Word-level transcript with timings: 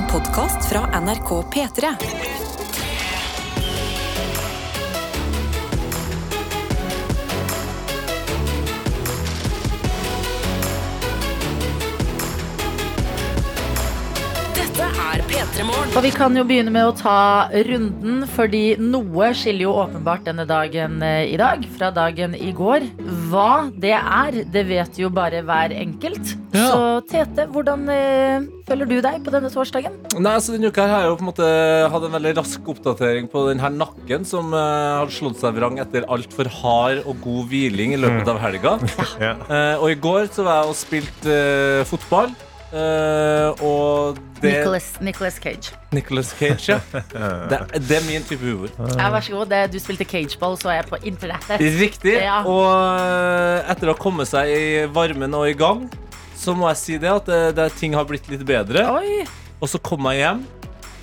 En 0.00 0.06
podkast 0.08 0.68
fra 0.68 1.00
NRK 1.00 1.30
P3. 1.52 1.88
Dette 14.54 14.86
er 14.88 15.20
P3 15.28 15.64
Morgen. 15.64 15.92
Og 15.92 16.02
vi 16.02 16.10
kan 16.14 16.32
jo 16.32 16.46
begynne 16.48 16.72
med 16.72 16.86
å 16.86 16.96
ta 16.96 17.50
runden, 17.52 18.24
fordi 18.38 18.78
noe 18.80 19.34
skiller 19.36 19.66
jo 19.66 19.76
åpenbart 19.82 20.24
denne 20.30 20.48
dagen 20.48 21.02
eh, 21.04 21.26
i 21.28 21.36
dag 21.36 21.68
fra 21.76 21.92
dagen 21.92 22.32
i 22.38 22.54
går. 22.56 22.88
Hva 23.30 23.70
det 23.78 23.92
er, 23.94 24.40
det 24.50 24.62
vet 24.68 24.98
jo 24.98 25.10
bare 25.14 25.42
hver 25.46 25.74
enkelt. 25.76 26.32
Ja. 26.54 26.66
Så 26.66 26.80
Tete, 27.10 27.46
hvordan 27.52 27.84
eh, 27.94 28.46
føler 28.66 28.88
du 28.90 28.96
deg 29.04 29.20
på 29.24 29.32
denne 29.34 29.50
torsdagen? 29.52 29.94
Nei, 30.18 30.32
altså 30.34 30.56
Denne 30.56 30.70
uka 30.72 30.84
her 30.84 30.94
har 30.94 31.04
jeg 31.04 31.12
jo 31.12 31.18
på 31.20 31.24
en 31.26 31.30
måte 31.30 31.50
hatt 31.94 32.06
en 32.08 32.16
veldig 32.16 32.34
rask 32.40 32.70
oppdatering 32.74 33.30
på 33.30 33.44
den 33.50 33.62
her 33.62 33.72
nakken 33.74 34.26
som 34.28 34.50
eh, 34.56 34.98
har 35.00 35.14
slått 35.14 35.38
seg 35.42 35.54
vrang 35.58 35.78
etter 35.82 36.08
altfor 36.10 36.50
hard 36.60 37.04
og 37.06 37.22
god 37.24 37.50
hviling 37.52 37.94
i 37.94 38.00
løpet 38.02 38.34
av 38.34 38.42
helga. 38.42 38.76
Ja. 39.20 39.34
Eh, 39.52 39.74
og 39.82 39.90
i 39.92 39.98
går 40.00 40.30
så 40.32 40.44
var 40.46 40.62
jeg 40.62 40.72
og 40.72 40.78
spilte 40.78 41.34
eh, 41.34 41.82
fotball. 41.88 42.30
Eh, 42.72 43.62
og 43.66 44.18
det 44.40 44.52
Nicholas, 44.52 44.86
Nicholas 45.00 45.38
Cage. 45.42 45.74
Nicolas 45.92 46.30
Cage, 46.38 46.72
ja. 46.72 46.78
Det, 47.50 47.58
det 47.88 47.96
er 47.98 48.04
min 48.06 48.24
type 48.24 48.44
humor. 48.44 48.70
Ja, 48.96 49.10
vær 49.12 49.24
så 49.24 49.34
god. 49.34 49.50
Det, 49.50 49.62
du 49.74 49.78
spilte 49.82 50.06
cageball, 50.08 50.56
så 50.60 50.74
jeg 50.74 50.86
på 50.88 51.00
internettet. 51.02 51.60
Riktig. 51.80 52.14
Ja. 52.20 52.40
Og 52.48 52.68
eh, 52.70 53.72
etter 53.72 53.90
å 53.90 53.96
ha 53.96 54.00
kommet 54.00 54.30
seg 54.30 54.52
i 54.54 54.86
varmen 54.92 55.34
og 55.36 55.50
i 55.50 55.56
gang, 55.58 55.84
så 56.40 56.54
må 56.56 56.70
jeg 56.72 56.80
si 56.80 56.96
det 57.02 57.10
at 57.12 57.28
det, 57.28 57.42
det, 57.58 57.68
ting 57.80 57.96
har 57.98 58.08
blitt 58.08 58.30
litt 58.32 58.46
bedre. 58.48 58.86
Oi! 58.96 59.26
Og 59.60 59.68
så 59.68 59.80
kom 59.82 60.08
jeg 60.08 60.24
hjem. 60.24 60.46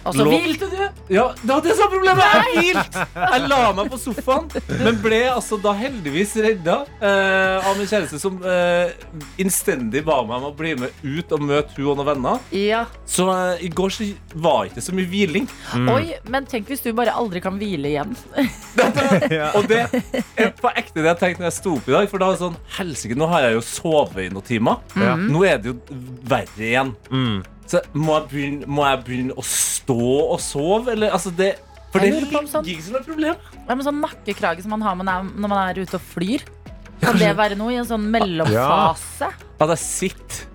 Og 0.07 0.15
så 0.15 0.23
Lå- 0.25 0.33
hvilte 0.37 0.67
du! 0.71 0.77
Ja, 1.13 1.25
det 1.41 1.49
var 1.51 1.61
det 1.65 1.75
samme 1.77 1.91
problemet! 1.97 2.23
Jeg 2.33 2.61
hvilte! 2.63 3.05
Jeg 3.17 3.47
la 3.51 3.59
meg 3.77 3.89
på 3.91 3.99
sofaen, 4.01 4.47
men 4.83 4.99
ble 5.03 5.19
altså 5.31 5.57
da 5.63 5.73
heldigvis 5.77 6.35
redda 6.43 6.77
eh, 7.01 7.67
av 7.67 7.77
min 7.79 7.87
kjæreste, 7.89 8.19
som 8.21 8.37
eh, 8.47 8.93
innstendig 9.41 10.03
ba 10.07 10.19
meg 10.27 10.37
om 10.41 10.49
å 10.49 10.53
bli 10.57 10.73
med 10.79 11.03
ut 11.03 11.33
og 11.35 11.43
møte 11.47 11.75
hun 11.77 11.91
og 11.93 11.99
noen 11.99 12.09
venner. 12.13 12.41
Ja. 12.55 12.85
Så 13.09 13.27
eh, 13.33 13.65
i 13.67 13.71
går 13.73 13.93
så 13.97 14.07
var 14.43 14.69
ikke 14.69 14.83
så 14.85 14.95
mye 14.97 15.09
hviling. 15.11 15.47
Oi, 15.91 16.15
men 16.31 16.47
tenk 16.49 16.71
hvis 16.71 16.83
du 16.85 16.91
bare 16.97 17.15
aldri 17.17 17.41
kan 17.43 17.59
hvile 17.59 17.91
igjen. 17.95 18.15
Ja. 19.31 19.47
Og 19.57 19.65
det 19.69 19.79
er 20.37 20.51
på 20.57 20.69
ekte 20.77 21.01
det 21.01 21.09
jeg 21.09 21.17
tenkte 21.19 21.41
når 21.41 21.47
jeg 21.49 21.55
sto 21.57 21.71
opp 21.79 21.87
i 21.89 21.93
dag. 21.95 22.07
For 22.11 22.21
da 22.21 22.27
var 22.29 22.35
det 22.37 22.41
sånn, 22.43 22.57
helsike, 22.77 23.17
nå 23.17 23.27
har 23.31 23.47
jeg 23.47 23.55
jo 23.57 23.63
sovet 23.65 24.19
i 24.27 24.29
noen 24.33 24.45
timer. 24.47 24.81
Ja. 24.99 25.15
Nå 25.19 25.41
er 25.47 25.57
det 25.61 25.71
jo 25.73 25.77
verre 26.29 26.67
igjen. 26.69 26.93
Mm. 27.09 27.39
Så 27.67 27.81
må 27.93 28.15
jeg 28.21 28.29
begynne, 28.31 28.67
må 28.71 28.85
jeg 28.87 29.01
begynne 29.05 29.35
å 29.37 29.43
stå 29.43 29.97
og 30.33 30.39
sove? 30.39 30.93
Eller, 30.93 31.11
altså 31.11 31.33
det, 31.35 31.53
for 31.91 31.99
det 31.99 32.13
sånn- 32.47 32.65
ikke 32.65 32.83
som 32.85 32.95
et 32.95 33.05
problem. 33.07 33.35
Ja, 33.67 33.75
men 33.75 33.83
sånn 33.85 33.99
nakkekrage 34.01 34.61
som 34.63 34.71
man 34.77 34.81
har 34.85 34.95
når 34.95 35.47
man 35.47 35.57
er 35.69 35.81
ute 35.83 35.95
og 35.99 36.05
flyr? 36.13 36.45
Kan 37.01 37.19
det 37.19 37.35
være 37.37 37.57
noe 37.59 37.75
i 37.75 37.77
en 37.77 37.85
sånn 37.85 38.07
mellomfase? 38.09 39.29
At 39.59 39.69
jeg 39.75 39.83
sitter 39.83 40.45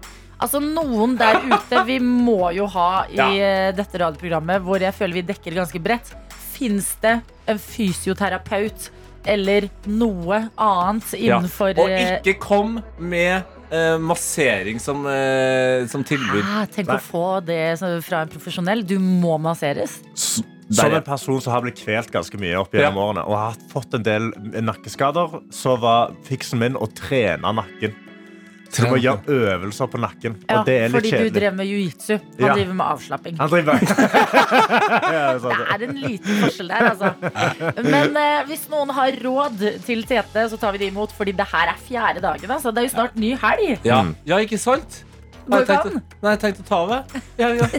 Altså 0.42 0.58
Noen 0.58 1.12
der 1.16 1.36
ute, 1.38 1.84
vi 1.86 2.00
må 2.02 2.48
jo 2.56 2.64
ha 2.66 3.05
i 3.06 3.14
Ja. 3.14 3.28
eh, 3.30 3.72
dette 3.78 3.94
radioprogrammet, 4.00 4.58
hvor 4.64 4.80
jeg 4.83 4.92
føler 4.92 5.14
vi 5.20 5.22
dekker 5.22 5.55
ganske 5.55 5.78
bredt. 5.78 6.10
Fins 6.56 6.96
det 7.00 7.20
en 7.46 7.58
fysioterapeut 7.58 8.88
eller 9.24 9.68
noe 9.86 10.48
annet 10.58 11.12
innenfor 11.14 11.77
Ja. 11.77 11.83
Og 11.84 11.90
eh, 11.90 12.16
ikke 12.18 12.40
kom 12.40 12.83
med 12.98 13.44
eh, 13.72 13.96
massering 13.98 14.78
som, 14.80 15.06
eh, 15.06 15.86
som 15.88 16.04
tilbud. 16.04 16.44
ah, 16.44 16.66
Tenk 16.70 16.88
å 16.92 17.00
få 17.00 17.26
det 17.44 17.78
fra 18.04 18.22
en 18.22 18.28
profesjonell. 18.32 18.84
Du 18.86 18.98
må 19.00 19.38
masseres. 19.40 20.00
Som 20.72 20.94
en 20.94 21.02
person 21.04 21.40
som 21.40 21.52
har 21.52 21.60
blitt 21.64 21.80
kvelt 21.84 22.10
ganske 22.14 22.38
mye 22.40 22.56
opp 22.60 22.72
gjennom 22.72 22.96
Ja. 22.96 23.02
årene, 23.08 23.24
og 23.28 23.36
har 23.36 23.56
fått 23.72 23.92
en 23.94 24.02
del 24.02 24.30
nakkeskader, 24.62 25.42
så 25.52 25.78
var 25.78 26.14
fiksen 26.24 26.58
min 26.58 26.74
å 26.74 26.86
trene 26.94 27.52
nakken. 27.52 27.94
Du 28.72 28.86
må 28.88 28.96
gjøre 28.96 29.20
øvelser 29.28 29.90
på 29.92 30.00
nakken. 30.00 30.36
Ja, 30.48 30.58
Og 30.60 30.66
det 30.66 30.77
er 30.80 30.88
litt 30.88 30.96
fordi 31.10 31.28
du 31.28 31.38
drev 31.38 31.55
med 31.58 31.68
jiu-jitsu. 31.68 32.14
Han 32.16 32.46
Ja. 32.46 32.55
driver 32.56 32.74
med 32.78 32.86
avslapping. 32.86 33.36
Han 33.40 33.50
driver 33.52 33.72
ja, 35.12 35.27
det 35.36 35.52
er. 35.52 35.77
Det 35.77 35.77
er 35.77 35.86
en 35.88 36.00
liten 36.00 36.40
forskjell 36.40 36.72
der, 36.72 36.88
altså. 36.90 37.12
Men 37.84 38.16
eh, 38.16 38.40
hvis 38.48 38.64
noen 38.72 38.94
har 38.96 39.18
råd 39.24 39.64
til 39.84 40.05
Tete, 40.08 40.48
så 40.48 40.58
tar 40.61 40.72
vi 40.72 40.78
det 40.84 40.92
imot. 40.92 41.12
Fordi 41.12 41.34
det 41.36 41.46
her 41.52 41.72
er 41.74 41.80
fjerde 41.84 42.24
dagen. 42.24 42.50
Altså. 42.50 42.72
Det 42.72 42.78
er 42.84 42.88
jo 42.88 42.94
snart 42.96 43.16
ny 43.16 43.34
helg. 43.44 43.78
ja. 43.84 44.02
Ja, 44.27 44.38
ikke 44.40 44.58
sant? 44.58 45.02
Det 45.42 45.66
nei, 46.22 46.30
jeg 46.30 46.38
tenkte 46.38 46.62
å 46.62 46.66
ta 46.68 46.77
over. 46.84 47.02
Ja, 47.38 47.48
ja. 47.58 47.66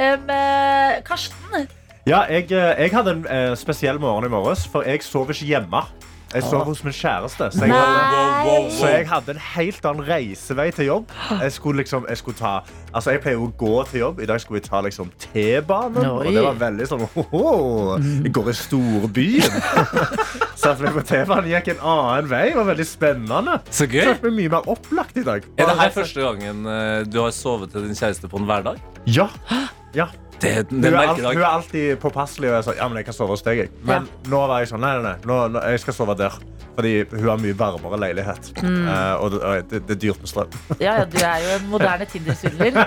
Um, 0.00 0.30
eh, 0.34 0.96
Karsten, 1.06 1.68
Ja, 2.08 2.24
jeg, 2.26 2.50
eh, 2.50 2.74
jeg 2.82 2.92
hadde 2.94 3.12
en 3.14 3.26
eh, 3.30 3.54
spesiell 3.58 4.00
morgen 4.02 4.26
i 4.26 4.32
morges, 4.32 4.64
for 4.66 4.82
jeg 4.82 5.04
sov 5.06 5.30
ikke 5.30 5.46
hjemme. 5.46 5.84
Jeg 6.30 6.44
sov 6.46 6.62
hos 6.68 6.84
min 6.86 6.94
kjæreste. 6.94 7.48
Så 7.50 7.66
jeg, 7.66 7.74
hadde, 7.74 8.70
så 8.76 8.90
jeg 8.92 9.06
hadde 9.10 9.32
en 9.34 9.40
helt 9.56 9.86
annen 9.90 10.06
reisevei 10.06 10.68
til 10.74 10.86
jobb. 10.86 11.14
Jeg 11.40 11.52
skulle 11.56 11.82
liksom, 11.82 12.06
jeg 12.08 12.20
skulle 12.20 12.38
ta 12.38 12.60
Altså, 12.94 13.12
jeg 13.14 13.20
pleier 13.22 13.36
jo 13.38 13.48
å 13.48 13.50
gå 13.58 13.72
til 13.90 14.00
jobb. 14.04 14.20
I 14.22 14.28
dag 14.30 14.40
skulle 14.42 14.60
vi 14.60 14.66
ta 14.66 14.80
liksom 14.82 15.10
T-banen. 15.22 16.06
Og 16.10 16.30
det 16.30 16.42
var 16.42 16.56
veldig 16.58 16.86
sånn 16.90 17.04
«Hoho, 17.14 17.42
Jeg 17.98 18.32
går 18.34 18.50
i 18.50 18.56
storbyen. 18.60 19.60
Satt 20.60 20.82
meg 20.82 20.94
på 20.94 21.04
T-banen, 21.06 21.50
gikk 21.50 21.72
en 21.74 21.84
annen 21.96 22.30
vei. 22.30 22.44
Det 22.50 22.58
var 22.58 22.70
veldig 22.72 22.88
spennende. 22.88 23.58
Så 23.74 23.86
gøy. 23.90 24.02
Følte 24.12 24.30
meg 24.30 24.38
mye 24.40 24.54
mer 24.56 24.72
opplagt 24.74 25.18
i 25.22 25.26
dag. 25.26 25.46
Er 25.56 25.70
det 25.70 25.78
her 25.82 25.94
første 25.98 26.26
gangen 26.26 26.66
eh, 26.66 26.96
du 27.10 27.22
har 27.22 27.34
sovet 27.34 27.74
til 27.74 27.86
din 27.86 27.98
kjæreste 27.98 28.30
på 28.30 28.42
en 28.42 28.50
hverdag? 28.50 28.82
Ja. 29.06 29.30
ja. 29.98 30.10
Det, 30.40 30.54
det 30.70 30.76
Hun 30.76 30.84
er 30.84 30.94
er, 30.94 31.08
alt, 31.08 31.20
hun 31.20 31.42
er 31.42 31.48
alltid 31.50 31.98
påpasselig. 32.00 32.48
Og 32.48 32.56
jeg 32.56 32.68
sånn 32.68 32.80
ja, 32.80 32.88
men 32.88 33.00
jeg 33.00 33.10
kan 33.10 33.16
sove 33.16 33.36
hos 33.36 33.44
deg. 33.46 33.64
jeg». 33.64 33.74
Men 33.86 34.08
nå 34.30 34.40
var 34.48 34.62
jeg 34.62 34.72
sånn, 34.72 34.82
nei, 34.84 34.96
nei, 34.98 35.12
nei 35.12 35.28
nå, 35.28 35.42
nå, 35.52 35.62
jeg 35.74 35.82
skal 35.84 35.96
sove 35.96 36.16
der. 36.18 36.38
Fordi 36.76 36.92
hun 37.10 37.26
har 37.28 37.40
mye 37.42 37.56
varmere 37.58 37.98
leilighet. 38.00 38.50
Mm. 38.62 38.86
Uh, 38.86 39.14
og 39.20 39.26
det, 39.34 39.40
og 39.42 39.70
det, 39.72 39.80
det 39.88 39.96
er 39.96 40.00
dyrt 40.06 40.22
med 40.22 40.30
strøm. 40.30 40.54
ja, 40.86 40.94
ja, 41.00 41.04
du 41.04 41.18
er 41.18 41.42
jo 41.44 41.50
en 41.58 41.66
moderne 41.72 42.06
Tinder-svindler. 42.08 42.86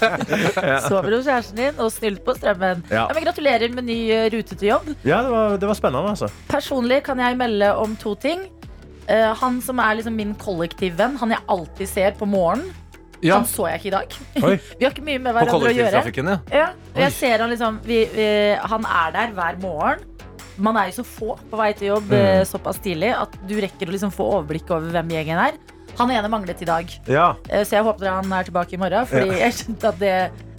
Sover 0.88 1.14
hos 1.14 1.28
kjæresten 1.28 1.60
din 1.60 1.78
og 1.84 1.92
snylt 1.94 2.24
på 2.26 2.34
strømmen. 2.38 2.82
Ja. 2.90 3.04
Ja, 3.04 3.14
men 3.14 3.26
gratulerer 3.26 3.76
med 3.76 3.86
ny 3.86 3.98
eh, 4.10 4.26
rute 4.34 4.56
til 4.56 4.72
jobb. 4.72 4.90
Ja, 5.04 5.20
det 5.22 5.30
var, 5.34 5.56
det 5.60 5.70
var 5.70 5.78
spennende, 5.78 6.14
altså. 6.16 6.30
Personlig 6.50 7.02
kan 7.06 7.20
jeg 7.22 7.38
melde 7.38 7.70
om 7.78 7.94
to 8.00 8.16
ting. 8.18 8.48
Uh, 9.04 9.30
han 9.36 9.60
som 9.62 9.82
er 9.84 10.00
liksom 10.00 10.16
min 10.16 10.32
kollektivvenn, 10.40 11.18
han 11.20 11.36
jeg 11.36 11.44
alltid 11.52 11.90
ser 11.90 12.16
på 12.18 12.26
morgenen, 12.26 12.72
Ja, 13.24 13.38
han 13.40 13.46
så 13.48 13.68
jeg 13.70 13.80
ikke 13.80 13.90
i 13.90 13.94
dag. 13.94 14.16
Oi. 14.44 14.54
Vi 14.78 14.86
har 14.86 14.92
ikke 14.92 15.04
mye 15.06 15.20
med 15.22 15.36
hverandre 15.36 15.70
å 15.70 15.74
gjøre. 15.74 16.02
ja. 16.24 16.38
Ja, 16.52 16.66
og 16.94 17.04
jeg 17.06 17.14
ser 17.16 17.44
han 17.44 17.52
liksom 17.52 17.78
vi, 17.86 18.04
vi, 18.12 18.26
Han 18.70 18.84
er 18.84 19.14
der 19.16 19.32
hver 19.36 19.60
morgen. 19.62 20.04
Man 20.56 20.76
er 20.78 20.90
jo 20.90 21.00
så 21.00 21.04
få 21.08 21.34
på 21.50 21.58
vei 21.58 21.72
til 21.74 21.88
jobb 21.94 22.12
mm. 22.12 22.44
såpass 22.46 22.78
tidlig 22.84 23.10
at 23.16 23.32
du 23.48 23.56
rekker 23.58 23.90
å 23.90 23.94
liksom 23.94 24.12
få 24.14 24.28
overblikk 24.36 24.68
over 24.70 24.92
hvem 24.94 25.10
gjengen 25.16 25.40
er. 25.48 25.56
Han 25.98 26.10
ene 26.10 26.30
manglet 26.30 26.62
i 26.62 26.66
dag, 26.68 26.90
Ja. 27.06 27.36
eh, 27.48 27.62
så 27.66 27.78
jeg 27.78 27.86
håper 27.86 28.10
han 28.10 28.32
er 28.32 28.46
tilbake 28.46 28.74
i 28.74 28.78
morgen. 28.78 29.06
Fordi 29.06 29.38
jeg 29.40 29.56
skjønte 29.58 29.90
at 29.90 29.98
det, 29.98 30.14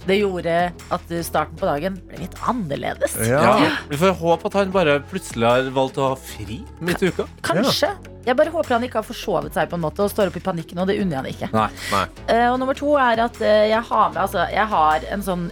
det 0.06 0.20
gjorde 0.20 0.56
at 0.94 1.14
starten 1.26 1.58
på 1.58 1.66
dagen 1.68 1.96
ble 2.08 2.20
litt 2.24 2.36
annerledes. 2.46 3.16
Ja. 3.26 3.56
Vi 3.90 3.98
får 4.00 4.14
håpe 4.20 4.50
at 4.50 4.58
han 4.60 4.74
bare 4.74 5.00
plutselig 5.10 5.48
har 5.48 5.70
valgt 5.74 5.98
å 5.98 6.12
ha 6.12 6.18
fri 6.18 6.60
midt 6.78 7.02
i 7.02 7.10
uka. 7.10 7.26
Kanskje. 7.46 7.90
Jeg 8.26 8.34
bare 8.38 8.50
håper 8.50 8.74
han 8.74 8.84
ikke 8.86 8.98
har 8.98 9.06
forsovet 9.06 9.54
seg 9.54 9.70
på 9.70 9.78
en 9.78 9.84
måte 9.84 10.02
og 10.02 10.10
står 10.10 10.32
opp 10.32 10.38
i 10.40 10.42
panikken, 10.42 10.80
og 10.82 10.90
det 10.90 10.98
unner 10.98 11.14
jeg 11.14 11.22
han 11.22 11.30
ikke. 11.30 11.50
Nei. 11.54 11.68
Nei. 11.92 12.04
Uh, 12.26 12.48
og 12.52 12.58
nummer 12.62 12.78
to 12.78 12.96
er 12.98 13.22
at 13.22 13.38
uh, 13.38 13.62
jeg 13.70 13.82
har 13.90 14.12
med 14.12 14.22
altså, 14.24 14.46
Jeg 14.50 14.66
har 14.72 15.06
en 15.14 15.22
sånn 15.26 15.44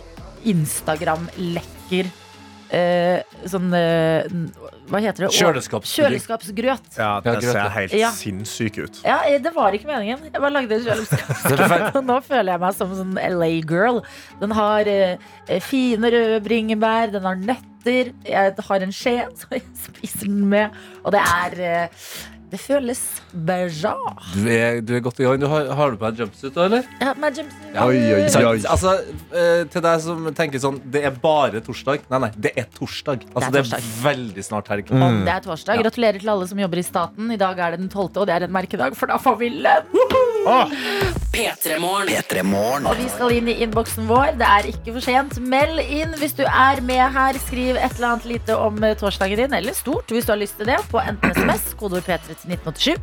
Instagram-lekker 0.54 2.10
uh, 2.74 3.38
Sånn 3.48 3.70
eh, 3.78 4.26
Hva 4.90 5.00
heter 5.00 5.24
det? 5.24 5.30
Kjøleskapspudding. 5.32 6.18
Kjøleskapsgrøt. 6.18 6.88
ja, 6.98 7.12
det 7.24 7.34
ser 7.42 7.68
helt 7.72 7.94
Ja. 7.96 8.10
sinnssyk 8.12 8.78
ut. 8.84 9.00
Ja, 9.04 9.20
eh, 9.24 9.38
det 9.40 9.54
var 9.54 9.72
ikke 9.72 9.88
meningen. 9.88 10.26
Jeg 10.28 10.40
bare 10.40 10.52
lagde 10.52 10.80
kjøleskapsgrøt. 10.84 11.96
Og 11.96 12.04
nå 12.10 12.18
føler 12.26 12.52
jeg 12.52 12.60
meg 12.60 12.74
som 12.76 12.92
en 12.92 13.00
sånn 13.00 13.38
LA-girl. 13.38 14.02
Den 14.42 14.52
har 14.58 14.90
eh, 14.90 15.16
fine 15.64 16.10
røde 16.12 16.40
bringebær, 16.44 17.12
den 17.14 17.24
har 17.24 17.40
nøtter. 17.40 18.12
Jeg 18.28 18.54
har 18.68 18.84
en 18.86 18.92
skje, 18.96 19.16
så 19.40 19.48
jeg 19.56 19.64
spiser 19.86 20.28
den 20.28 20.44
med. 20.52 20.76
Og 21.04 21.12
det 21.16 21.20
er 21.24 21.58
eh, 21.64 22.04
Det 22.54 22.60
føles 22.62 23.00
bra 23.34 23.96
Du 24.30 24.44
er, 24.46 24.78
du 24.84 24.92
er 24.94 25.00
godt 25.02 25.18
i 25.18 25.24
gang. 25.26 25.40
Du 25.42 25.48
har, 25.50 25.66
har 25.74 25.90
du 25.90 25.98
på 25.98 26.06
deg 26.06 26.22
jumpsuit, 26.22 26.52
da, 26.54 26.68
eller? 26.68 26.86
Ja, 27.02 27.14
med 27.18 27.40
jumpsuit. 27.40 27.78
Oi, 27.82 27.96
oi, 27.98 28.20
oi. 28.22 28.60
Altså, 28.70 28.92
eh, 29.34 29.64
til 29.72 29.82
deg 29.82 30.04
som 30.04 30.28
tenker 30.38 30.62
sånn 30.62 30.78
Det 30.94 31.02
er 31.08 31.16
bare 31.24 31.62
torsdag. 31.66 32.06
Nei, 32.12 32.20
nei, 32.28 32.30
det 32.46 32.54
er 32.60 32.68
torsdag. 32.76 33.26
Altså, 33.32 33.50
Det 33.50 33.64
det 33.64 33.72
er 33.72 33.80
er, 33.80 33.90
veldig 34.04 34.46
snart 34.46 34.70
helg. 34.70 34.94
Om 34.94 35.24
det 35.26 35.34
er 35.34 35.42
torsdag. 35.48 35.82
Gratulerer 35.82 36.22
til 36.22 36.30
alle 36.36 36.48
som 36.52 36.62
jobber 36.62 36.78
i 36.78 36.86
staten. 36.86 37.34
I 37.34 37.40
dag 37.40 37.58
er 37.58 37.74
det 37.74 37.82
den 37.82 37.90
12., 37.90 38.22
og 38.22 38.30
det 38.30 38.36
er 38.38 38.46
en 38.46 38.54
merkedag, 38.54 38.94
for 38.98 39.10
da 39.10 39.18
får 39.18 39.40
vi 39.42 39.50
lønn! 39.66 39.90
P3 41.34 41.78
Morgen. 41.80 42.08
P3morgen. 42.12 42.86
Og 42.86 42.98
vi 43.00 43.08
skal 43.10 43.32
inn 43.34 43.48
i 43.50 43.56
innboksen 43.64 44.06
vår. 44.06 44.36
Det 44.38 44.46
er 44.46 44.68
ikke 44.70 44.92
for 44.94 45.02
sent. 45.02 45.38
Meld 45.42 45.80
inn 45.82 46.12
hvis 46.20 46.36
du 46.38 46.44
er 46.46 46.82
med 46.84 47.02
her. 47.16 47.38
Skriv 47.42 47.74
et 47.74 47.96
eller 47.96 48.10
annet 48.12 48.28
lite 48.28 48.58
om 48.60 48.78
eh, 48.84 48.94
torsdagen 49.00 49.40
din, 49.40 49.56
eller 49.56 49.74
stort 49.74 50.12
hvis 50.14 50.28
du 50.28 50.34
har 50.34 50.38
lyst 50.38 50.60
til 50.60 50.68
det, 50.70 50.78
på 50.92 51.00
enten 51.02 51.32
SMS, 51.34 51.72
kodeord 51.80 52.06
P3 52.06 52.36
til 52.36 52.43
1987, 52.46 52.98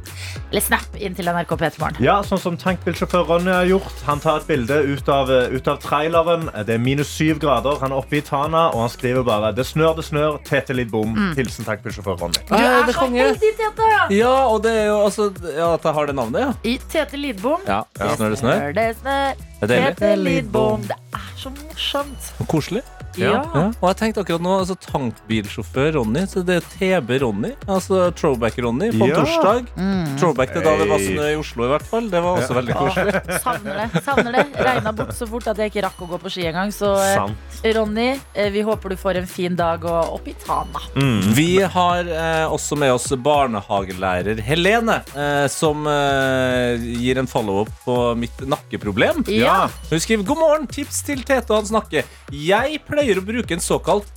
eller 0.52 0.62
Snap 0.62 0.98
inn 1.00 1.16
til 1.18 1.26
NRK 1.32 1.56
P3morgen. 1.62 2.00
Ja, 2.04 2.20
sånn 2.26 2.40
som 2.42 2.58
tankbilsjåfør 2.60 3.26
Ronny 3.30 3.52
har 3.52 3.66
gjort. 3.70 4.04
Han 4.08 4.20
tar 4.24 4.42
et 4.42 4.48
bilde 4.50 4.78
ut 4.94 5.10
av, 5.10 5.30
ut 5.32 5.68
av 5.68 5.80
traileren. 5.84 6.48
Det 6.66 6.76
er 6.76 6.82
minus 6.82 7.12
syv 7.12 7.40
grader. 7.42 7.80
Han 7.82 7.92
er 7.92 8.02
oppe 8.02 8.20
i 8.20 8.22
Tana, 8.26 8.68
og 8.72 8.86
han 8.86 8.90
skriver 8.94 9.24
bare 9.28 9.52
'Det 9.54 9.66
snør, 9.66 9.96
det 9.96 10.06
snør. 10.06 10.40
Tete 10.46 10.74
litt 10.74 10.92
bom'. 10.92 11.16
Hilsen 11.36 11.66
tankbilsjåfør 11.66 12.20
Ronny. 12.22 12.42
Du 12.48 12.54
er, 12.56 12.62
er 12.62 12.92
så 12.92 13.00
konge. 13.00 13.22
heldig, 13.24 13.54
Tete! 13.58 14.16
Ja, 14.16 14.36
og 14.48 14.64
det 14.64 14.72
er 14.72 14.86
jo 14.88 14.98
altså 15.06 15.32
Ja, 15.56 15.74
at 15.74 15.84
jeg 15.84 15.94
har 15.94 16.06
det 16.06 16.16
navnet, 16.16 16.40
ja. 16.42 16.54
I 16.64 16.78
Tete 16.90 17.18
Lidbom. 17.18 17.60
Ja, 17.68 17.84
det 17.98 18.18
Snør 18.18 18.30
det 18.30 18.40
snør. 18.40 18.74
Det 18.74 18.96
snør. 19.02 19.34
Det 19.62 19.62
er 19.62 19.68
deilig. 19.68 19.98
Tete 19.98 20.16
Lidbom. 20.16 20.82
Det 20.82 20.98
er 21.14 21.32
så 21.38 21.50
morsomt. 21.50 22.34
Og 22.40 22.48
koselig. 22.48 22.82
Ja. 23.20 23.42
Ja. 23.54 23.64
Og 23.82 23.88
jeg 23.92 23.98
tenkte 24.00 24.22
akkurat 24.24 24.42
nå, 24.46 24.54
altså 24.62 24.76
tankbilsjåfør 24.86 25.92
Ronny, 25.98 26.24
så 26.30 26.44
det 26.46 26.60
er 26.62 26.68
TB 26.76 27.12
Ronny. 27.24 27.52
Altså 27.68 28.12
Throwback-Ronny 28.16 28.92
på 28.98 29.08
Ja. 29.10 29.20
torsdag. 29.20 29.68
Mm. 29.76 30.18
Throwback 30.22 30.54
til 30.54 30.64
da 30.64 30.76
det 30.80 30.88
var 30.90 31.00
snø 31.04 31.26
i 31.32 31.36
Oslo, 31.40 31.66
i 31.66 31.72
hvert 31.74 31.88
fall. 31.88 32.10
Det 32.12 32.22
var 32.24 32.40
også 32.42 32.56
veldig 32.60 32.76
koselig. 32.80 33.14
Savner 33.44 33.82
det. 33.82 34.04
savner 34.06 34.32
det 34.38 34.46
Regna 34.66 34.94
bort 34.96 35.14
så 35.18 35.28
fort 35.28 35.48
at 35.52 35.58
jeg 35.58 35.72
ikke 35.74 35.84
rakk 35.88 36.02
å 36.06 36.10
gå 36.14 36.22
på 36.24 36.32
ski 36.32 36.46
engang. 36.52 36.72
Så 36.76 36.94
eh, 36.96 37.16
Sant. 37.20 37.60
Ronny, 37.76 38.08
eh, 38.34 38.50
vi 38.54 38.64
håper 38.66 38.90
du 38.96 38.98
får 39.00 39.20
en 39.22 39.28
fin 39.30 39.56
dag 39.60 39.84
og 39.86 40.16
opp 40.20 40.28
i 40.32 40.36
Tana. 40.46 40.82
Mm. 40.96 41.20
Vi 41.36 41.50
har 41.62 42.08
eh, 42.08 42.46
også 42.52 42.78
med 42.80 42.94
oss 42.96 43.10
barnehagelærer 43.22 44.40
Helene, 44.46 45.02
eh, 45.16 45.48
som 45.52 45.86
eh, 45.90 46.80
gir 47.02 47.20
en 47.22 47.28
follow-up 47.30 47.70
på 47.86 47.98
mitt 48.20 48.42
nakkeproblem. 48.48 49.24
Ja. 49.32 49.68
Hun 49.92 50.00
skriver 50.00 50.24
god 50.28 50.38
morgen, 50.42 50.68
tips 50.72 51.04
til 51.08 51.24
Tete 51.28 51.52
og 51.52 51.62
hans 51.64 51.74
nakke. 51.76 52.06
Jeg 52.32 52.80
pleier 52.88 53.01
å 53.10 53.26
bruke 53.26 53.58
en 53.58 53.64
såkalt 53.64 54.10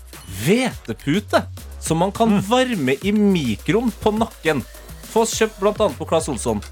hvetepute 0.45 1.45
som 1.85 2.01
man 2.01 2.13
kan 2.13 2.39
varme 2.49 2.97
i 3.03 3.13
mikroen 3.13 3.93
på 4.01 4.13
nakken. 4.17 4.63
Få 5.11 5.25
oss 5.25 5.35
kjøpt 5.39 5.61
bl.a. 5.61 5.91
på 5.99 6.09
Claes 6.09 6.29
Olsson. 6.33 6.63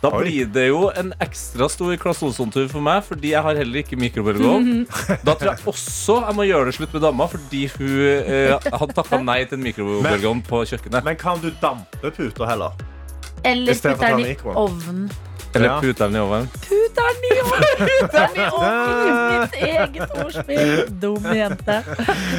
Da 0.00 0.08
Oi. 0.16 0.22
blir 0.24 0.46
det 0.48 0.66
jo 0.70 0.86
en 0.96 1.10
ekstra 1.20 1.66
stor 1.68 1.92
Claes 2.00 2.22
Olsson-tur 2.24 2.68
for 2.72 2.80
meg, 2.84 3.02
fordi 3.04 3.34
jeg 3.34 3.44
har 3.44 3.58
heller 3.58 3.82
ikke 3.82 3.98
mikrobølgeovn. 4.00 4.86
Da 5.26 5.34
tror 5.36 5.50
jeg 5.52 5.66
også 5.68 6.20
jeg 6.24 6.36
må 6.38 6.46
gjøre 6.48 6.70
det 6.70 6.76
slutt 6.78 6.94
med 6.96 7.04
dama, 7.04 7.26
fordi 7.28 7.66
hun 7.74 7.96
eh, 8.16 8.54
hadde 8.80 8.96
takka 8.96 9.20
nei 9.20 9.42
til 9.44 9.58
en 9.58 9.66
mikrobølgeovn 9.68 10.40
på 10.48 10.62
kjøkkenet. 10.72 11.04
Men 11.04 11.18
kan 11.20 11.42
du 11.44 11.50
dampe 11.60 12.14
puter 12.16 12.48
heller? 12.48 12.80
Eller 13.44 13.74
putte 13.74 13.80
stedet 13.82 13.98
for 13.98 14.00
putter 14.00 14.00
å 14.00 14.00
ta 14.00 14.14
den 14.16 14.24
i 14.24 14.30
mikroen. 14.32 14.62
ovnen. 14.64 15.29
Eller 15.54 15.66
Ja. 15.66 15.80
puter 15.82 16.06
den 16.06 16.16
i 16.16 16.20
ovnen. 16.22 16.48
Puter'n 16.62 17.24
i 17.26 17.32
ovnen! 17.42 17.88
I 18.36 18.44
ovnen! 18.54 19.40
Mitt 19.40 19.54
eget 19.66 20.12
ordspill. 20.24 20.84
Dum 21.02 21.24
jente. 21.34 21.78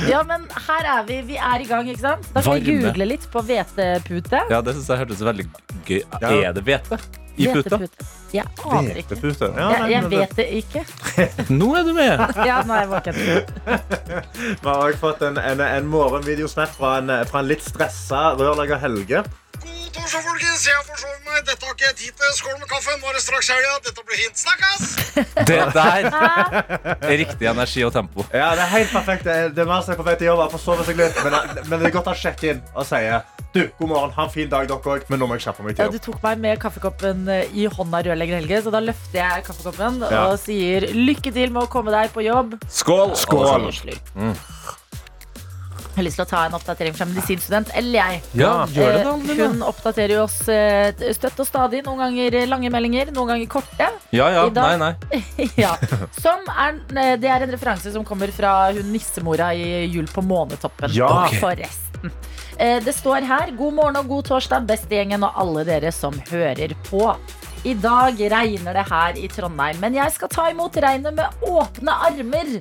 Ja, 0.10 0.22
men 0.28 0.46
her 0.68 0.88
er 0.98 1.04
vi. 1.08 1.22
Vi 1.28 1.36
er 1.36 1.60
i 1.64 1.68
gang, 1.68 1.90
ikke 1.92 2.06
sant? 2.06 2.30
Da 2.34 2.42
kan 2.46 2.56
vi 2.62 2.78
google 2.80 3.10
litt 3.12 3.28
på 3.34 3.44
hvetepute. 3.44 4.46
Ja, 4.50 4.62
det 4.62 4.78
synes 4.78 4.88
jeg 4.94 5.04
hørtes 5.04 5.26
veldig 5.28 5.48
gøy 5.90 6.00
Ja. 6.22 6.32
Er 6.52 6.56
det 6.56 6.64
hvete 6.68 7.00
i 7.42 7.48
puta? 7.52 7.80
Jeg 8.32 8.48
aner 8.64 8.96
ikke. 9.02 9.18
Ja, 9.44 9.68
nei, 9.76 9.92
jeg 9.92 10.10
vet 10.12 10.36
det 10.38 10.48
ikke. 10.62 10.86
Nå 11.60 11.74
er 11.76 11.84
du 11.88 11.92
med! 11.96 12.22
Ja, 12.48 12.62
nå 12.64 12.76
er 12.76 12.86
jeg 12.86 12.92
våken. 12.92 13.16
Vi 14.62 14.68
har 14.68 14.84
også 14.88 15.00
fått 15.02 15.24
en, 15.28 15.38
en, 15.40 15.64
en 15.68 15.88
morgenvideosnap 15.92 16.72
fra 16.78 16.94
fra 17.28 17.44
en 17.44 17.50
litt 17.52 17.64
stressa 17.66 18.32
rørlegger 18.40 18.80
Helge. 18.84 19.24
Torsdag, 19.96 20.22
folkens. 20.26 20.64
Jeg 20.68 20.84
forsover 20.88 21.20
meg. 21.28 21.42
Dette 21.50 21.66
har 21.68 21.74
ikke 21.76 21.88
jeg 21.90 21.96
tid 22.02 22.14
til. 22.22 22.32
Skål 22.40 22.58
med 22.62 22.70
kaffe. 22.72 22.94
Nå 23.02 23.10
er 23.12 23.18
det 23.18 23.24
straks 23.26 23.50
helga. 23.52 23.74
Dette 23.88 24.06
blir 24.08 24.22
hint. 24.24 24.40
Snakkes! 24.42 24.84
Det 25.52 25.58
der 25.76 26.08
er 26.12 27.18
riktig 27.20 27.48
energi 27.50 27.84
og 27.88 27.92
tempo. 27.96 28.24
Ja, 28.34 28.52
Det 28.56 28.64
er 28.66 28.72
helt 28.78 28.92
perfekt. 28.96 29.24
Det 29.28 29.36
er, 29.36 29.50
det 29.52 29.64
er 29.66 29.70
mer 29.70 29.84
som 29.84 29.94
er 29.96 30.00
på 30.00 30.06
vei 30.08 30.16
til 30.20 30.30
jobb. 30.32 30.42
Han 30.46 30.54
forsover 30.54 30.88
seg 30.88 31.00
litt, 31.00 31.18
men, 31.26 31.36
men 31.68 31.82
det 31.82 31.90
er 31.90 31.96
godt 31.98 32.08
å 32.14 32.16
sjekke 32.18 32.54
inn 32.56 32.62
og 32.76 32.88
si 32.88 33.02
du, 33.52 33.66
god 33.82 33.90
morgen, 33.92 34.12
ha 34.16 34.24
en 34.24 34.32
fin 34.32 34.48
dag, 34.48 34.64
dere 34.70 34.92
òg, 34.94 35.02
men 35.12 35.20
nå 35.20 35.28
må 35.28 35.36
jeg 35.36 35.44
kjappe 35.44 35.66
meg 35.66 35.76
Ja, 35.76 35.90
du 35.92 35.98
jobb. 35.98 36.06
tok 36.06 36.22
meg 36.24 36.38
med 36.40 36.60
kaffekoppen 36.64 37.26
eh, 37.28 37.50
i 37.52 37.66
hånda 37.68 38.00
rørlegger 38.08 38.40
Helge, 38.40 38.62
så 38.64 38.72
da 38.72 38.80
løfter 38.80 39.20
jeg 39.20 39.44
kaffekoppen 39.50 39.98
Ja. 40.08 40.22
og 40.30 40.38
sier 40.40 40.86
lykke 40.96 41.34
til 41.36 41.52
med 41.52 41.66
å 41.66 41.72
komme 41.74 41.92
deg 41.92 42.14
på 42.16 42.24
jobb. 42.24 42.56
Skål! 42.72 43.12
Skål. 43.20 43.68
Og 43.68 43.76
så 43.76 43.92
har 46.02 46.08
lyst 46.10 46.20
til 46.20 46.26
å 46.26 46.30
ta 46.32 46.44
en 46.48 46.56
oppdatering 46.58 46.96
fra 46.98 47.08
medisinstudent. 47.10 47.72
Eller 47.78 48.00
jeg. 48.00 48.22
Ja, 48.42 48.54
gjør 48.68 48.96
det, 48.98 49.04
da. 49.06 49.14
Eh, 49.16 49.28
Lina. 49.32 49.50
Hun 49.54 49.66
oppdaterer 49.70 50.16
jo 50.18 50.24
oss 50.26 50.40
eh, 50.52 51.06
støtt 51.16 51.40
og 51.44 51.48
stadig. 51.48 51.84
Noen 51.86 52.02
ganger 52.06 52.40
lange 52.50 52.72
meldinger, 52.74 53.14
noen 53.16 53.36
ganger 53.36 53.52
korte. 53.52 53.90
Ja, 54.16 54.30
ja. 54.34 54.48
Nei, 54.58 54.74
nei. 54.82 55.22
ja. 55.64 55.76
Som 56.20 56.44
er, 56.52 56.82
eh, 56.98 57.14
det 57.22 57.32
er 57.32 57.46
en 57.46 57.54
referanse 57.54 57.94
som 57.94 58.06
kommer 58.08 58.34
fra 58.36 58.72
hun 58.76 58.92
nissemora 58.92 59.54
i 59.56 59.86
Jul 59.92 60.10
på 60.12 60.26
månetoppen. 60.26 60.92
Ja. 60.98 61.12
okay. 61.28 61.40
Forresten. 61.42 62.12
Eh, 62.58 62.80
Det 62.84 62.94
står 62.98 63.28
her 63.30 63.54
God 63.58 63.78
morgen 63.78 64.02
og 64.02 64.10
god 64.10 64.28
torsdag, 64.34 64.68
bestegjengen 64.70 65.24
og 65.28 65.38
alle 65.46 65.66
dere 65.68 65.94
som 65.96 66.18
hører 66.32 66.76
på. 66.90 67.06
I 67.64 67.76
dag 67.78 68.18
regner 68.34 68.74
det 68.74 68.88
her 68.90 69.18
i 69.22 69.28
Trondheim, 69.30 69.78
men 69.84 69.94
jeg 69.94 70.14
skal 70.16 70.32
ta 70.34 70.48
imot 70.50 70.78
regnet 70.82 71.14
med 71.14 71.44
åpne 71.46 71.94
armer. 72.10 72.56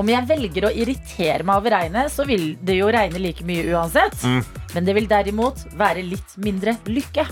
Om 0.00 0.08
jeg 0.08 0.28
velger 0.30 0.64
å 0.64 0.72
irritere 0.72 1.44
meg 1.44 1.60
over 1.60 1.74
regnet, 1.76 2.12
så 2.12 2.24
vil 2.28 2.54
det 2.64 2.78
jo 2.78 2.88
regne 2.92 3.20
like 3.20 3.44
mye 3.44 3.66
uansett. 3.74 4.16
Mm. 4.24 4.40
Men 4.74 4.86
det 4.86 4.94
vil 4.96 5.08
derimot 5.10 5.64
være 5.76 6.04
litt 6.06 6.36
mindre 6.40 6.78
lykke. 6.88 7.26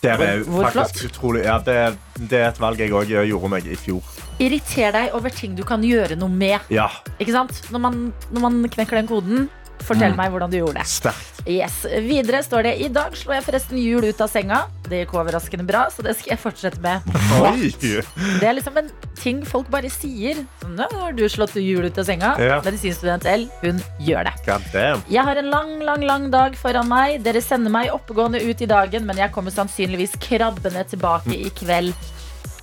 Det 0.00 0.10
er 0.14 0.42
Hvor 0.48 0.64
faktisk 0.68 1.02
flott. 1.02 1.10
utrolig. 1.10 1.44
Ja, 1.44 1.58
det, 1.64 1.76
det 2.16 2.38
er 2.40 2.48
et 2.48 2.60
valg 2.60 2.80
jeg 2.80 2.92
òg 2.96 3.08
gjorde 3.12 3.50
meg 3.52 3.66
i 3.68 3.76
fjor. 3.76 4.04
Irriter 4.40 4.94
deg 4.96 5.16
over 5.16 5.32
ting 5.36 5.52
du 5.56 5.62
kan 5.68 5.82
gjøre 5.84 6.16
noe 6.16 6.32
med. 6.32 6.60
Ja, 6.72 6.88
Ikke 7.20 7.34
sant? 7.36 7.58
Når 7.72 7.82
man, 7.84 7.98
når 8.32 8.44
man 8.46 8.60
knekker 8.72 8.96
den 9.00 9.10
koden, 9.10 9.48
fortell 9.86 10.14
meg 10.18 10.32
hvordan 10.32 10.50
du 10.52 10.58
gjorde 10.60 10.80
det. 10.80 10.86
sterkt. 10.90 11.40
Yes. 11.48 11.80
Videre 12.04 12.42
står 12.44 12.66
det 12.68 12.72
I 12.84 12.88
dag 12.92 13.14
slo 13.16 13.32
jeg 13.32 13.44
forresten 13.46 13.78
hjul 13.80 14.04
ut 14.10 14.20
av 14.20 14.28
senga. 14.30 14.60
Det 14.90 15.02
gikk 15.04 15.14
overraskende 15.16 15.64
bra, 15.66 15.86
så 15.94 16.04
det 16.04 16.16
skal 16.18 16.34
jeg 16.34 16.42
fortsette 16.42 16.82
med. 16.84 17.06
Oi! 17.40 17.70
Det 17.80 18.46
er 18.46 18.56
liksom 18.58 18.76
en 18.80 18.90
ting 19.20 19.42
folk 19.46 19.70
bare 19.72 19.90
sier. 19.92 20.42
Sånn, 20.60 20.76
«Nå 20.78 20.88
har 20.98 21.14
du 21.16 21.24
slått 21.30 21.56
hjul 21.60 21.86
ut 21.88 22.00
av 22.00 22.08
senga? 22.08 22.34
Ja. 22.42 22.60
Medisinstudent 22.66 23.26
L, 23.30 23.46
hun 23.62 23.80
gjør 24.02 24.28
det. 24.30 24.34
Jeg 25.08 25.24
har 25.26 25.40
en 25.40 25.50
lang, 25.52 25.76
lang, 25.86 26.04
lang 26.06 26.28
dag 26.32 26.56
foran 26.58 26.90
meg. 26.90 27.20
Dere 27.24 27.42
sender 27.44 27.72
meg 27.72 27.92
oppegående 27.94 28.42
ut 28.42 28.60
i 28.60 28.68
dagen, 28.70 29.06
men 29.08 29.20
jeg 29.20 29.32
kommer 29.34 29.54
sannsynligvis 29.54 30.18
krabbende 30.20 30.84
tilbake 30.90 31.36
i 31.36 31.50
kveld. 31.56 31.94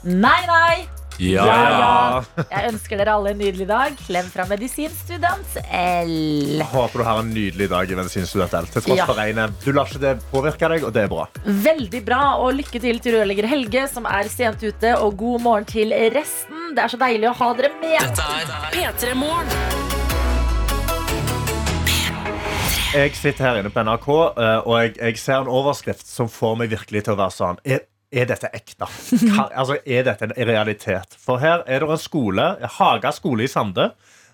Nei, 0.07 0.39
nei! 0.47 0.85
Ja, 1.17 1.45
Ja. 1.47 2.23
Jeg 2.51 2.71
ønsker 2.73 2.99
dere 2.99 3.13
alle 3.17 3.31
en 3.33 3.39
nydelig 3.41 3.65
dag. 3.69 3.95
Klem 4.05 4.27
fra 4.29 4.45
medisinstudent 4.49 5.55
L. 5.73 6.61
Håper 6.71 7.01
du 7.01 7.05
har 7.07 7.21
en 7.23 7.31
nydelig 7.33 7.69
dag 7.71 7.89
i 7.91 7.97
medisinstudent 7.97 8.53
L. 8.53 8.67
Til 8.73 8.81
tross 8.85 8.97
Ja. 8.99 9.05
for 9.09 9.17
regnet. 9.17 9.51
Du 9.65 9.71
lar 9.73 9.85
ikke 9.89 9.99
det 10.03 10.13
påvirke 10.31 10.69
deg, 10.69 10.83
og 10.85 10.93
det 10.93 11.03
er 11.03 11.07
bra. 11.07 11.25
Veldig 11.45 12.03
bra, 12.05 12.21
og 12.37 12.53
lykke 12.59 12.79
til 12.81 12.99
til 12.99 13.17
rørlegger 13.17 13.47
Helge, 13.49 13.87
som 13.89 14.05
er 14.05 14.29
sent 14.29 14.61
ute. 14.63 14.93
Og 15.01 15.17
god 15.17 15.41
morgen 15.41 15.65
til 15.65 15.89
resten. 16.13 16.75
Det 16.75 16.83
er 16.83 16.87
så 16.93 16.97
deilig 17.01 17.29
å 17.31 17.35
ha 17.35 17.53
dere 17.53 17.71
med. 17.81 18.23
P3 18.73 19.13
Morgen. 19.15 19.47
Jeg 22.93 23.13
sitter 23.15 23.43
her 23.43 23.57
inne 23.59 23.69
på 23.69 23.83
NRK, 23.83 24.07
eh, 24.37 24.61
og 24.65 24.77
jeg, 24.81 24.93
jeg 24.97 25.17
ser 25.17 25.41
en 25.43 25.47
overskrift 25.51 26.07
som 26.07 26.29
får 26.31 26.55
meg 26.57 26.69
virkelig 26.71 27.03
til 27.03 27.13
å 27.13 27.17
være 27.19 27.33
sånn 27.35 27.57
Er, 27.67 27.81
er 28.11 28.29
dette 28.29 28.49
ekte? 28.55 28.87
Altså, 29.57 29.77
er 29.85 30.07
dette 30.07 30.29
en 30.29 30.35
realitet? 30.47 31.17
For 31.19 31.41
her 31.43 31.63
er 31.67 31.83
det 31.83 31.89
en 31.91 32.01
skole, 32.01 32.47
Haga 32.77 33.11
skole 33.15 33.45
i 33.45 33.51
Sande, 33.51 33.91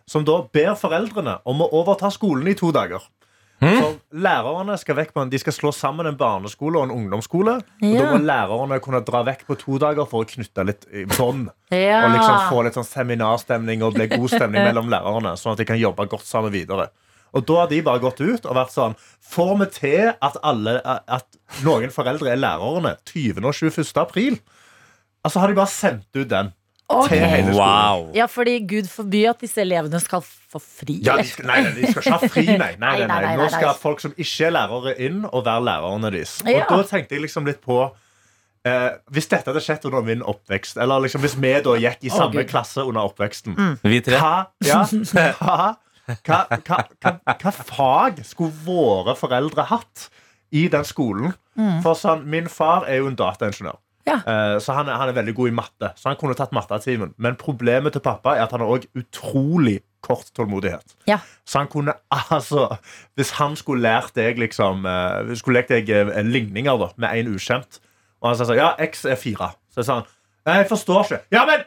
som 0.10 0.26
da 0.28 0.42
ber 0.54 0.74
foreldrene 0.80 1.40
om 1.48 1.64
å 1.64 1.70
overta 1.80 2.12
skolen 2.12 2.48
i 2.52 2.58
to 2.60 2.72
dager. 2.76 3.04
For 3.64 3.94
Lærerne 4.20 4.76
skal 4.76 4.98
vekk 4.98 5.14
på 5.16 5.22
en, 5.24 5.30
De 5.32 5.40
skal 5.40 5.54
slå 5.56 5.72
sammen 5.72 6.08
en 6.10 6.18
barneskole 6.20 6.82
og 6.82 6.90
en 6.90 6.96
ungdomsskole. 6.98 7.54
Og 7.80 7.94
Da 7.96 8.10
må 8.10 8.18
lærerne 8.20 8.80
kunne 8.84 9.00
dra 9.08 9.22
vekk 9.24 9.46
på 9.48 9.56
to 9.62 9.78
dager 9.80 10.08
for 10.10 10.26
å 10.26 10.28
knytte 10.28 10.66
litt 10.68 10.84
i 10.92 11.06
bånd. 11.14 11.48
Ja. 11.72 12.02
Og 12.04 12.12
liksom 12.18 12.50
få 12.50 12.66
litt 12.66 12.76
sånn 12.76 12.90
seminarstemning 12.90 13.86
og 13.88 13.96
bli 13.96 14.10
god 14.12 14.28
stemning 14.34 14.66
mellom 14.68 14.92
lærerne. 14.92 15.38
Sånn 15.40 15.56
at 15.56 15.64
de 15.64 15.68
kan 15.70 15.80
jobbe 15.80 16.10
godt 16.12 16.28
sammen 16.28 16.52
videre. 16.52 16.90
Og 17.34 17.46
da 17.50 17.60
har 17.64 17.70
de 17.72 17.82
bare 17.82 18.00
gått 18.04 18.20
ut 18.22 18.46
og 18.46 18.56
vært 18.58 18.74
sånn 18.76 18.94
Får 19.34 19.54
vi 19.64 19.66
til 19.74 20.12
at, 20.22 20.36
alle, 20.46 20.76
at 20.86 21.26
noen 21.66 21.90
foreldre 21.94 22.30
er 22.34 22.38
lærerne 22.42 22.96
20. 23.10 23.40
og 23.46 23.54
21. 23.58 23.88
april? 23.98 24.36
Altså 25.26 25.40
har 25.42 25.48
de 25.50 25.56
bare 25.58 25.72
sendt 25.74 26.10
ut 26.20 26.30
den 26.30 26.52
Okay. 26.94 27.16
til 27.16 27.26
hele 27.26 27.54
skolen. 27.56 27.56
Wow. 27.58 28.02
Ja, 28.14 28.26
fordi 28.30 28.58
Gud 28.70 28.90
forby 28.92 29.22
at 29.26 29.40
disse 29.42 29.62
elevene 29.64 29.98
skal 30.04 30.22
få 30.22 30.60
fri. 30.62 30.98
Ja, 31.02 31.16
de 31.18 31.24
skal, 31.26 31.48
nei, 31.48 31.62
de 31.74 31.88
skal 31.90 32.04
ikke 32.04 32.12
ha 32.20 32.28
fri, 32.30 32.44
nei. 32.46 32.58
nei, 32.58 32.76
nei, 32.76 32.76
Nei, 32.78 32.98
nei, 33.00 33.08
nei. 33.08 33.22
nei, 33.24 33.36
Nå 33.40 33.46
nei. 33.48 33.54
skal 33.56 33.78
folk 33.80 34.04
som 34.04 34.12
ikke 34.20 34.46
er 34.50 34.54
lærere, 34.54 34.94
inn 35.02 35.24
og 35.26 35.46
være 35.48 35.64
lærerne 35.64 36.12
deres. 36.14 36.36
Og 36.44 36.52
Ja. 36.52 36.66
da 36.70 36.84
tenkte 36.92 37.16
jeg 37.16 37.24
liksom 37.24 37.48
litt 37.50 37.62
på 37.64 37.80
eh, 38.68 38.90
Hvis 39.16 39.30
dette 39.32 39.50
hadde 39.50 39.64
skjedd 39.64 39.88
under 39.90 40.04
min 40.06 40.22
oppvekst, 40.22 40.78
eller 40.84 41.02
liksom 41.08 41.24
hvis 41.24 41.38
vi 41.40 41.54
da 41.66 41.74
gikk 41.88 42.04
i 42.04 42.12
samme 42.14 42.44
oh, 42.44 42.50
klasse 42.52 42.84
under 42.86 43.08
oppveksten 43.10 43.58
Vi 43.82 44.02
tre. 44.06 44.20
Hva, 44.20 44.36
ja, 44.68 44.84
hva, 45.40 45.72
hva, 46.08 46.44
hva, 46.50 46.82
hva, 47.00 47.14
hva 47.40 47.54
fag 47.54 48.20
skulle 48.28 48.54
våre 48.66 49.16
foreldre 49.16 49.68
hatt 49.70 50.10
i 50.54 50.68
den 50.72 50.86
skolen? 50.88 51.34
For 51.84 51.96
sånn, 51.98 52.26
Min 52.30 52.50
far 52.52 52.88
er 52.90 53.02
jo 53.02 53.10
en 53.12 53.18
dataingeniør. 53.18 53.80
Ja. 54.08 54.18
Eh, 54.28 54.58
så 54.60 54.76
han 54.76 54.90
er, 54.92 54.98
han 55.00 55.12
er 55.12 55.16
veldig 55.16 55.34
god 55.38 55.50
i 55.52 55.56
matte. 55.56 55.90
Så 55.96 56.10
han 56.10 56.18
kunne 56.20 56.36
tatt 56.36 56.52
mattetimen. 56.56 57.14
Men 57.22 57.38
problemet 57.40 57.96
til 57.96 58.04
pappa 58.04 58.36
er 58.36 58.44
at 58.46 58.52
han 58.56 58.64
har 58.64 58.74
også 58.74 58.92
utrolig 59.00 59.78
kort 60.04 60.28
tålmodighet. 60.36 60.98
Ja. 61.08 61.22
Så 61.48 61.62
han 61.62 61.70
kunne 61.72 61.96
altså 62.36 62.68
Hvis 63.16 63.32
han 63.40 63.56
skulle 63.56 63.86
lært 63.86 64.12
deg 64.20 64.42
liksom 64.42 64.84
eh, 64.90 65.32
Skulle 65.40 65.62
lekt 65.62 65.72
deg 65.72 65.92
eh, 65.96 66.20
ligninger 66.28 66.82
da 66.82 66.90
med 67.00 67.22
en 67.22 67.38
ukjent, 67.38 67.80
og 68.20 68.32
han 68.32 68.40
sa 68.40 68.50
sånn 68.50 68.60
Ja, 68.60 68.74
X 68.84 69.06
er 69.08 69.20
fire. 69.20 69.54
Så 69.72 69.88
sa 69.88 70.02
han 70.02 70.12
jeg 70.44 70.66
forstår 70.68 71.06
ikke. 71.06 71.18
Ja, 71.32 71.46
men 71.48 71.62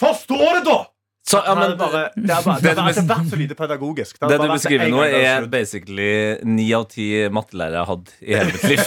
forstå 0.00 0.36
det, 0.40 0.62
da! 0.64 0.76
Så, 1.28 1.40
ja, 1.44 1.54
men, 1.54 1.62
hadde 1.62 1.76
bare, 1.76 2.02
det 2.16 2.32
er 2.32 2.44
bare, 2.44 2.60
det 2.64 2.70
det, 2.72 2.84
ikke 2.92 3.04
vært 3.10 3.32
så 3.32 3.38
lite 3.40 3.56
pedagogisk. 3.58 4.16
Det, 4.16 4.30
det 4.32 4.38
du 4.40 4.52
beskriver 4.54 4.92
nå, 4.92 5.02
er 5.04 5.48
basically 5.52 6.12
ni 6.48 6.68
av 6.76 6.86
ti 6.88 7.08
mattelærere 7.34 7.76
jeg 7.76 7.84
har 7.84 7.90
hatt 7.90 8.14
i 8.24 8.38
hele 8.38 8.54
mitt 8.54 8.64
liv. 8.72 8.84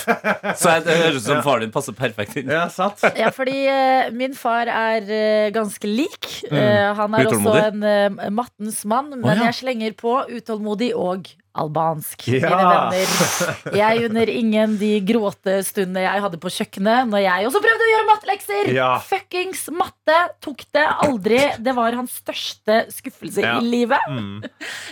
Så 0.57 0.73
jeg, 0.73 0.85
det 0.87 0.95
høres 1.03 1.19
ut 1.19 1.27
som 1.27 1.43
faren 1.45 1.65
din 1.67 1.75
passer 1.75 1.97
perfekt 1.97 2.39
inn. 2.41 2.49
Ja, 2.49 2.63
sant? 2.73 3.03
Ja, 3.19 3.29
fordi 3.35 3.59
uh, 3.69 4.09
min 4.17 4.33
far 4.37 4.71
er 4.71 5.05
uh, 5.05 5.51
ganske 5.53 5.91
lik. 5.91 6.31
Uh, 6.49 6.91
han 6.97 7.19
er 7.19 7.29
også 7.29 7.57
en 7.67 7.85
mattens 8.33 8.81
mann, 8.89 9.13
men 9.19 9.29
oh, 9.29 9.35
ja. 9.35 9.51
jeg 9.51 9.61
slenger 9.61 9.95
på 10.01 10.17
utålmodig 10.31 10.95
og 10.97 11.29
albansk. 11.57 12.27
Ja. 12.31 12.49
Mine 12.51 12.67
venner. 12.67 13.75
Jeg 13.75 14.05
unner 14.07 14.29
ingen 14.31 14.75
de 14.79 14.91
gråtestundene 15.07 16.03
jeg 16.05 16.23
hadde 16.23 16.39
på 16.41 16.51
kjøkkenet 16.53 17.09
når 17.11 17.23
jeg 17.25 17.47
også 17.49 17.61
prøvde 17.63 17.87
å 17.87 17.89
gjøre 17.91 18.07
mattelekser. 18.09 18.69
Ja. 18.75 18.89
Fuckings 19.03 19.65
matte 19.75 20.17
tok 20.43 20.63
det 20.75 20.85
aldri. 21.07 21.41
Det 21.59 21.73
var 21.77 21.97
hans 21.99 22.15
største 22.21 22.81
skuffelse 22.93 23.43
Ja. 23.43 23.57
i 23.59 23.67
livet. 23.67 24.07
Mm. 24.09 24.41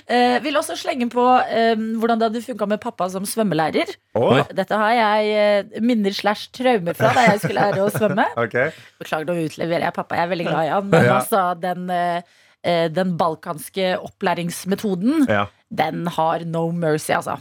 Eh, 0.09 0.39
vil 0.41 0.55
også 0.57 0.73
slenge 0.79 1.05
på 1.13 1.21
eh, 1.53 1.77
hvordan 2.01 2.17
det 2.17 2.25
hadde 2.31 2.39
funka 2.41 2.65
med 2.71 2.79
pappa 2.81 3.05
som 3.13 3.27
svømmelærer. 3.29 3.91
Oh. 4.17 4.39
Dette 4.57 4.73
har 4.81 4.95
jeg 4.97 5.27
eh, 5.37 5.81
minner 5.85 6.15
slash 6.17 6.47
traumer 6.55 6.97
fra 6.97 7.11
da 7.13 7.27
jeg 7.27 7.43
skulle 7.43 7.61
lære 7.67 7.83
å 7.85 7.91
svømme. 7.93 8.25
okay. 8.43 8.71
Beklager, 8.97 9.29
nå 9.29 9.35
utleverer 9.45 9.85
jeg 9.85 9.93
pappa. 9.99 10.17
Jeg 10.17 10.25
er 10.25 10.31
veldig 10.33 10.47
glad 10.49 10.65
i 10.65 10.71
han. 10.73 10.89
Men 10.89 11.05
Ja. 11.05 11.19
altså, 11.19 11.43
den, 11.61 11.85
eh, 11.93 12.39
den 12.63 13.13
balkanske 13.17 13.93
opplæringsmetoden, 14.03 15.25
Ja. 15.29 15.45
den 15.71 16.07
har 16.07 16.43
no 16.45 16.71
mercy, 16.71 17.11
altså. 17.15 17.37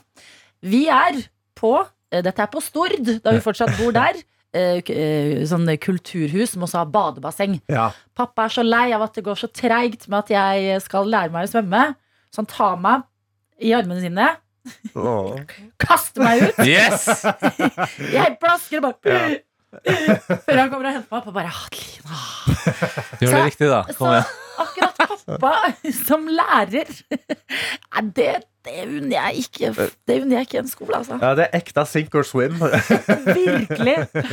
Vi 0.62 0.87
er 0.88 1.22
på 1.58 1.72
eh, 2.12 2.22
Dette 2.22 2.42
er 2.42 2.46
på 2.52 2.60
Stord, 2.62 2.94
da 3.25 3.32
vi 3.34 3.40
fortsatt 3.42 3.75
bor 3.78 3.92
der. 3.92 4.14
eh, 4.54 4.78
eh, 4.88 5.44
Sånn 5.46 5.66
kulturhus 5.82 6.54
som 6.54 6.62
også 6.62 6.78
har 6.84 6.87
badebasseng. 6.94 7.58
Ja. 7.68 7.90
Pappa 8.16 8.44
er 8.46 8.54
så 8.54 8.62
lei 8.64 8.92
av 8.96 9.02
at 9.02 9.14
det 9.18 9.25
går 9.26 9.37
så 9.42 9.48
treigt 9.52 10.08
med 10.08 10.18
at 10.25 10.30
jeg 10.30 10.80
skal 10.82 11.06
lære 11.10 11.30
meg 11.34 11.48
å 11.48 11.52
svømme. 11.52 11.82
Så 12.32 12.42
han 12.42 12.46
tar 12.46 12.76
meg 12.76 13.02
i 13.60 13.72
armene 13.75 14.00
sine, 14.04 14.37
Oh. 14.94 15.32
kaster 15.80 16.20
meg 16.20 16.42
ut. 16.42 16.58
Yes! 16.66 17.06
Jeg 18.12 18.34
plasker 18.42 18.82
og 18.84 18.98
bare 19.00 19.38
Før 20.44 20.58
han 20.58 20.68
kommer 20.68 20.88
og 20.90 20.92
henter 20.92 21.08
meg 21.08 21.16
opp 21.22 21.28
og 21.30 21.34
bare 21.38 21.52
Adelina. 21.54 22.18
Gjør 23.22 23.32
det 23.32 23.40
riktig, 23.46 23.68
da. 23.70 23.78
Kom 23.96 24.10
igjen. 24.12 24.28
akkurat 24.64 24.98
pappa 25.09 25.55
som 26.05 26.29
lærer 26.29 26.88
Nei, 27.09 28.03
det, 28.17 28.29
det 28.69 28.75
unner 28.85 29.15
jeg 29.17 29.45
ikke 29.47 29.71
Det 29.79 30.17
unner 30.23 30.37
jeg 30.38 30.49
ikke 30.49 30.61
en 30.61 30.69
skole, 30.71 30.99
altså. 31.00 31.19
ja, 31.23 31.31
det 31.38 31.47
er 31.49 31.59
ekte 31.61 31.85
sink 31.88 32.15
or 32.19 32.27
swim. 32.29 32.59
Virkelig. 33.38 33.95
Det 34.12 34.31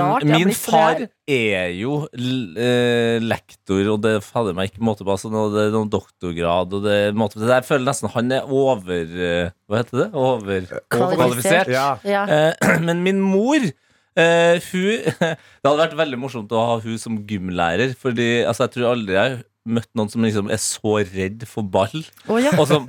rart 0.00 0.26
jeg 0.26 0.40
min 0.48 0.54
far 0.56 1.02
er 1.28 1.70
jo 1.78 1.98
l- 2.18 2.56
eh, 2.58 3.18
lektor, 3.22 3.82
og 3.94 4.00
det 4.04 4.14
fader 4.26 4.56
meg 4.56 4.70
ikke 4.72 4.82
måte 4.88 5.04
på. 5.06 5.12
Altså, 5.14 5.30
noe, 5.32 5.50
det 5.54 5.66
er 5.68 5.74
noen 5.76 5.90
doktorgrad, 5.92 6.74
og 6.78 6.86
det, 6.88 6.96
måte 7.18 7.38
på. 7.38 7.44
det 7.46 7.58
Jeg 7.60 7.68
føler 7.68 7.86
nesten 7.90 8.12
han 8.16 8.32
er 8.38 8.48
over 8.50 8.94
eh, 9.04 9.52
Hva 9.68 9.82
heter 9.82 10.02
det? 10.04 10.08
Overkvalifisert. 10.18 11.70
Ja. 11.72 11.90
Ja. 12.08 12.24
Eh, 12.26 12.78
men 12.88 13.04
min 13.06 13.20
mor 13.24 13.68
Uh, 14.18 14.58
hun, 14.72 15.04
Det 15.62 15.62
hadde 15.62 15.78
vært 15.78 15.92
veldig 15.94 16.16
morsomt 16.18 16.50
å 16.50 16.58
ha 16.72 16.72
hun 16.82 16.96
som 16.98 17.20
gymlærer. 17.28 17.92
Fordi 18.02 18.40
altså, 18.50 18.64
jeg 18.66 18.72
tror 18.74 18.88
aldri 18.96 19.14
jeg 19.14 19.36
møtt 19.68 19.90
noen 19.98 20.10
som 20.12 20.24
liksom 20.24 20.50
er 20.52 20.60
så 20.62 20.96
redd 21.04 21.44
for 21.48 21.66
ball, 21.68 22.02
oh, 22.26 22.38
ja. 22.40 22.54
og 22.56 22.66
som 22.70 22.88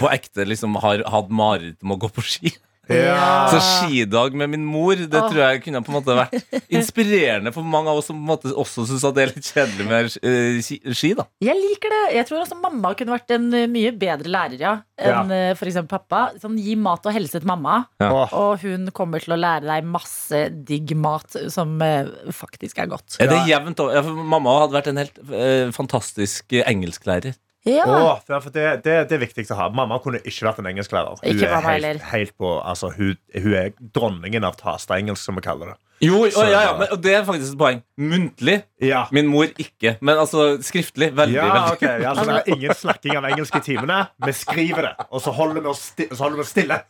på 0.00 0.10
ekte 0.12 0.46
liksom 0.48 0.78
har 0.82 1.04
hatt 1.12 1.30
mareritt 1.32 1.80
om 1.84 1.96
å 1.96 2.00
gå 2.00 2.10
på 2.16 2.24
ski. 2.26 2.54
Ja. 2.90 3.48
Så 3.52 3.60
skidag 3.62 4.34
med 4.36 4.50
min 4.50 4.64
mor 4.66 4.98
Det 4.98 5.14
Åh. 5.14 5.28
tror 5.30 5.40
jeg 5.44 5.62
kunne 5.64 5.82
på 5.86 5.92
en 5.92 5.98
måte 5.98 6.16
vært 6.18 6.66
inspirerende 6.68 7.52
for 7.54 7.66
mange 7.66 7.92
av 7.92 8.00
oss 8.00 8.10
som 8.10 8.18
på 8.18 8.24
en 8.24 8.30
måte 8.32 8.54
også 8.54 8.86
syns 8.88 9.06
det 9.14 9.24
er 9.24 9.32
litt 9.34 9.46
kjedelig 9.46 9.86
med 9.88 10.10
eh, 10.26 10.60
ski, 10.64 10.80
ski. 10.96 11.12
da 11.18 11.26
Jeg 11.44 11.56
liker 11.58 11.94
det. 11.94 12.02
Jeg 12.18 12.28
tror 12.28 12.42
også 12.42 12.58
mamma 12.60 12.92
kunne 12.98 13.14
vært 13.14 13.34
en 13.36 13.48
uh, 13.54 13.66
mye 13.70 13.92
bedre 13.96 14.30
lærer, 14.32 14.58
ja. 14.60 14.74
Enn 15.00 15.32
ja. 15.32 15.54
for 15.56 15.70
eksempel 15.70 15.96
pappa. 15.96 16.38
Sånn, 16.42 16.58
gi 16.60 16.74
mat 16.76 17.06
og 17.08 17.14
helse 17.16 17.40
til 17.40 17.48
mamma, 17.48 17.84
Ja. 18.02 18.26
Og 18.36 18.60
hun 18.64 18.90
kommer 18.96 19.22
til 19.22 19.34
å 19.34 19.40
lære 19.40 19.64
deg 19.68 19.86
masse 19.88 20.42
digg 20.66 20.92
mat 20.98 21.38
som 21.52 21.78
uh, 21.80 22.10
faktisk 22.34 22.82
er 22.82 22.90
godt. 22.90 23.18
Er 23.22 23.30
det 23.30 23.42
jevnt 23.48 23.80
over? 23.82 23.96
Ja, 23.96 24.02
mamma 24.04 24.58
hadde 24.62 24.76
vært 24.76 24.90
en 24.90 25.00
helt 25.00 25.20
eh, 25.30 25.70
fantastisk 25.74 26.52
eh, 26.56 26.66
engelsklærer. 26.68 27.36
Ja. 27.68 27.84
Åh, 27.84 28.20
for 28.24 28.40
for 28.40 28.50
det, 28.54 28.84
det, 28.86 28.94
det 29.10 29.16
er 29.18 29.20
viktig 29.26 29.44
å 29.52 29.56
ha. 29.58 29.66
Mamma 29.68 29.98
kunne 30.00 30.20
ikke 30.24 30.46
vært 30.48 30.62
en 30.62 30.68
engelsklærer. 30.70 31.18
Hun 31.20 31.42
er 31.44 31.60
helt, 31.66 32.02
helt 32.08 32.32
på, 32.40 32.54
altså, 32.64 32.88
hun, 32.96 33.18
hun 33.36 33.54
er 33.58 33.74
dronningen 33.94 34.46
av 34.48 34.56
Tasta-engelsk, 34.56 35.20
som 35.28 35.36
vi 35.36 35.44
kaller 35.44 35.74
det. 35.74 35.76
Jo, 36.00 36.22
Så- 36.32 36.46
ja, 36.48 36.62
ja, 36.64 36.76
men, 36.78 36.88
og 36.94 37.02
det 37.04 37.12
er 37.12 37.24
faktisk 37.28 37.52
et 37.52 37.58
poeng. 37.60 37.82
Muntlig. 38.00 38.62
Ja. 38.80 39.02
Min 39.12 39.26
mor 39.28 39.44
ikke. 39.60 39.98
Men 40.00 40.16
altså 40.22 40.54
skriftlig. 40.64 41.10
Veldig. 41.12 41.36
Ja, 41.36 41.50
veldig. 41.52 41.74
Okay. 41.76 42.00
ja, 42.06 42.14
så 42.16 42.24
Det 42.24 42.38
er 42.38 42.48
ingen 42.56 42.74
slakking 42.74 43.16
av 43.20 43.24
engelsk 43.28 43.58
i 43.60 43.60
timene. 43.60 43.98
Vi 44.24 44.32
skriver 44.32 44.88
det, 44.88 44.94
og 45.10 45.20
så 45.20 45.30
holder 45.36 45.60
vi 45.60 45.68
oss, 45.74 45.82
sti 45.92 46.08
så 46.14 46.22
holder 46.24 46.40
vi 46.40 46.46
oss 46.46 46.54
stille. 46.56 46.80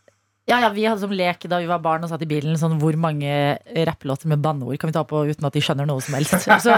Ja, 0.49 0.57
ja, 0.65 0.69
Vi 0.75 0.83
hadde 0.89 1.03
som 1.03 1.13
lek 1.15 1.45
da 1.51 1.59
vi 1.61 1.67
var 1.69 1.79
barn 1.85 2.03
og 2.03 2.11
satt 2.11 2.23
i 2.25 2.27
bilen 2.27 2.57
sånn 2.59 2.79
hvor 2.81 2.97
mange 2.99 3.31
rappelåter 3.87 4.27
med 4.33 4.41
banneord 4.43 4.79
kan 4.81 4.91
vi 4.91 4.97
ta 4.97 5.03
på 5.07 5.21
uten 5.29 5.47
at 5.47 5.55
de 5.55 5.63
skjønner 5.63 5.87
noe 5.87 6.01
som 6.03 6.17
helst. 6.17 6.49
Så 6.65 6.75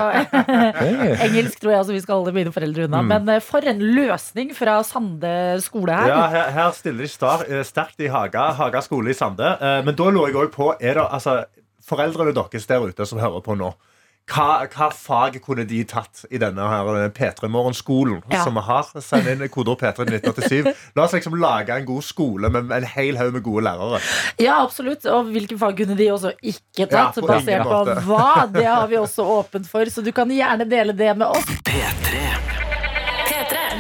Engelsk 1.25 1.61
tror 1.63 1.73
jeg 1.73 1.79
altså 1.81 1.95
vi 1.95 2.03
skal 2.03 2.21
holde 2.21 2.35
mine 2.37 2.53
foreldre 2.53 2.89
unna. 2.89 3.01
Men 3.07 3.29
eh, 3.33 3.41
for 3.45 3.65
en 3.69 3.81
løsning 3.97 4.53
fra 4.57 4.81
Sande 4.87 5.33
skole 5.65 5.95
her. 5.97 6.11
Ja, 6.11 6.21
her, 6.33 6.51
her 6.57 6.75
stiller 6.77 7.07
de 7.07 7.13
star, 7.13 7.47
eh, 7.49 7.63
sterkt 7.67 8.03
i 8.05 8.11
Haga, 8.13 8.51
Haga 8.59 8.83
skole 8.85 9.15
i 9.15 9.17
Sande. 9.17 9.55
Eh, 9.57 9.81
Men 9.87 9.97
da 9.99 10.11
lurer 10.11 10.33
jeg 10.35 10.41
òg 10.43 10.53
på 10.55 10.73
er 10.79 10.99
det, 11.01 11.07
altså, 11.09 11.43
Foreldrene 11.83 12.31
deres 12.37 12.69
der 12.71 12.85
ute 12.87 13.07
som 13.09 13.19
hører 13.19 13.43
på 13.43 13.57
nå, 13.59 13.73
hva, 14.31 14.67
hva 14.71 14.87
fag 14.95 15.41
kunne 15.45 15.65
de 15.69 15.81
tatt 15.91 16.23
i 16.31 16.39
denne 16.41 16.63
her 16.71 16.89
eh, 17.01 17.09
P3 17.13 17.49
Morgenskolen 17.51 18.23
Ja. 18.33 18.45
som 18.47 18.55
vi 18.55 18.63
har? 18.69 18.87
Send 19.03 19.27
inn 19.29 19.43
koder 19.53 19.75
P3 19.81 20.07
1987. 20.07 20.71
La 20.97 21.05
oss 21.09 21.13
liksom 21.17 21.35
lage 21.43 21.75
en 21.75 21.85
god 21.89 22.03
skole 22.07 22.49
med 22.55 22.71
en 22.73 22.87
hel 22.95 23.19
haug 23.21 23.35
med 23.35 23.43
gode 23.45 23.65
lærere. 23.67 24.01
Ja, 24.41 24.61
absolutt. 24.63 25.05
Og 25.11 25.33
hvilke 25.35 25.59
fag 25.61 25.77
kunne 25.83 25.99
de 25.99 26.09
også 26.15 26.33
ikke 26.41 26.87
Ja, 26.87 26.87
tatt? 27.11 27.19
på 27.19 27.27
basert 27.29 27.67
på 27.67 27.83
hva? 28.07 28.47
Det 28.55 28.65
har 28.69 28.87
vi 28.89 28.97
også 29.03 29.27
åpent 29.41 29.69
for, 29.69 29.85
så 29.93 30.05
du 30.07 30.13
kan 30.17 30.31
gjerne 30.33 30.69
dele 30.71 30.95
det 30.97 31.13
med 31.19 31.27
oss. 31.27 31.51
P3. 31.67 32.22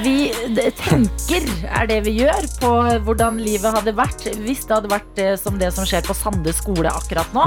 Vi 0.02 0.32
tenker, 0.78 1.44
er 1.70 1.86
det 1.86 1.98
vi 2.06 2.14
gjør, 2.22 2.46
på 2.58 2.70
hvordan 3.06 3.36
livet 3.38 3.74
hadde 3.76 3.92
vært 3.94 4.24
hvis 4.42 4.64
det 4.66 4.74
hadde 4.74 4.90
vært 4.90 5.20
eh, 5.22 5.34
som 5.38 5.58
det 5.60 5.68
som 5.76 5.86
skjer 5.86 6.02
på 6.06 6.16
Sande 6.16 6.50
skole 6.56 6.90
akkurat 6.90 7.30
nå. 7.36 7.44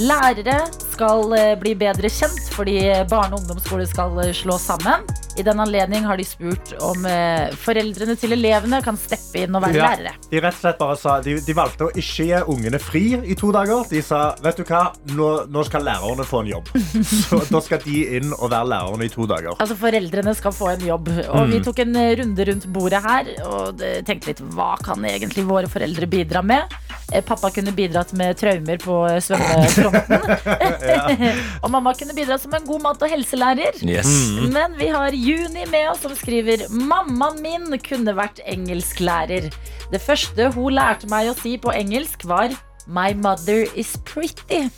Lærere 0.00 0.56
skal 0.92 1.34
eh, 1.36 1.52
bli 1.60 1.74
bedre 1.78 2.08
kjent 2.12 2.48
fordi 2.54 2.78
barne- 3.10 3.36
og 3.36 3.42
ungdomsskole 3.42 3.84
skal 3.90 4.14
slås 4.22 4.42
slå 4.42 4.56
sammen. 4.60 5.04
I 5.38 5.44
den 5.46 5.60
anledning 5.62 6.04
har 6.04 6.18
de 6.20 6.24
spurt 6.28 6.72
om 6.84 7.06
eh, 7.08 7.52
foreldrene 7.62 8.16
til 8.20 8.34
elevene 8.36 8.82
kan 8.84 8.98
steppe 9.00 9.44
inn 9.46 9.54
og 9.56 9.62
være 9.64 9.78
Ja. 9.78 9.90
lærere. 9.92 10.12
De 10.32 10.40
rett 10.44 10.56
og 10.56 10.60
slett 10.64 10.80
bare 10.80 10.96
sa 11.00 11.14
De, 11.24 11.36
de 11.44 11.54
valgte 11.56 11.86
å 11.86 11.92
ikke 11.92 12.26
gi 12.28 12.40
ungene 12.52 12.80
fri 12.82 13.04
i 13.32 13.36
to 13.38 13.52
dager. 13.54 13.84
De 13.90 14.02
sa 14.04 14.22
vet 14.44 14.60
du 14.60 14.64
hva, 14.68 14.82
nå, 15.16 15.30
nå 15.52 15.64
skal 15.68 15.84
lærerne 15.88 16.26
få 16.28 16.42
en 16.44 16.50
jobb. 16.52 16.72
Så 17.28 17.40
da 17.52 17.62
skal 17.64 17.80
de 17.84 18.02
inn 18.18 18.32
og 18.38 18.50
være 18.52 18.68
lærerne 18.74 19.08
i 19.08 19.12
to 19.12 19.28
dager. 19.30 19.56
Altså 19.58 19.76
Foreldrene 19.80 20.34
skal 20.36 20.56
få 20.56 20.72
en 20.74 20.84
jobb. 20.92 21.08
Og 21.32 21.48
vi 21.52 21.62
tok 21.82 21.88
en 21.88 21.96
eh, 21.96 22.16
runde 22.16 22.44
rundt 22.44 22.66
bordet 22.66 23.02
her 23.02 23.28
og 23.46 23.82
tenkte 24.06 24.30
litt 24.30 24.40
hva 24.54 24.76
kan 24.82 25.04
egentlig 25.04 25.44
våre 25.46 25.68
foreldre 25.68 26.06
bidra 26.06 26.42
med? 26.42 26.72
Eh, 27.12 27.22
Pappa 27.24 27.50
kunne 27.50 27.72
bidratt 27.72 28.12
med 28.12 28.36
traumer 28.38 28.78
på 28.78 28.96
svømmefronten. 29.20 30.20
og 31.62 31.70
mamma 31.70 31.94
kunne 31.94 32.14
bidratt 32.14 32.42
som 32.42 32.54
en 32.54 32.66
god 32.66 32.82
mat- 32.82 33.02
og 33.02 33.10
helselærer. 33.10 33.82
Yes. 33.82 34.10
Men 34.52 34.76
vi 34.78 34.88
har 34.92 35.12
Juni 35.12 35.66
med 35.70 35.90
oss 35.90 36.02
som 36.02 36.14
skriver 36.16 36.68
Mammaen 36.70 37.40
min 37.42 37.78
kunne 37.82 38.14
vært 38.16 38.42
engelsklærer. 38.46 39.50
Det 39.92 40.02
første 40.02 40.52
hun 40.54 40.78
lærte 40.78 41.10
meg 41.10 41.32
å 41.32 41.38
si 41.38 41.58
på 41.60 41.74
engelsk 41.74 42.26
var 42.28 42.54
My 42.86 43.12
mother 43.14 43.66
is 43.78 43.96
pretty. 44.04 44.68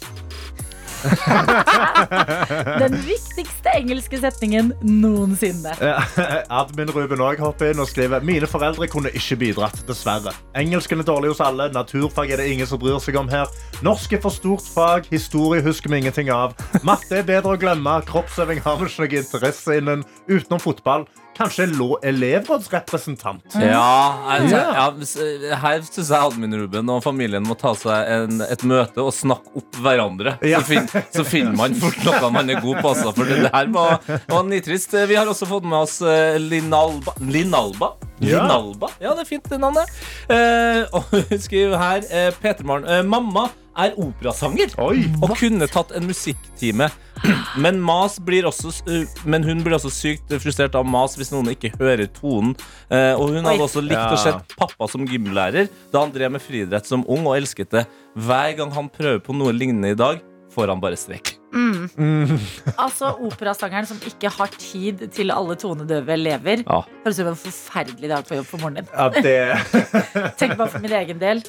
Den 2.82 2.96
viktigste 3.04 3.72
engelske 3.74 4.18
setningen 4.22 4.72
noensinne. 4.82 5.74
Admin 6.60 6.92
Ruben 6.94 7.22
også 7.24 7.44
hopper 7.44 7.72
inn 7.72 7.82
og 7.82 7.90
skriver 7.90 8.24
Mine 8.24 8.48
foreldre 8.50 8.88
kunne 8.90 9.12
ikke 9.14 9.38
bidratt, 9.40 9.82
dessverre. 9.88 10.34
Engelsken 10.58 11.02
er 11.02 11.08
dårlig 11.08 11.34
hos 11.34 11.42
alle, 11.44 11.70
naturfag 11.74 12.34
er 12.34 12.42
det 12.42 12.50
ingen 12.52 12.68
som 12.70 12.80
bryr 12.82 13.00
seg 13.02 13.18
om 13.20 13.30
her. 13.32 13.50
Norsk 13.84 14.16
er 14.16 14.22
for 14.24 14.34
stort 14.34 14.66
fag, 14.74 15.08
historie 15.12 15.64
husker 15.64 15.92
vi 15.92 16.02
ingenting 16.04 16.32
av. 16.32 16.56
Matte 16.86 17.20
er 17.20 17.28
bedre 17.28 17.56
å 17.56 17.60
glemme, 17.60 17.98
kroppsøving 18.08 18.62
har 18.64 18.80
vi 18.80 18.88
ikke 18.88 19.04
noe 19.04 19.22
interesse 19.24 19.78
innen, 19.80 20.06
utenom 20.30 20.62
fotball. 20.62 21.08
Kanskje 21.34 21.66
elevrådsrepresentant. 22.06 23.56
Ja, 23.58 24.38
jeg, 24.38 24.52
ja, 24.54 25.56
her 25.62 25.82
syns 25.86 26.10
jeg 26.10 26.18
admin 26.18 26.54
Ruben 26.60 26.92
og 26.92 27.02
familien 27.04 27.44
må 27.46 27.56
ta 27.58 27.74
seg 27.78 28.10
en, 28.14 28.44
et 28.46 28.62
møte 28.68 29.02
og 29.02 29.10
snakke 29.16 29.58
opp 29.60 29.80
hverandre. 29.82 30.36
Ja. 30.46 30.62
Så, 30.62 30.70
fin, 30.70 30.88
så 31.14 31.26
finner 31.26 31.56
man 31.58 31.74
fort 31.80 31.98
noe 32.06 32.30
man 32.34 32.52
er 32.54 32.62
god 32.62 32.80
på. 32.80 32.94
Altså, 32.94 33.14
for 33.16 33.28
det 33.28 33.50
her 33.50 33.72
var, 33.74 33.98
var 34.30 34.46
nitrist. 34.48 34.94
Vi 34.94 35.18
har 35.18 35.30
også 35.30 35.48
fått 35.50 35.66
med 35.66 35.80
oss 35.80 35.98
eh, 36.06 36.38
Linalba. 36.42 37.16
Linalba? 37.20 37.94
Ja. 38.22 38.44
Linalba? 38.44 38.92
Ja, 39.02 39.16
det 39.16 39.26
er 39.26 39.30
fint, 39.34 39.50
det 39.50 39.58
navnet. 39.62 39.90
Eh, 40.30 40.84
og 40.94 41.10
hun 41.32 41.42
skriver 41.42 41.78
her 41.80 42.08
eh, 42.10 42.30
Petermaren. 42.42 42.86
Eh, 42.86 43.04
mamma 43.06 43.48
er 43.76 43.94
operasanger 44.00 44.74
Oi. 44.82 45.04
og 45.22 45.34
kunne 45.38 45.66
tatt 45.70 45.92
en 45.96 46.06
musikktime. 46.08 46.90
Men, 47.56 47.78
mas 47.80 48.18
blir 48.20 48.44
også, 48.48 48.72
men 49.24 49.44
hun 49.46 49.62
blir 49.64 49.76
også 49.78 49.90
sykt 49.94 50.34
frustrert 50.42 50.74
av 50.76 50.84
mas 50.86 51.14
hvis 51.16 51.30
noen 51.32 51.52
ikke 51.54 51.72
hører 51.78 52.06
tonen. 52.12 52.52
Eh, 52.90 53.14
og 53.14 53.30
hun 53.32 53.46
hadde 53.46 53.64
også 53.64 53.82
likt 53.84 53.96
Ja. 53.96 54.10
å 54.12 54.18
se 54.20 54.34
pappa 54.58 54.88
som 54.90 55.06
gymlærer 55.08 55.70
da 55.92 56.02
han 56.04 56.12
drev 56.12 56.34
med 56.36 56.42
friidrett 56.44 56.86
som 56.86 57.04
ung, 57.08 57.24
og 57.26 57.36
elsket 57.38 57.70
det. 57.70 57.86
Hver 58.18 58.56
gang 58.58 58.74
han 58.74 58.90
prøver 58.92 59.22
på 59.24 59.34
noe 59.36 59.54
lignende 59.54 59.94
i 59.94 59.98
dag, 59.98 60.20
får 60.54 60.68
han 60.74 60.80
bare 60.82 60.98
strekk. 61.00 61.36
Altså 62.74 63.12
operasangeren 63.24 63.86
som 63.88 64.00
ikke 64.06 64.30
har 64.32 64.50
tid 64.58 65.06
til 65.14 65.32
alle 65.34 65.56
tonedøve 65.60 66.14
elever. 66.16 66.64
Ja. 66.64 66.80
Høres 67.04 67.18
ut 67.18 67.20
som 67.20 67.30
en 67.30 67.38
forferdelig 67.38 68.10
dag 68.10 68.26
på 68.26 68.38
jobb 68.38 68.48
for 68.48 68.62
moren 68.62 68.80
din. 68.80 68.88
Ja, 68.90 69.08
det 69.14 69.34
Tenk 70.40 70.56
bare 70.58 70.70
for 70.72 70.84
min 70.84 70.94
egen 70.98 71.20
del. 71.20 71.42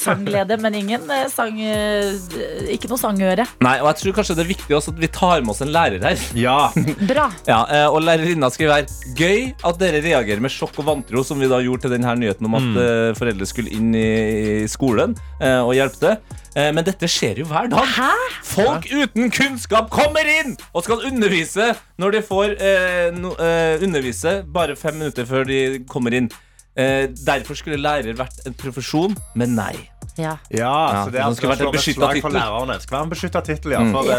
Sangglede, 0.00 0.58
men 0.62 0.78
ingen 0.78 1.10
eh, 1.12 1.26
sang 1.32 1.58
eh, 1.60 2.72
Ikke 2.74 2.90
noe 2.90 3.00
sangøre. 3.00 3.46
Nei, 3.64 3.76
og 3.82 3.90
jeg 3.92 4.00
tror 4.02 4.18
kanskje 4.20 4.38
det 4.38 4.46
er 4.46 4.52
viktig 4.54 4.78
også 4.78 4.94
at 4.94 5.02
vi 5.02 5.10
tar 5.14 5.44
med 5.44 5.54
oss 5.54 5.62
en 5.64 5.72
lærer 5.74 6.02
her. 6.04 6.26
Ja. 6.38 6.58
Bra. 7.10 7.28
Ja, 7.48 7.60
eh, 7.68 7.86
og 7.88 8.02
lærerinna 8.04 8.50
skriver 8.52 8.80
her 8.80 9.14
Gøy 9.18 9.52
at 9.54 9.80
dere 9.80 10.02
reagerer 10.04 10.42
med 10.42 10.52
sjokk 10.52 10.80
og 10.82 10.88
vantro, 10.90 11.24
som 11.26 11.40
vi 11.40 11.50
da 11.50 11.60
gjorde 11.62 11.86
til 11.86 11.94
denne 11.96 12.16
nyheten 12.18 12.48
om 12.48 12.56
at 12.58 12.66
mm. 12.66 13.18
foreldre 13.18 13.46
skulle 13.48 13.72
inn 13.74 13.92
i, 13.94 14.64
skolen 14.70 15.14
og 15.38 15.72
hjelpe 15.76 16.00
til. 16.00 16.40
Eh, 16.54 16.70
men 16.74 16.86
dette 16.86 17.08
skjer 17.10 17.40
jo 17.42 17.48
hver 17.50 17.68
dag. 17.72 17.84
Hæ? 17.96 18.10
Folk 18.46 18.86
uten 18.92 19.30
kunnskap 19.34 19.90
kommer 19.90 20.26
inn 20.40 20.56
og 20.72 20.84
skal 20.86 21.02
undervise 21.08 21.72
når 21.98 22.18
de 22.18 22.22
får 22.28 22.54
eh, 22.62 23.08
no, 23.16 23.34
eh, 23.42 23.82
undervise 23.82 24.40
bare 24.54 24.76
fem 24.78 25.00
minutter 25.00 25.26
før 25.28 25.48
de 25.50 25.60
kommer 25.90 26.14
inn. 26.14 26.30
Eh, 26.78 27.08
derfor 27.26 27.58
skulle 27.58 27.78
lærer 27.78 28.16
vært 28.18 28.46
en 28.46 28.54
profesjon, 28.58 29.14
men 29.38 29.54
nei. 29.58 29.74
Ja. 30.18 30.36
Ja, 30.50 31.04
så 31.04 31.10
det 31.10 31.18
det 31.18 31.22
er 31.24 31.34
skulle 31.34 31.52
vært 31.54 31.62
en 31.62 31.68
slå 31.68 31.74
beskyttet 31.74 32.00
slag 32.00 32.18
tittel. 32.18 32.68
Det 32.70 32.82
skal 32.82 32.96
være 32.96 33.04
en 33.06 33.14
beskytta 33.14 33.40
tittel, 33.46 33.74
ja. 33.74 33.84
For 33.90 34.10
det, 34.10 34.18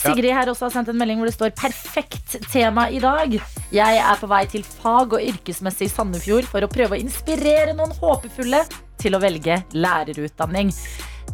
Sigrid 0.00 0.32
her 0.36 0.50
også 0.52 0.68
har 0.68 0.74
sendt 0.74 0.90
en 0.92 0.98
melding 1.00 1.18
hvor 1.20 1.28
det 1.28 1.34
står 1.34 1.50
'perfekt 1.56 2.36
tema 2.52 2.88
i 2.88 3.00
dag'. 3.00 3.40
Jeg 3.72 3.96
er 3.98 4.16
på 4.20 4.28
vei 4.28 4.44
til 4.46 4.62
fag- 4.62 5.12
og 5.16 5.20
yrkesmessig 5.20 5.88
i 5.88 5.92
Sandefjord 5.92 6.44
for 6.44 6.60
å 6.60 6.68
prøve 6.68 6.96
å 6.96 7.00
inspirere 7.00 7.74
noen 7.74 7.92
håpefulle 7.98 8.64
til 8.98 9.16
å 9.16 9.20
velge 9.20 9.64
lærerutdanning. 9.72 10.72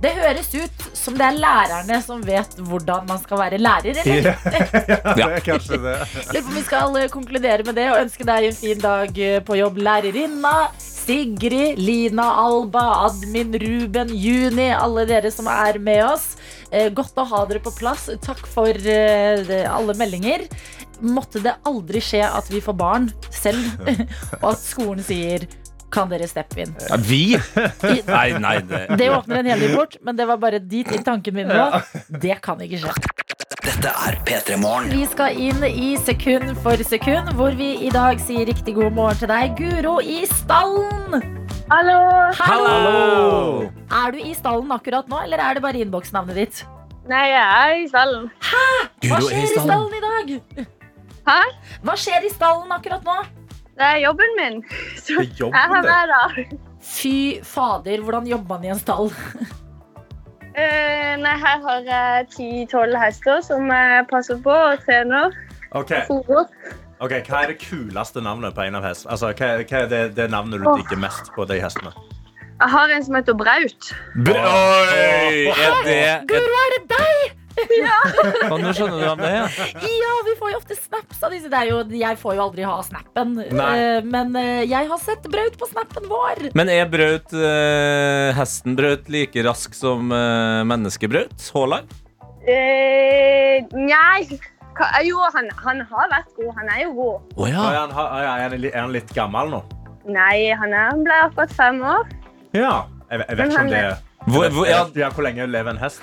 Det 0.02 0.12
høres 0.12 0.48
ut 0.52 0.82
som 0.96 1.14
det 1.16 1.24
er 1.24 1.38
lærerne 1.40 1.98
som 2.04 2.20
vet 2.24 2.58
hvordan 2.68 3.06
man 3.08 3.20
skal 3.22 3.40
være 3.40 3.60
lærer, 3.60 4.00
eller? 4.02 4.26
ja, 4.28 5.14
det 5.16 5.24
er 5.24 5.44
kanskje 5.44 5.78
det. 5.80 5.94
Lurer 6.34 6.42
på 6.42 6.50
om 6.50 6.56
vi 6.58 6.64
skal 6.66 6.98
eh, 7.00 7.08
konkludere 7.12 7.66
med 7.66 7.78
det 7.78 7.86
og 7.92 8.02
ønske 8.02 8.26
deg 8.28 8.48
en 8.50 8.58
fin 8.58 8.82
dag 8.82 9.20
eh, 9.28 9.38
på 9.46 9.56
jobb, 9.56 9.80
lærerinna. 9.86 10.54
Sigrid, 10.82 11.78
Lina, 11.78 12.26
Alba, 12.42 12.84
Admin, 13.06 13.54
Ruben, 13.62 14.10
Juni, 14.10 14.68
alle 14.74 15.06
dere 15.08 15.30
som 15.32 15.48
er 15.48 15.78
med 15.80 16.02
oss. 16.04 16.32
Eh, 16.70 16.90
godt 16.92 17.16
å 17.22 17.28
ha 17.30 17.44
dere 17.48 17.62
på 17.64 17.72
plass. 17.78 18.10
Takk 18.26 18.42
for 18.50 18.74
alle 18.76 19.96
meldinger. 19.96 20.48
Måtte 21.00 21.40
det 21.44 21.56
aldri 21.68 22.02
skje 22.04 22.24
at 22.26 22.50
vi 22.52 22.60
får 22.64 22.76
barn 22.76 23.08
selv, 23.30 23.64
og 24.42 24.50
at 24.52 24.66
skolen 24.66 25.04
sier 25.06 25.46
kan 25.92 26.10
dere 26.10 26.26
steppe 26.28 26.64
inn? 26.64 26.72
Ja, 26.88 26.96
vi? 27.00 27.20
I, 27.36 28.00
Nei, 28.08 28.26
nei, 28.42 28.56
det 28.66 28.80
det 29.00 29.10
åpner 29.14 29.42
en 29.42 29.50
hel 29.52 29.66
bort, 29.76 29.96
men 30.04 30.18
det 30.18 30.26
var 30.28 30.40
bare 30.42 30.58
dit 30.62 30.90
i 30.92 31.02
tanken 31.06 31.36
min 31.36 31.48
nå. 31.50 31.68
Det 32.08 32.40
kan 32.44 32.60
ikke 32.64 32.82
skje. 32.82 32.94
Dette 33.66 33.90
er 34.06 34.16
P3 34.26 34.56
Morgen. 34.62 34.92
Vi 34.94 35.06
skal 35.10 35.38
inn 35.42 35.64
i 35.66 35.94
sekund 35.98 36.52
for 36.62 36.80
sekund, 36.86 37.32
hvor 37.38 37.56
vi 37.58 37.72
i 37.86 37.90
dag 37.94 38.20
sier 38.22 38.46
riktig 38.48 38.76
god 38.78 38.94
morgen 38.96 39.18
til 39.20 39.30
deg, 39.32 39.56
Guro 39.58 39.98
i 40.02 40.22
stallen. 40.30 41.24
Hallo! 41.66 41.98
Hallo! 42.38 43.66
Er 43.90 44.14
du 44.14 44.20
i 44.22 44.34
stallen 44.38 44.70
akkurat 44.74 45.08
nå, 45.10 45.18
eller 45.26 45.42
er 45.42 45.58
det 45.58 45.64
bare 45.64 45.82
innboksnavnet 45.82 46.38
ditt? 46.38 46.62
Nei, 47.10 47.24
jeg 47.30 47.42
er 47.42 47.74
i 47.80 47.88
stallen. 47.90 48.30
Hæ? 48.42 48.62
Hva 49.06 49.18
er 49.18 49.26
skjer 49.26 49.42
i 49.44 49.64
stallen 49.66 49.98
i 49.98 50.04
dag? 50.04 50.30
Hæ? 51.26 51.40
Hva 51.86 51.98
skjer 51.98 52.26
i 52.26 52.30
stallen 52.32 52.72
akkurat 52.74 53.06
nå? 53.06 53.18
Det 53.76 53.84
er 53.84 53.98
jobben 54.00 54.32
min. 54.40 54.64
Så 54.96 55.20
Det 55.20 55.28
er 55.28 55.36
jobben 55.40 55.58
jeg 55.58 55.70
har 55.72 55.82
hver 55.84 56.06
dag. 56.12 56.58
Fy 56.80 57.16
fader, 57.44 58.00
hvordan 58.00 58.26
jobber 58.26 58.56
man 58.56 58.64
i 58.64 58.72
en 58.72 58.80
stall? 58.80 59.10
Uh, 60.56 61.12
nei, 61.20 61.34
her 61.36 61.60
har 61.66 61.82
jeg 61.84 62.28
ti-tolv 62.32 62.96
hester 62.96 63.42
som 63.44 63.68
jeg 63.68 64.06
passer 64.08 64.40
på 64.40 64.54
og 64.54 64.80
trener. 64.86 65.34
Okay. 65.76 66.06
Og 66.08 66.46
ok, 67.04 67.12
Hva 67.28 67.42
er 67.42 67.52
det 67.52 67.58
kuleste 67.60 68.22
navnet 68.24 68.56
på 68.56 68.64
en 68.64 68.78
av 68.78 68.86
hestene? 68.86 69.12
Altså, 69.12 69.34
hva, 69.36 69.50
hva 69.60 69.82
er 69.82 69.90
det, 69.92 70.02
det 70.16 70.30
navnet 70.32 70.62
du 70.62 70.70
digger 70.70 71.02
mest 71.02 71.28
på 71.36 71.44
de 71.50 71.60
hestene? 71.60 71.92
Jeg 72.56 72.72
har 72.72 72.88
en 72.94 73.04
som 73.04 73.18
heter 73.18 73.36
Braut. 73.36 73.90
Br 74.24 74.38
Oi! 74.40 75.50
Er 75.52 75.82
det. 75.84 76.04
Guro, 76.30 76.54
er 76.62 76.72
det 76.78 76.84
deg? 76.94 77.36
Nå 78.62 78.72
skjønner 78.76 79.00
du 79.00 79.06
om 79.10 79.20
det? 79.22 79.30
Ja. 79.32 79.44
Ja, 79.86 80.14
vi 80.26 80.34
får 80.38 80.52
jo 80.52 80.58
ofte 80.60 80.76
snaps 80.78 81.22
av 81.24 81.32
disse. 81.34 81.50
Det 81.52 81.58
er 81.58 81.70
jo, 81.70 81.78
jeg 81.96 82.18
får 82.20 82.36
jo 82.36 82.44
aldri 82.46 82.66
ha 82.68 82.74
snappen. 82.86 83.36
Nei. 83.56 83.68
Eh, 83.76 84.00
Men 84.06 84.34
eh, 84.40 84.64
jeg 84.68 84.90
har 84.90 85.00
sett 85.02 85.28
Braut 85.32 85.56
på 85.60 85.68
snappen 85.70 86.08
vår. 86.10 86.50
Men 86.58 86.72
er 86.72 86.88
Braut 86.92 87.32
eh, 87.36 88.32
hesten 88.36 88.76
Braut 88.78 89.08
like 89.12 89.46
rask 89.46 89.76
som 89.76 90.12
eh, 90.12 90.60
menneskebraut? 90.68 91.48
Haaland? 91.56 91.94
Eh, 92.46 93.64
nei 93.74 94.20
Jo, 95.02 95.18
han, 95.34 95.48
han 95.64 95.80
har 95.88 96.12
vært 96.12 96.36
god. 96.36 96.52
Han 96.60 96.68
er 96.74 96.82
jo 96.84 96.92
god. 96.98 97.32
Oh, 97.40 97.48
ja. 97.48 97.64
Er 97.72 97.80
han, 97.80 97.96
er 97.96 98.28
han, 98.28 98.60
er 98.68 98.78
han 98.82 98.94
litt 98.94 99.10
gammel 99.16 99.54
nå? 99.56 99.62
Nei, 100.06 100.52
han, 100.54 100.70
er, 100.70 100.92
han 100.92 101.02
ble 101.06 101.16
akkurat 101.24 101.56
fem 101.56 101.80
år. 101.82 102.06
Ja. 102.54 102.74
Jeg, 103.10 103.22
jeg 103.22 103.38
vet 103.38 103.52
ikke 103.52 103.62
om 103.62 103.68
det 103.70 103.82
Hvor, 104.26 104.46
hvor, 104.50 104.64
ja, 104.66 104.78
ja, 104.98 105.08
Hvor 105.14 105.22
lenge 105.22 105.44
lever 105.46 105.70
en 105.76 105.78
hest? 105.78 106.02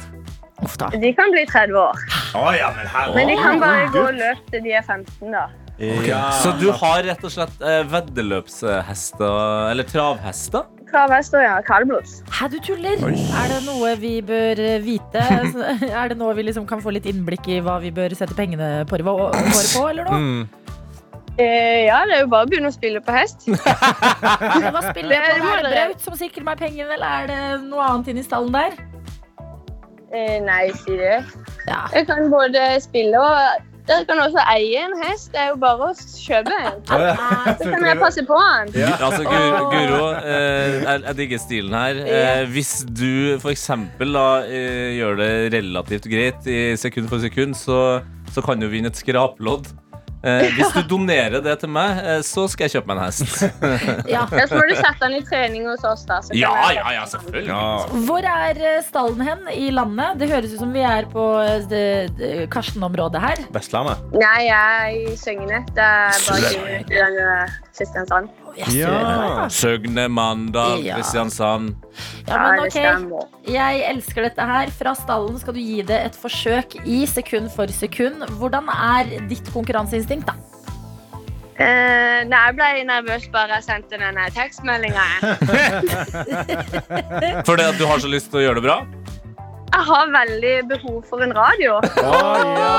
Uff 0.62 0.78
da. 0.78 0.92
De 0.94 1.10
kan 1.18 1.34
bli 1.34 1.46
30 1.50 1.80
år. 1.80 2.06
Oh, 2.38 2.52
ja, 2.54 2.70
men 2.78 2.88
her... 2.88 3.12
Men 3.16 3.32
de 3.32 3.36
kan 3.39 3.60
bare 3.62 3.89
gå 3.89 4.04
løp 4.06 4.13
og 4.13 4.20
løpe 4.22 4.54
til 4.54 4.63
de 4.68 4.78
er 4.78 4.86
15, 4.86 5.34
da. 5.34 5.48
Ja. 5.82 6.22
Så 6.38 6.54
du 6.62 6.70
har 6.70 7.02
rett 7.08 7.24
og 7.26 7.34
slett 7.34 7.66
eh, 7.66 7.82
veddeløpshester, 7.89 9.72
eller 9.72 9.88
travhester? 9.89 10.70
Travhester, 10.92 11.42
ja. 11.42 11.56
Kaldblods. 11.66 12.20
Hæ, 12.30 12.52
du 12.54 12.60
tuller? 12.62 13.02
Er 13.02 13.48
det 13.50 13.62
noe 13.66 13.96
vi 13.98 14.20
bør 14.22 14.62
eh, 14.62 14.78
vite? 14.86 15.24
Er 16.04 16.13
det 16.13 16.20
noe 16.20 16.36
vi 16.38 16.46
liksom 16.46 16.68
kan 16.70 16.84
få 16.84 16.94
litt 16.94 17.10
innblikk 17.10 17.50
i 17.50 17.58
hva 17.66 17.80
vi 17.82 17.89
bør 17.96 18.13
sette 18.18 18.38
pengene 18.38 18.84
på, 18.89 19.02
våre 19.02 19.34
på 19.34 19.88
eller 19.89 20.12
noe? 20.12 20.22
Mm. 20.22 20.44
Eh, 21.34 21.88
ja, 21.88 22.04
det 22.06 22.20
er 22.20 22.22
jo 22.22 22.30
bare 22.30 22.46
å 22.46 22.50
begynne 22.52 22.70
å 22.70 22.76
spille 22.76 23.02
på 23.02 23.13
hest. 23.16 23.48
Hva 23.50 24.82
spiller 24.86 25.16
jeg 25.18 25.39
på? 25.42 25.48
Er 25.50 25.66
det 25.66 25.72
Braut 25.74 26.04
som 26.06 26.18
sikrer 26.20 26.46
meg 26.46 26.62
pengene, 26.62 26.94
eller 26.94 27.08
er 27.10 27.32
det 27.32 27.39
noe 27.72 27.88
annet 27.89 28.12
inni 28.13 28.22
stallen 28.22 28.54
der? 28.54 28.78
Eh, 30.13 30.39
nei, 30.45 30.67
si 30.84 30.97
det. 30.99 31.21
Ja. 31.67 31.86
Jeg 31.93 32.08
kan 32.10 32.28
både 32.32 32.73
spille 32.84 33.19
og 33.21 33.62
Dere 33.84 34.06
kan 34.08 34.19
også 34.23 34.39
eie 34.54 34.80
en 34.80 34.93
hest. 35.02 35.34
Det 35.34 35.41
er 35.41 35.49
jo 35.52 35.58
bare 35.60 35.89
å 35.89 35.95
kjøpe 35.97 36.56
en. 36.56 36.78
Så 36.88 37.65
kan 37.67 37.84
jeg 37.84 37.99
passe 37.99 38.23
på 38.23 38.38
den. 38.39 38.71
Ja. 38.80 38.93
Altså, 39.04 39.26
Guro, 39.28 39.65
Guro 39.73 40.06
eh, 40.21 40.78
jeg, 40.78 41.02
jeg 41.04 41.17
digger 41.17 41.41
stilen 41.43 41.76
her. 41.76 41.99
Eh, 41.99 42.45
hvis 42.54 42.71
du 42.88 43.36
eksempel 43.52 44.15
eh, 44.15 44.93
gjør 44.95 45.19
det 45.19 45.32
relativt 45.58 46.08
greit 46.08 46.47
i 46.47 46.62
sekund 46.80 47.12
for 47.12 47.19
sekund, 47.23 47.60
så, 47.60 47.99
så 48.32 48.45
kan 48.45 48.63
du 48.63 48.69
vinne 48.71 48.88
et 48.93 48.99
skraplodd. 49.04 49.67
Eh, 50.24 50.46
hvis 50.56 50.70
du 50.72 50.82
donerer 50.88 51.42
det 51.44 51.58
til 51.60 51.68
meg, 51.70 51.98
eh, 52.00 52.22
så 52.24 52.46
skal 52.48 52.70
jeg 52.70 52.78
kjøpe 52.78 52.88
meg 52.94 52.98
en 52.98 53.04
hest. 53.10 53.44
Ja. 54.14 54.22
Ja, 54.32 54.46
så 54.48 54.56
må 54.56 54.64
du 54.70 54.76
sette 54.78 55.02
den 55.04 55.18
i 55.18 55.22
trening 55.28 55.66
hos 55.68 55.84
oss, 55.84 56.06
da. 56.08 56.22
så 56.24 56.32
kan 56.32 56.40
Ja, 56.40 56.54
jeg- 56.70 56.78
ja, 56.80 56.94
ja, 56.96 57.04
selvfølgelig. 57.12 57.48
Ja. 57.52 58.06
Hvor 58.08 58.30
er 58.34 58.62
eh, 58.72 58.80
stallen 58.88 59.22
hen 59.28 59.44
i 59.52 59.68
landet? 59.76 60.18
Det 60.22 60.30
høres 60.32 60.54
ut 60.56 60.60
som 60.64 60.72
vi 60.74 60.80
er 60.88 61.10
på 61.12 61.26
eh, 61.44 61.60
det- 61.68 62.16
det 62.18 62.32
Karsten-området 62.56 63.20
her. 63.22 63.44
Vestlandet. 63.52 64.00
Nei, 64.16 64.48
jeg 64.48 64.64
er 64.80 65.12
i 65.12 65.16
Søgne. 65.20 65.60
Det 65.76 65.84
er 65.84 66.24
bare 66.30 66.56
20 66.56 66.66
minutter 66.72 66.96
i 66.96 67.62
Kristiansand. 67.74 68.30
Yes, 68.54 68.70
ja. 68.78 69.48
Søgne, 69.50 70.06
Mandal, 70.08 70.84
Ja. 70.86 70.96
Kristiansand. 71.00 71.74
ja, 72.28 72.38
men 72.38 72.60
ok. 72.68 72.78
Jeg 73.50 73.82
elsker 73.90 74.22
dette 74.30 74.46
her. 74.46 74.70
Fra 74.78 74.94
stallen 74.94 75.40
skal 75.42 75.58
du 75.58 75.60
gi 75.60 75.82
det 75.82 75.98
et 76.12 76.16
forsøk 76.16 76.78
i 76.86 77.02
sekund 77.10 77.50
for 77.56 77.66
sekund. 77.74 78.22
Hvordan 78.38 78.70
er 78.70 79.10
ditt 79.30 79.50
konkurranseinstinkt, 79.54 80.30
da? 80.30 80.34
Uh, 81.54 82.26
nei, 82.26 82.40
jeg 82.48 82.56
ble 82.58 82.70
nervøs 82.90 83.28
bare 83.34 83.60
jeg 83.60 83.64
sendte 83.68 83.98
denne 84.02 84.24
tekstmeldinga. 84.34 85.04
Fordi 87.48 87.64
at 87.70 87.78
du 87.78 87.86
har 87.86 88.02
så 88.02 88.10
lyst 88.10 88.32
til 88.34 88.42
å 88.42 88.44
gjøre 88.48 88.58
det 88.62 88.66
bra? 88.66 88.78
Jeg 89.74 89.86
har 89.90 90.10
veldig 90.14 90.54
behov 90.70 90.98
for 91.10 91.22
en 91.26 91.32
radio. 91.34 91.80
Oh, 92.02 92.42
ja. 92.58 92.74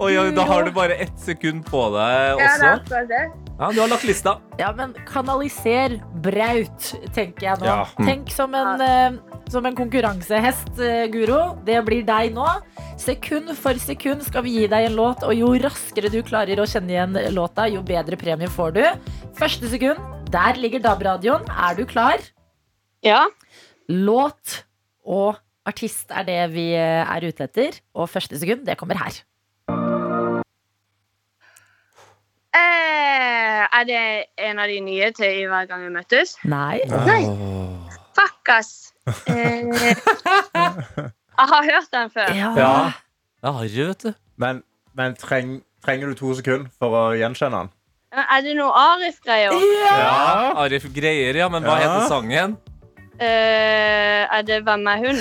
Oh, 0.00 0.08
ja, 0.12 0.22
da 0.32 0.44
har 0.48 0.64
du 0.64 0.70
bare 0.72 0.94
ett 1.04 1.18
sekund 1.20 1.64
på 1.68 1.82
deg 1.92 2.40
Ja, 2.40 2.76
det 2.88 2.96
er 3.02 3.06
det. 3.10 3.24
Ja, 3.62 3.68
du 3.70 3.78
har 3.78 3.86
lagt 3.92 4.02
lista. 4.02 4.40
Ja, 4.58 4.72
men 4.74 4.90
kanaliser 5.06 5.92
Braut, 6.18 6.88
tenker 7.14 7.44
jeg 7.46 7.60
nå. 7.60 7.68
Ja. 7.68 7.84
Tenk 7.94 8.32
som 8.34 8.56
en, 8.58 8.80
eh, 8.82 9.36
som 9.54 9.68
en 9.68 9.76
konkurransehest, 9.78 10.80
eh, 10.82 11.06
Guro. 11.06 11.62
Det 11.62 11.78
blir 11.86 12.02
deg 12.02 12.34
nå. 12.34 12.48
Sekund 12.98 13.54
for 13.54 13.78
sekund 13.78 14.26
skal 14.26 14.42
vi 14.42 14.56
gi 14.56 14.66
deg 14.66 14.88
en 14.88 14.96
låt, 14.98 15.22
og 15.22 15.30
jo 15.38 15.54
raskere 15.62 16.10
du 16.10 16.24
klarer 16.26 16.58
å 16.58 16.66
kjenne 16.66 16.90
igjen 16.90 17.14
låta, 17.30 17.70
jo 17.70 17.82
bedre 17.86 18.18
premie 18.18 18.50
får 18.50 18.74
du. 18.74 18.82
Første 19.38 19.70
sekund, 19.70 20.02
der 20.28 20.58
ligger 20.58 20.82
DAB-radioen. 20.82 21.46
Er 21.46 21.76
du 21.76 21.86
klar? 21.86 22.18
Ja. 23.00 23.28
Låt 23.88 24.64
og 25.06 25.38
artist 25.64 26.10
er 26.10 26.24
det 26.24 26.50
vi 26.50 26.72
eh, 26.74 27.06
er 27.06 27.30
ute 27.30 27.46
etter. 27.46 27.78
Og 27.94 28.10
første 28.10 28.34
sekund, 28.42 28.66
det 28.66 28.76
kommer 28.76 28.98
her. 28.98 29.22
Eh, 32.54 33.62
er 33.78 33.84
det 33.88 34.00
en 34.48 34.58
av 34.60 34.68
de 34.68 34.80
nye 34.84 35.08
til 35.16 35.38
i 35.42 35.46
Hver 35.48 35.66
gang 35.70 35.84
vi 35.86 35.92
møttes? 35.94 36.34
Nei. 36.44 36.80
Nei. 37.06 37.22
Fuck, 38.18 38.48
ass. 38.58 38.72
Eh, 39.26 39.66
jeg 41.32 41.48
har 41.50 41.64
hørt 41.66 41.88
den 41.92 42.10
før. 42.14 42.28
Ja. 42.36 42.50
Ja. 42.56 42.92
har 43.42 43.52
Harry, 43.64 43.86
vet 43.88 44.02
du. 44.04 44.12
Men, 44.38 44.60
men 44.94 45.16
treng, 45.18 45.56
trenger 45.84 46.12
du 46.12 46.14
to 46.20 46.34
sekunder 46.38 46.68
for 46.78 46.94
å 46.94 47.00
gjenkjenne 47.18 47.64
den? 47.64 47.72
Er 48.12 48.44
det 48.44 48.52
noe 48.58 48.70
Arif-greier? 48.76 49.56
Ja, 49.88 50.52
Arif 50.62 50.84
Greier, 50.94 51.34
ja. 51.40 51.48
Men 51.48 51.64
hva 51.64 51.78
Ja. 51.80 51.88
heter 51.88 52.08
sangen? 52.12 52.56
Eh, 53.18 54.22
er 54.38 54.42
det 54.46 54.62
Hvem 54.66 54.86
er 54.86 54.96
hun? 55.02 55.16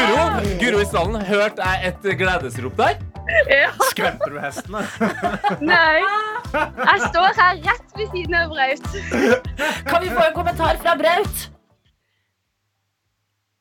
Guro 0.00 0.56
Guro 0.60 0.80
i 0.80 0.88
stallen, 0.88 1.20
hørte 1.28 1.60
jeg 1.66 1.92
et 1.92 2.10
gledesrop 2.18 2.76
der? 2.80 2.98
Skremper 3.90 4.32
du 4.32 4.38
hestene? 4.42 4.80
Nei. 5.70 6.00
Jeg 6.50 6.98
står 7.10 7.36
her 7.38 7.60
rett 7.68 7.96
ved 7.98 8.08
siden 8.14 8.34
av 8.40 8.50
Braut. 8.50 8.84
Kan 9.86 10.02
vi 10.02 10.10
få 10.10 10.24
en 10.24 10.34
kommentar 10.34 10.80
fra 10.82 10.96
Braut? 10.98 11.48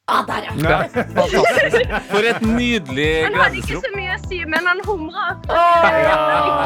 Ah, 0.10 0.24
der, 0.26 0.48
ja. 0.48 0.78
Fantastisk. 0.90 1.92
For 2.10 2.26
et 2.32 2.42
nydelig 2.42 3.10
gledesrop. 3.28 3.30
Han 3.30 3.36
hadde 3.44 3.60
ikke 3.62 3.82
så 3.84 3.92
mye 3.94 4.16
å 4.16 4.20
si, 4.24 4.40
men 4.50 4.70
han 4.72 4.80
humra. 4.88 5.26
Åh, 5.54 6.66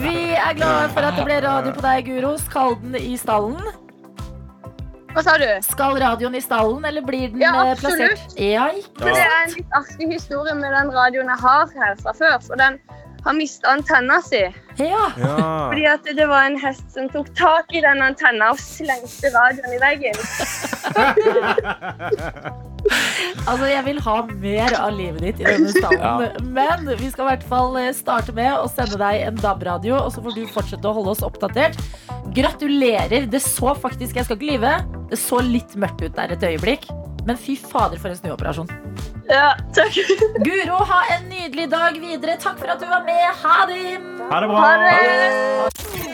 vi 0.00 0.16
er 0.32 0.56
glade 0.56 0.88
for 0.96 1.04
at 1.04 1.18
det 1.20 1.26
ble 1.28 1.36
radio 1.44 1.74
på 1.76 1.84
deg, 1.84 2.08
Guro. 2.08 2.32
Skalden 2.46 2.96
i 2.96 3.12
stallen? 3.20 3.60
Hva 5.14 5.22
sa 5.22 5.36
du? 5.38 5.46
Skal 5.62 5.94
radioen 6.02 6.34
i 6.34 6.40
stallen, 6.42 6.84
eller 6.84 7.04
blir 7.06 7.28
den 7.30 7.40
Ja, 7.40 7.52
eh, 7.64 7.72
absolutt. 7.72 8.18
plassert? 8.18 8.38
Ja, 8.40 8.64
ikke 8.74 9.04
det 9.04 9.22
er 9.22 9.36
en 9.44 9.52
litt 9.54 9.76
artig 9.78 10.08
historie 10.12 10.54
med 10.58 10.72
den 10.74 10.90
radioen 10.90 11.30
jeg 11.30 11.38
har 11.38 11.66
her 11.78 11.94
fra 12.02 12.12
før. 12.18 12.38
For 12.42 12.56
den 12.58 12.80
har 13.24 13.36
mista 13.36 13.72
antenna 13.72 14.20
si. 14.22 14.42
Ja. 14.76 15.04
Ja. 15.16 15.36
Fordi 15.70 15.86
at 15.86 16.04
det 16.18 16.26
var 16.28 16.48
en 16.48 16.58
hest 16.60 16.84
som 16.94 17.08
tok 17.12 17.30
tak 17.38 17.72
i 17.74 17.80
den 17.84 18.02
antenna 18.04 18.52
og 18.54 18.60
slengte 18.62 19.32
radioen 19.34 19.72
i 19.76 19.80
veggen. 19.82 20.18
Altså, 23.48 23.64
jeg 23.68 23.84
vil 23.86 24.00
ha 24.04 24.14
mer 24.28 24.74
av 24.76 24.90
livet 24.96 25.22
ditt 25.24 25.38
i 25.40 25.46
denne 25.46 25.70
stallen. 25.72 26.50
Men 26.56 26.84
vi 27.00 27.08
skal 27.08 27.24
i 27.24 27.28
hvert 27.30 27.46
fall 27.48 27.78
eh, 27.80 27.90
starte 27.96 28.34
med 28.36 28.52
å 28.52 28.68
sende 28.68 28.98
deg 29.00 29.24
en 29.24 29.40
DAB-radio, 29.40 29.96
og 30.02 30.12
så 30.12 30.24
får 30.24 30.36
du 30.36 30.42
fortsette 30.52 30.90
å 30.90 30.94
holde 30.98 31.14
oss 31.14 31.24
oppdatert. 31.24 31.80
Gratulerer. 32.36 33.28
Det 33.30 33.40
så 33.44 33.74
faktisk, 33.78 34.18
jeg 34.18 34.28
skal 34.28 34.36
ikke 34.36 34.52
lyve, 34.52 34.74
det 35.08 35.20
så 35.20 35.40
litt 35.44 35.76
mørkt 35.80 36.04
ut 36.04 36.16
der 36.16 36.36
et 36.36 36.44
øyeblikk. 36.44 36.88
Men 37.26 37.36
fy 37.40 37.54
fader, 37.56 37.96
for 38.00 38.12
en 38.12 38.18
snuoperasjon. 38.18 38.68
Ja, 39.30 39.54
takk. 39.72 39.96
Guro, 40.46 40.76
ha 40.90 40.98
en 41.16 41.28
nydelig 41.30 41.70
dag 41.72 41.96
videre. 42.00 42.34
Takk 42.42 42.58
for 42.60 42.68
at 42.74 42.82
du 42.82 42.86
var 42.90 43.04
med. 43.06 43.24
Ha 43.40 43.54
det! 43.70 43.94
Ha 44.28 44.40
det 44.44 44.50
bra. 44.50 44.58
Ha 44.60 44.72
det. 44.82 46.04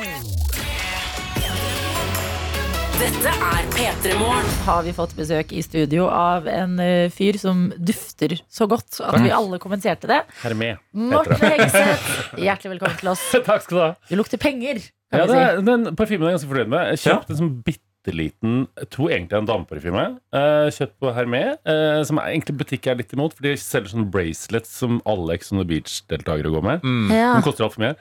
Dette 3.01 3.31
er 3.33 3.67
P3 3.73 4.13
Morgen. 4.21 4.49
Har 4.67 4.83
vi 4.85 4.93
fått 4.95 5.15
besøk 5.17 5.55
i 5.57 5.63
studio 5.65 6.05
av 6.13 6.47
en 6.53 6.75
eh, 6.85 7.07
fyr 7.11 7.39
som 7.41 7.71
dufter 7.81 8.37
så 8.53 8.69
godt 8.69 9.01
at 9.03 9.17
vi 9.25 9.33
alle 9.33 9.59
kommenterte 9.63 10.07
det. 10.11 10.21
Hermé. 10.45 10.75
Morten 10.93 11.41
Hegseth, 11.41 12.11
hjertelig 12.45 12.75
velkommen 12.77 12.99
til 13.01 13.11
oss. 13.15 13.23
Takk 13.41 13.65
skal 13.65 13.75
du 13.79 13.83
ha. 13.87 13.91
Du 14.11 14.19
lukter 14.21 14.39
penger, 14.43 14.83
kan 15.11 15.25
Ja, 15.25 15.27
vi 15.27 15.33
det, 15.33 15.47
si. 15.57 15.65
den 15.73 15.89
parfymen 15.97 16.29
er 16.29 16.35
jeg 16.35 16.43
ganske 16.43 16.53
fornøyd 16.53 16.75
med. 16.77 16.91
Jeg 16.93 17.03
kjøpte 17.09 17.35
en 17.35 17.41
sånn 17.41 17.55
bitte 17.67 17.87
liten 18.09 18.67
Jeg 18.79 18.89
tror 18.95 19.11
egentlig 19.11 19.31
det 19.31 19.37
er 19.37 19.43
en 19.43 19.49
dameparfyme. 19.51 20.05
Eh, 20.33 20.69
kjøpt 20.73 20.95
på 21.03 21.13
Hermé, 21.15 21.43
eh, 21.69 22.01
som 22.09 22.19
er, 22.19 22.31
egentlig 22.33 22.57
butikk 22.63 22.89
er 22.89 22.97
litt 22.97 23.13
imot, 23.13 23.35
for 23.37 23.45
de 23.45 23.53
selger 23.61 23.93
sånne 23.93 24.09
bracelets 24.15 24.73
som 24.81 25.03
alle 25.05 25.37
Ex 25.37 25.53
on 25.53 25.61
the 25.61 25.67
Beach-deltakere 25.69 26.53
går 26.55 26.65
med. 26.65 26.89
Ja. 27.13 27.35
Den 27.37 27.45
koster 27.45 27.67
altfor 27.69 27.85
mye. 27.85 27.93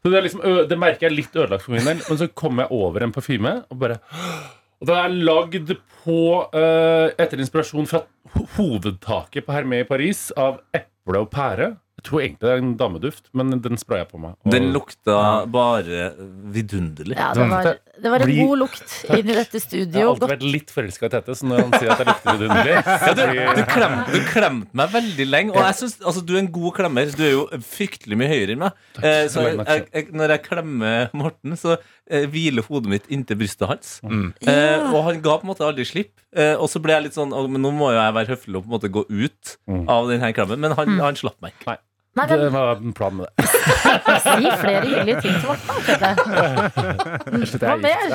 Så 0.00 0.10
det, 0.10 0.18
er 0.18 0.26
liksom, 0.26 0.42
det 0.68 0.80
merker 0.80 1.06
jeg 1.06 1.12
er 1.12 1.18
litt 1.20 1.38
ødelagt 1.38 1.66
for 1.66 1.76
min 1.76 1.86
del. 1.86 2.02
Men 2.08 2.20
så 2.20 2.28
kommer 2.34 2.66
jeg 2.66 2.80
over 2.80 3.06
en 3.06 3.14
parfyme 3.14 3.54
og 3.70 3.78
bare 3.80 4.00
Og 4.82 4.88
den 4.90 4.98
er 4.98 5.14
lagd 5.30 5.70
på 6.02 6.18
eh, 6.50 7.14
etter 7.22 7.40
inspirasjon 7.40 7.86
fra 7.88 8.02
hovedtaket 8.56 9.46
på 9.46 9.54
Hermé 9.54 9.84
i 9.84 9.88
Paris 9.88 10.26
av 10.36 10.58
eple 10.74 11.22
og 11.22 11.30
pære. 11.32 11.70
Tror 12.04 12.20
egentlig 12.20 12.44
det 12.44 12.50
er 12.52 12.60
en 12.60 12.74
dameduft, 12.76 13.30
men 13.32 13.50
den 13.64 13.78
sprayer 13.80 14.02
jeg 14.04 14.10
på 14.12 14.18
meg. 14.20 14.34
Og- 14.44 14.52
Den 14.52 14.66
lukta 14.74 15.14
bare 15.48 16.10
vidunderlig. 16.52 17.16
Ja, 17.16 17.30
det 17.32 17.46
var, 17.48 17.68
det 18.02 18.10
var 18.12 18.20
en 18.24 18.28
Bli- 18.28 18.44
god 18.44 18.58
lukt 18.60 18.92
inn 19.18 19.30
i 19.32 19.36
dette 19.38 19.60
Jeg 19.62 19.88
har 19.94 20.10
alltid 20.10 20.28
vært 20.34 20.44
litt 20.52 20.72
forelska 20.74 21.08
i 21.08 21.12
Tete, 21.14 21.36
så 21.38 21.48
når 21.48 21.62
han 21.62 21.72
sier 21.78 21.92
at 21.94 22.02
jeg 22.02 22.08
lukter 22.10 22.36
vidunderlig 22.36 22.74
Ja, 22.84 23.14
du, 23.16 23.22
du, 23.56 23.62
klemte, 23.70 24.12
du 24.12 24.28
klemte 24.28 24.80
meg 24.82 24.92
veldig 24.94 25.26
lenge. 25.30 25.54
Og 25.56 25.62
jeg 25.64 25.78
synes, 25.80 25.96
altså, 26.04 26.24
Du 26.28 26.34
er 26.36 26.42
en 26.42 26.50
god 26.58 26.74
klemmer. 26.76 27.14
Du 27.16 27.22
er 27.24 27.32
jo 27.32 27.46
fryktelig 27.72 28.18
mye 28.20 28.28
høyere 28.34 28.56
enn 28.56 28.62
meg. 28.66 28.78
Eh, 29.00 29.24
så 29.32 29.46
jeg, 29.48 29.56
jeg, 29.64 29.86
jeg, 29.96 30.08
når 30.20 30.34
jeg 30.36 30.44
klemmer 30.50 31.08
Morten, 31.16 31.56
så 31.60 31.78
eh, 31.78 32.26
hviler 32.30 32.66
hodet 32.68 32.92
mitt 32.92 33.08
inntil 33.14 33.40
brystet 33.40 33.68
hans. 33.70 33.94
Eh, 34.04 34.84
og 34.92 35.00
han 35.08 35.22
ga 35.24 35.38
på 35.40 35.46
en 35.48 35.52
måte 35.54 35.64
aldri 35.66 35.88
slipp. 35.88 36.12
Eh, 36.36 36.52
og 36.58 36.68
så 36.68 36.80
ble 36.82 36.96
jeg 36.96 37.06
litt 37.08 37.14
sånn 37.16 37.30
Men 37.30 37.62
nå 37.62 37.70
må 37.72 37.92
jo 37.94 37.98
jeg 38.00 38.14
være 38.16 38.32
høflig 38.34 38.56
og 38.58 38.64
på 38.64 38.68
en 38.68 38.76
måte 38.76 38.92
gå 39.00 39.04
ut 39.08 39.56
Mm. 39.64 39.86
av 39.88 40.08
denne 40.10 40.28
klemmen. 40.36 40.60
Men 40.60 40.74
han, 40.76 40.98
han 41.00 41.16
slapp 41.16 41.38
meg 41.40 41.54
ikke. 41.54 41.72
Nei, 41.72 41.76
Det 42.14 42.36
men 42.38 42.52
var 42.54 42.76
en 42.78 42.92
plan 42.94 43.16
med 43.16 43.26
det. 43.26 43.46
Si 44.22 44.50
flere 44.60 44.82
hyggelige 44.86 45.20
ting 45.24 45.34
til 45.40 45.48
Morten. 45.48 45.98
da, 45.98 46.10
Hva 47.64 47.74
mer? 47.82 48.12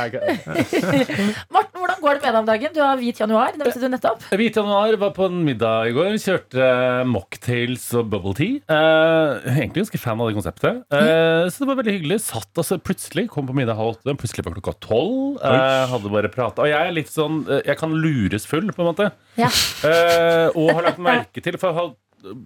Morten, 1.55 1.79
hvordan 1.81 1.99
går 1.99 2.15
det 2.15 2.21
med 2.21 2.29
deg 2.29 2.39
om 2.39 2.47
dagen? 2.47 2.73
Du 2.75 2.79
har 2.79 2.99
hvit 3.01 3.19
januar. 3.19 3.51
Det 3.59 3.67
visste 3.67 3.83
du 3.83 3.91
nettopp. 3.91 4.23
Hvit 4.39 4.59
januar 4.59 4.95
var 5.01 5.11
på 5.17 5.27
en 5.27 5.41
middag 5.43 5.91
i 5.91 5.95
går. 5.97 6.13
Vi 6.15 6.23
Kjørte 6.29 6.63
eh, 6.63 7.03
mocktails 7.09 7.89
og 7.99 8.09
bubble 8.13 8.35
tea. 8.39 8.59
Uh, 8.71 9.43
egentlig 9.51 9.83
ganske 9.83 10.01
fan 10.01 10.19
av 10.23 10.31
det 10.31 10.37
konseptet. 10.39 10.81
Eh, 10.95 11.43
så 11.51 11.63
det 11.63 11.69
var 11.71 11.79
veldig 11.81 11.95
hyggelig. 11.99 12.21
Satt 12.23 12.63
altså 12.63 12.79
plutselig, 12.79 13.27
kom 13.33 13.49
på 13.49 13.55
middag 13.57 13.79
halv 13.79 13.97
åtte, 13.97 14.15
plutselig 14.19 14.47
var 14.47 14.55
klokka 14.59 14.77
tolv. 14.87 15.39
Eh, 15.43 15.85
hadde 15.91 16.13
bare 16.13 16.31
prata. 16.31 16.63
Og 16.63 16.71
jeg 16.71 16.79
er 16.79 16.95
litt 16.95 17.11
sånn 17.11 17.41
eh, 17.49 17.63
Jeg 17.67 17.79
kan 17.81 17.95
lures 17.99 18.47
full, 18.47 18.71
på 18.71 18.85
en 18.85 18.91
måte. 18.93 19.11
Ja. 19.39 19.51
Eh, 19.87 20.47
og 20.55 20.71
har 20.77 20.87
lagt 20.91 21.01
merke 21.03 21.43
til 21.43 21.55
For 21.59 21.71
jeg 21.71 21.79
har 21.79 21.91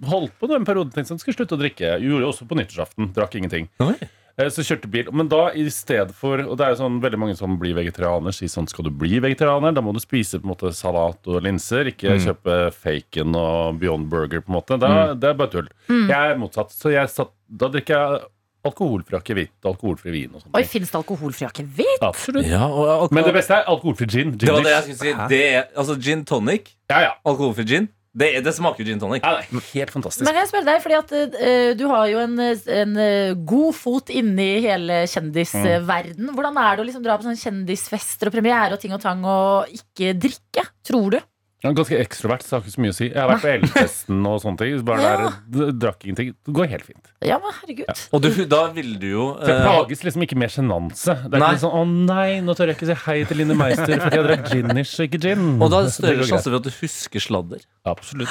holdt 0.07 0.35
på 0.39 0.49
en 0.53 0.65
periode 0.65 0.91
tenkte 0.93 1.13
sånn, 1.13 1.19
skal 1.21 1.33
jeg 1.33 1.39
slutte 1.41 1.57
å 1.57 1.61
drikke. 1.61 1.93
Gjorde 2.03 2.27
også 2.29 2.47
på 2.49 2.57
nyttårsaften. 2.59 3.13
Drakk 3.15 3.35
ingenting. 3.39 3.69
Oi. 3.83 3.95
Eh, 4.35 4.49
Så 4.49 4.63
kjørte 4.65 4.89
bil, 4.89 5.11
Men 5.13 5.27
da 5.29 5.51
i 5.53 5.67
stedet 5.69 6.09
for 6.17 6.39
Og 6.41 6.57
det 6.57 6.65
er 6.65 6.71
jo 6.73 6.79
sånn 6.81 6.95
veldig 7.03 7.19
mange 7.21 7.35
som 7.37 7.53
blir 7.61 7.75
vegetarianer, 7.77 8.33
sier 8.33 8.49
sånn 8.49 8.65
skal 8.67 8.85
du 8.85 8.89
bli 8.89 9.19
vegetarianer, 9.21 9.75
da 9.75 9.81
må 9.85 9.93
du 9.93 9.99
spise 10.01 10.39
på 10.41 10.47
en 10.49 10.55
måte 10.55 10.71
salat 10.73 11.21
og 11.29 11.43
linser, 11.45 11.85
ikke 11.91 12.17
kjøpe 12.17 12.73
bacon 12.83 13.35
og 13.37 13.77
Beyond 13.79 14.09
Burger. 14.09 14.41
på 14.41 14.49
en 14.49 14.57
måte 14.57 14.79
da, 14.81 15.13
Det 15.13 15.29
er 15.29 15.33
bare 15.37 15.51
tull. 15.53 15.69
Jeg 15.87 16.09
er 16.33 16.35
motsatt. 16.41 16.71
Så 16.73 16.89
jeg 16.91 17.07
satt, 17.13 17.29
da 17.47 17.69
drikker 17.69 17.93
jeg 17.93 18.25
alkoholfri 18.65 19.17
akevitt, 19.19 19.51
alkoholfri 19.69 20.11
vin 20.11 20.31
og 20.33 20.41
sånt. 20.41 20.55
Oi, 20.55 20.63
finnes 20.63 20.89
det 20.89 20.95
alkoholfri 20.97 21.45
akevitt? 21.45 22.01
Absolutt. 22.01 22.47
Ja, 22.47 22.65
og, 22.65 23.11
Men 23.13 23.25
det 23.27 23.33
beste 23.35 23.53
er 23.59 23.65
alkoholfri 23.69 24.07
gin. 24.09 24.31
det 24.37 24.49
var 24.49 24.63
det 24.63 24.71
jeg 24.71 24.83
skulle 24.95 24.97
si. 25.13 25.27
Det 25.29 25.41
er, 25.53 25.67
altså 25.77 25.97
Gin 26.01 26.23
tonic, 26.25 26.71
Ja, 26.89 27.01
ja. 27.01 27.11
alkoholfri 27.23 27.65
gin, 27.67 27.89
det, 28.13 28.27
det 28.45 28.53
smaker 28.53 28.83
jo 28.83 28.91
gin 28.91 28.99
tonic. 29.01 29.23
ja, 29.25 29.61
helt 29.73 29.93
fantastisk. 29.93 30.25
Men 30.27 30.37
jeg 30.37 30.49
spør 30.51 30.67
deg, 30.67 30.81
fordi 30.83 30.97
at 30.99 31.13
uh, 31.17 31.69
du 31.77 31.85
har 31.89 32.05
jo 32.11 32.21
en, 32.21 32.35
en 32.77 32.95
eh, 33.01 33.33
god 33.33 33.73
fot 33.73 34.11
inni 34.13 34.49
hele 34.61 34.99
kjendisverden. 35.09 36.29
Hvordan 36.37 36.59
er 36.61 36.77
det 36.77 36.83
å 36.83 36.87
liksom 36.91 37.05
dra 37.05 37.17
på 37.17 37.25
sånne 37.25 37.41
kjendisfester 37.41 38.29
og 38.29 38.35
premiere 38.35 38.77
og 38.77 38.83
ting 38.83 38.93
og 38.93 39.01
tang 39.01 39.25
og 39.25 39.73
ikke 39.73 40.13
drikke? 40.13 40.67
Tror 40.85 41.15
du? 41.15 41.19
Jeg 41.63 41.71
er 41.71 41.75
ganske 41.77 41.95
ekstrovert, 42.03 42.41
så 42.43 42.49
jeg 42.49 42.57
har 42.57 42.63
ikke 42.65 42.73
så 42.73 42.81
mye 42.83 42.91
å 42.91 42.95
si. 42.97 43.05
Jeg 43.07 43.15
har 43.21 43.29
vært 43.29 43.43
på 43.45 43.51
Elfesten 43.53 44.25
og 44.27 44.41
sånne 44.43 44.57
ting. 44.59 44.73
Bare 44.83 45.01
Ja. 45.03 45.29
der, 45.47 45.69
drakk 45.79 46.01
ingenting. 46.03 46.33
Det 46.43 46.53
går 46.57 46.67
helt 46.67 46.83
fint. 46.89 47.05
Ja, 47.23 47.37
men 47.39 47.53
herregud. 47.55 48.01
Og 48.11 48.21
du, 48.21 48.27
da 48.51 48.59
ville 48.75 48.97
du 48.99 49.05
jo 49.07 49.27
For 49.39 49.47
jeg 49.47 49.61
eh, 49.61 49.67
plages 49.69 50.03
liksom 50.03 50.25
ikke 50.25 50.35
med 50.43 50.51
sjenanse. 50.51 51.15
Det 51.23 51.37
er 51.39 51.39
Nei. 51.39 51.51
ikke 51.55 51.63
sånn 51.63 51.77
'Å 51.79 51.85
nei, 52.11 52.41
nå 52.43 52.51
tør 52.59 52.67
jeg 52.67 52.75
ikke 52.75 52.89
si 52.91 52.97
hei 53.05 53.23
til 53.23 53.37
Line 53.39 53.55
Meister 53.55 53.95
fordi 53.95 54.19
jeg 54.19 54.27
drakk 54.27 54.51
ginish 54.51 54.99
ikke 55.07 55.21
gin'. 55.23 55.61
Og 55.63 55.71
da 55.71 55.79
er 55.79 55.87
det 55.87 55.93
Det 55.93 55.95
større 56.03 56.27
sjanse 56.33 56.49
for 56.51 56.55
at 56.59 56.63
du 56.67 56.71
husker 56.81 57.19
sladder. 57.23 57.61
Absolutt. 57.87 58.27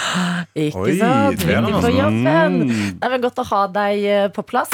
Ikke 0.54 0.76
Oi, 0.84 0.98
sant? 1.00 1.40
det 1.40 1.56
er 1.56 1.62
Viktig 1.62 1.80
for 1.80 1.96
jobben. 2.02 2.60
Mm. 2.68 2.98
Det 3.00 3.08
er 3.08 3.10
vel 3.16 3.20
godt 3.24 3.38
å 3.40 3.48
ha 3.48 3.66
deg 3.80 4.04
eh, 4.04 4.28
på 4.28 4.44
plass. 4.44 4.68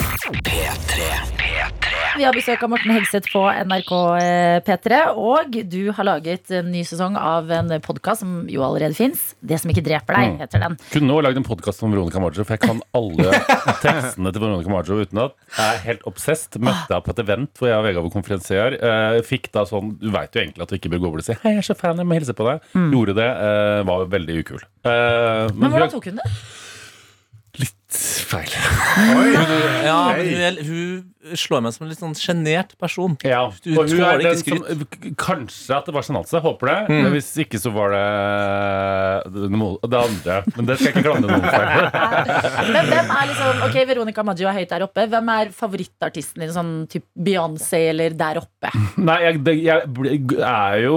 Vi 2.19 2.25
har 2.27 2.35
besøk 2.35 2.63
av 2.67 2.71
Morten 2.73 2.91
Hegseth 2.91 3.29
på 3.31 3.41
NRK 3.47 3.91
eh, 4.19 4.57
P3. 4.67 4.97
Og 5.23 5.55
du 5.71 5.93
har 5.95 6.07
laget 6.09 6.51
en 6.59 6.67
ny 6.73 6.81
sesong 6.87 7.15
av 7.15 7.47
en 7.55 7.69
podkast 7.85 8.25
som 8.25 8.33
jo 8.51 8.65
allerede 8.67 8.97
fins. 8.99 9.37
Det 9.39 9.61
som 9.63 9.71
ikke 9.71 9.85
dreper 9.87 10.19
deg, 10.19 10.33
Mm. 10.33 10.39
heter 10.43 10.65
den. 10.65 10.75
Kunne 10.91 11.15
også 11.15 11.25
lagd 11.29 11.39
en 11.39 11.47
podkast 11.47 11.85
om 11.87 11.95
Veronica 11.95 12.19
Maggio, 12.21 12.43
for 12.43 12.57
jeg 12.57 12.65
kan 12.65 12.83
alle 12.99 13.31
tekstene 13.85 14.33
til 14.35 14.43
Veronica 14.43 14.73
Maggio 14.75 14.99
utenat. 14.99 15.37
Jeg 15.55 15.77
er 15.77 15.85
helt 15.87 16.03
obsessed. 16.11 16.59
Møtte 16.59 16.91
henne 16.91 17.07
på 17.07 17.15
et 17.15 17.23
event 17.23 17.55
hvor 17.63 17.71
jeg 17.71 17.79
og 17.79 17.87
Vegard 17.87 18.09
var 18.09 18.15
konferansier. 18.19 18.79
Eh, 18.83 19.23
Fikk 19.29 19.51
da 19.55 19.63
sånn 19.71 19.95
Du 20.03 20.11
veit 20.11 20.35
jo 20.35 20.43
egentlig 20.43 20.67
at 20.67 20.75
du 20.75 20.79
ikke 20.81 20.91
bør 20.97 21.05
gå 21.07 21.11
over 21.13 21.23
og 21.23 21.29
si 21.29 21.39
'Hei, 21.39 21.55
jeg 21.55 21.63
er 21.63 21.69
så 21.71 21.79
fan, 21.79 21.97
jeg 22.03 22.07
må 22.11 22.19
hilse 22.19 22.35
på 22.35 22.51
deg'. 22.51 22.61
Gjorde 22.75 23.15
det. 23.15 23.31
eh, 23.31 23.83
Var 23.87 24.07
veldig 24.19 24.39
ukul. 24.43 24.61
Men, 24.85 25.55
Men 25.55 25.71
hvordan 25.71 25.91
tok 25.95 26.05
hun 26.11 26.19
det? 26.19 26.27
litt 27.59 27.78
feil. 27.91 28.53
Ja, 29.87 30.13
men 30.17 30.59
hun, 30.67 31.05
hun 31.25 31.37
slår 31.41 31.63
meg 31.65 31.73
som 31.75 31.87
en 31.87 31.91
litt 31.93 32.01
sånn 32.03 32.17
sjenert 32.19 32.75
person. 32.81 33.15
Ja, 33.25 33.47
Du 33.65 33.71
og 33.79 33.89
hun 33.89 34.03
er 34.03 34.19
tåler 34.19 34.25
den 34.27 34.43
ikke 34.43 34.59
som 34.59 35.15
Kanskje 35.19 35.77
at 35.79 35.89
det 35.89 35.95
var 35.97 36.05
sjenanse. 36.07 36.43
Håper 36.45 36.71
det. 36.73 36.77
Men 36.93 37.09
hvis 37.15 37.31
ikke, 37.45 37.61
så 37.63 37.73
var 37.75 37.95
det 37.97 38.03
det, 39.33 39.49
det 39.89 40.03
andre. 40.03 40.37
Men 40.57 40.69
det 40.69 40.77
skal 40.79 40.91
jeg 40.91 40.97
ikke 40.97 41.07
klandre 41.07 41.33
noen 41.33 41.49
for. 41.49 41.65
Men 42.75 42.91
hvem 42.93 43.15
er 43.17 43.31
liksom 43.33 43.65
Ok, 43.69 43.79
Veronica 43.89 44.25
Maggio 44.27 44.51
er 44.53 44.59
høyt 44.61 44.75
der 44.75 44.85
oppe. 44.89 45.07
Hvem 45.15 45.33
er 45.39 45.53
favorittartisten 45.57 46.45
din? 46.45 46.53
Sånn 46.55 46.75
type 46.93 47.09
Beyoncé 47.29 47.87
eller 47.95 48.17
der 48.19 48.43
oppe? 48.43 48.73
Nei, 49.01 49.19
jeg, 49.25 49.41
det, 49.47 49.57
jeg 49.65 49.91
blir- 49.97 50.39
er 50.45 50.85
jo 50.85 50.97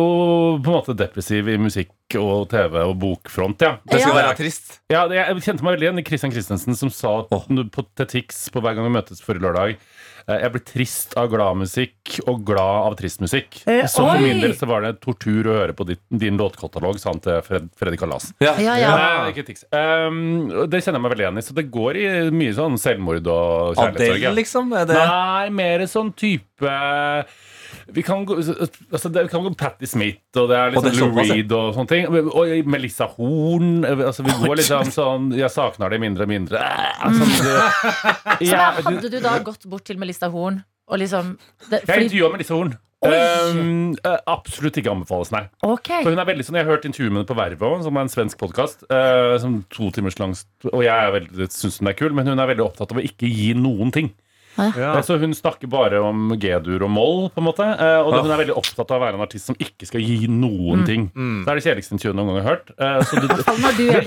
på 0.61 0.71
en 0.71 0.77
måte 0.81 0.97
depressiv 0.99 1.47
i 1.51 1.57
musikk 1.61 1.95
og 2.19 2.49
TV 2.51 2.73
og 2.83 2.97
bokfront, 2.99 3.61
ja. 3.63 3.77
Det 3.87 4.01
skal 4.01 4.11
Ja. 4.11 4.15
være 4.17 4.35
trist. 4.35 4.73
ja 4.91 5.05
det, 5.07 5.15
jeg 5.21 5.43
kjente 5.45 5.63
meg 5.63 5.77
veldig 5.77 5.85
igjen 5.87 6.01
i 6.01 6.03
Christian 6.09 6.33
Christensen 6.35 6.75
som 6.81 6.91
sa 6.93 7.13
på 7.29 7.85
TIX 8.01 8.47
på 8.53 8.63
hver 8.63 8.77
gang 8.77 8.87
vi 8.89 8.95
møtes 8.97 9.21
forrige 9.23 9.45
lørdag 9.45 9.75
eh, 9.75 10.37
jeg 10.41 10.53
blir 10.53 10.63
trist 10.67 11.15
av 11.19 11.29
glad 11.31 11.59
musikk 11.61 12.17
og 12.29 12.43
glad 12.47 12.87
av 12.89 12.97
trist 12.99 13.21
musikk. 13.23 13.61
Eh, 13.69 13.85
Så 13.89 14.03
for 14.05 14.21
min 14.21 14.41
del 14.43 14.53
så 14.57 14.67
var 14.69 14.85
det 14.85 14.95
tortur 15.03 15.49
å 15.49 15.57
høre 15.61 15.75
på 15.77 15.87
ditt, 15.89 16.01
din 16.09 16.39
låtkatalog, 16.41 16.99
sa 17.01 17.13
han 17.13 17.21
til 17.23 17.39
Fred, 17.45 17.69
Freddy 17.79 17.99
Kalas. 18.01 18.31
Ja. 18.43 18.55
Ja, 18.61 18.77
ja. 18.81 18.91
Nei. 18.97 19.45
Um, 19.71 20.19
det 20.71 20.83
kjenner 20.83 20.99
jeg 20.99 21.05
meg 21.05 21.15
veldig 21.15 21.27
igjen 21.27 21.41
i. 21.41 21.45
Så 21.45 21.57
det 21.57 21.67
går 21.73 22.01
i 22.01 22.05
mye 22.35 22.57
sånn 22.57 22.77
selvmord 22.81 23.25
og 23.31 23.77
kjærlighetssorg. 23.79 24.01
Adele, 24.01 24.21
ja. 24.25 24.35
liksom? 24.35 24.75
Det 24.75 24.99
Nei, 24.99 25.49
mer 25.61 25.87
sånn 25.89 26.13
type 26.17 26.77
vi 27.93 28.03
kan 28.05 28.25
gå, 28.27 28.37
altså 28.39 29.11
det 29.13 29.25
kan 29.31 29.43
gå 29.45 29.51
Patti 29.59 29.89
Smith, 29.89 30.21
og 30.39 30.49
det 30.51 30.57
er 30.57 30.75
Og 30.77 30.83
det 30.85 30.93
liksom 30.93 31.11
er 31.11 31.27
Lou. 31.27 31.33
Reed 31.35 31.55
og 31.57 31.73
sånne 31.75 31.91
ting. 31.91 32.07
Og 32.31 32.69
Melissa 32.71 33.07
Horn. 33.17 33.71
Altså 33.85 34.25
vi 34.27 34.35
går 34.43 34.59
liksom 34.61 34.91
sånn 34.95 35.31
Jeg 35.37 35.51
savner 35.53 35.91
det 35.93 36.01
mindre 36.03 36.27
og 36.27 36.31
mindre. 36.31 36.61
Ah, 36.61 37.09
Sånn, 37.11 37.33
det, 37.41 37.55
Så 38.41 38.51
ja, 38.51 38.69
da 38.77 38.85
hadde 38.89 39.11
du 39.11 39.19
da 39.23 39.37
gått 39.45 39.67
bort 39.71 39.85
til 39.87 39.99
Melissa 40.01 40.31
Horn 40.33 40.63
og 40.91 40.99
liksom 40.99 41.35
det, 41.69 41.85
jeg 41.87 42.07
intervjua 42.09 42.31
Melissa 42.33 42.55
Horn. 42.57 42.73
Um, 43.01 43.95
eh, 44.05 44.17
absolutt 44.29 44.75
ikke 44.77 44.91
anbefales, 44.91 45.31
nei. 45.33 45.45
Okay. 45.65 46.03
For 46.03 46.13
hun 46.13 46.21
er 46.21 46.27
veldig 46.27 46.43
sånn, 46.45 46.59
Jeg 46.59 46.67
har 46.67 46.75
hørt 46.75 46.83
intervjuene 46.85 47.23
på 47.25 47.37
Verve, 47.37 47.71
som 47.81 47.97
er 47.97 48.05
en 48.05 48.11
svensk 48.13 48.37
podkast. 48.37 48.83
som 49.41 49.63
to 49.73 49.89
timers 49.95 50.19
langt 50.19 50.45
Og 50.69 50.83
jeg 50.85 51.47
syns 51.49 51.79
hun 51.81 51.89
er 51.89 51.97
kul, 51.97 52.13
men 52.13 52.27
hun 52.29 52.37
er 52.37 52.51
veldig 52.51 52.67
opptatt 52.67 52.93
av 52.93 52.99
å 53.01 53.05
ikke 53.07 53.25
gi 53.31 53.55
noen 53.57 53.89
ting. 53.95 54.11
Ja. 54.57 55.01
Så 55.01 55.15
hun 55.21 55.31
snakker 55.33 55.69
bare 55.71 56.01
om 56.03 56.33
G-dur 56.37 56.83
og 56.83 56.89
moll, 56.91 57.29
på 57.31 57.39
en 57.39 57.47
måte. 57.47 57.63
eh, 57.63 57.99
Og 58.03 58.13
hun 58.25 58.31
er 58.31 58.41
veldig 58.43 58.55
opptatt 58.59 58.91
av 58.91 58.97
å 58.99 59.05
være 59.05 59.15
en 59.15 59.23
artist 59.25 59.45
som 59.47 59.55
ikke 59.55 59.87
skal 59.87 60.01
gi 60.03 60.27
noen 60.27 60.83
ting. 60.85 61.05
Det 61.45 61.47
er 61.51 61.55
det 61.55 61.63
kjedeligste 61.63 61.95
intervjuet 61.95 62.11
jeg 62.11 62.19
noen 62.19 62.27
gang 62.35 62.41
har 62.43 62.49
hørt. 62.55 62.71
Eh, 62.77 63.01
Så 63.07 63.21
det, 63.21 63.27
du 63.29 63.43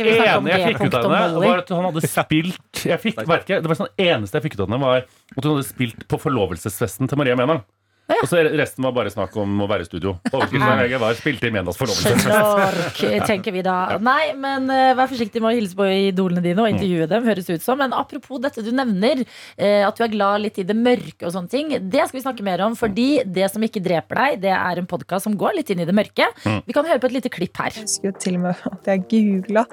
det 0.05 0.19
ene 0.29 0.51
jeg 0.53 0.67
fikk 0.75 0.85
ut 0.87 0.95
av 0.95 1.03
henne, 1.11 1.41
var 1.49 1.59
at 1.65 1.69
hun 1.69 1.85
hadde 1.89 2.03
spilt 2.09 2.85
jeg 2.85 3.01
fikk, 3.01 3.17
Det 3.47 3.65
var 3.73 3.75
sånn 3.81 3.95
eneste 3.99 4.35
jeg 4.39 4.43
fikk 4.49 4.55
ut 4.59 4.61
av 4.61 4.69
henne, 4.69 4.81
var 4.85 4.97
at 5.37 5.45
hun 5.45 5.55
hadde 5.57 5.67
spilt 5.69 6.07
på 6.09 6.21
forlovelsesfesten 6.21 7.09
til 7.09 7.19
Maria 7.19 7.37
Mena. 7.37 7.63
Og 8.05 8.27
så 8.29 8.43
resten 8.53 8.85
var 8.85 8.93
bare 8.93 9.11
snakk 9.13 9.33
om 9.41 9.63
å 9.65 9.67
være 9.69 9.87
i 9.87 9.89
studio. 9.89 10.15
Overskriften 10.29 10.81
VG 10.83 10.99
var 11.01 11.17
'Spilte 11.17 11.49
i 11.49 11.53
Menas 11.55 11.79
forlovelse'. 11.81 13.23
Tenker 13.31 13.55
vi 13.55 13.63
da. 13.65 13.97
Nei, 14.03 14.35
men 14.37 14.69
uh, 14.69 14.93
vær 14.99 15.09
forsiktig 15.09 15.41
med 15.41 15.55
å 15.55 15.57
hilse 15.57 15.79
på 15.79 15.89
idolene 16.11 16.45
dine 16.45 16.61
og 16.61 16.69
intervjue 16.69 17.09
dem. 17.09 17.25
høres 17.25 17.49
ut 17.49 17.65
som 17.65 17.81
Men 17.81 17.97
apropos 17.97 18.43
dette 18.45 18.65
du 18.65 18.71
nevner, 18.77 19.25
uh, 19.25 19.89
at 19.89 19.97
du 19.97 20.05
er 20.05 20.13
glad 20.13 20.45
litt 20.45 20.61
i 20.61 20.67
det 20.69 20.77
mørke 20.77 21.25
og 21.25 21.33
sånne 21.33 21.53
ting. 21.53 21.73
Det 21.81 22.05
skal 22.05 22.21
vi 22.21 22.25
snakke 22.27 22.45
mer 22.45 22.65
om, 22.67 22.77
fordi 22.77 23.25
Det 23.25 23.49
som 23.51 23.63
ikke 23.65 23.83
dreper 23.85 24.21
deg, 24.21 24.41
det 24.45 24.53
er 24.53 24.79
en 24.79 24.91
podkast 24.91 25.25
som 25.25 25.39
går 25.39 25.57
litt 25.57 25.71
inn 25.73 25.81
i 25.81 25.89
det 25.89 25.97
mørke. 25.97 26.29
Vi 26.45 26.77
kan 26.77 26.85
høre 26.85 27.01
på 27.01 27.09
et 27.09 27.19
lite 27.19 27.33
klipp 27.33 27.57
her. 27.57 27.73
Jeg 27.73 27.89
husker 27.89 28.13
jo 28.13 28.19
til 28.21 28.37
og 28.37 28.45
med 28.49 28.67
at 28.69 28.93
jeg 28.93 29.07
googla 29.09 29.65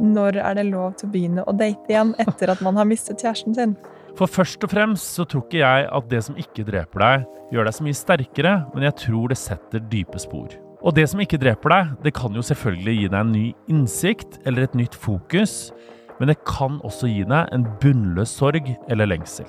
når 0.00 0.38
er 0.40 0.54
det 0.56 0.68
lov 0.70 0.94
til 0.96 1.08
å 1.08 1.12
begynne 1.12 1.44
å 1.44 1.52
date 1.56 1.90
igjen 1.90 2.14
etter 2.22 2.52
at 2.54 2.62
man 2.64 2.78
har 2.78 2.88
mistet 2.88 3.20
kjæresten 3.20 3.56
sin. 3.56 3.74
For 4.18 4.30
først 4.30 4.64
og 4.66 4.72
fremst 4.72 5.14
så 5.16 5.26
tror 5.28 5.46
ikke 5.46 5.62
jeg 5.62 5.86
at 5.90 6.10
det 6.10 6.24
som 6.26 6.38
ikke 6.40 6.64
dreper 6.66 7.04
deg, 7.04 7.28
gjør 7.54 7.68
deg 7.68 7.76
så 7.76 7.86
mye 7.86 7.98
sterkere, 7.98 8.56
men 8.74 8.86
jeg 8.88 8.98
tror 9.04 9.30
det 9.32 9.38
setter 9.40 9.86
dype 9.92 10.20
spor. 10.22 10.52
Og 10.80 10.96
det 10.96 11.06
som 11.12 11.20
ikke 11.20 11.40
dreper 11.40 11.74
deg, 11.74 11.94
det 12.06 12.14
kan 12.16 12.36
jo 12.36 12.44
selvfølgelig 12.44 12.96
gi 12.96 13.08
deg 13.08 13.18
en 13.20 13.32
ny 13.34 13.46
innsikt 13.72 14.38
eller 14.48 14.66
et 14.66 14.76
nytt 14.78 14.96
fokus, 14.96 15.72
men 16.20 16.32
det 16.32 16.38
kan 16.48 16.78
også 16.84 17.10
gi 17.10 17.24
deg 17.28 17.52
en 17.54 17.66
bunnløs 17.82 18.32
sorg 18.40 18.70
eller 18.88 19.08
lengsel. 19.08 19.48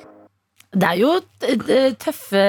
Det 0.72 0.88
er 0.88 1.00
jo 1.02 1.16
tøffe, 2.00 2.42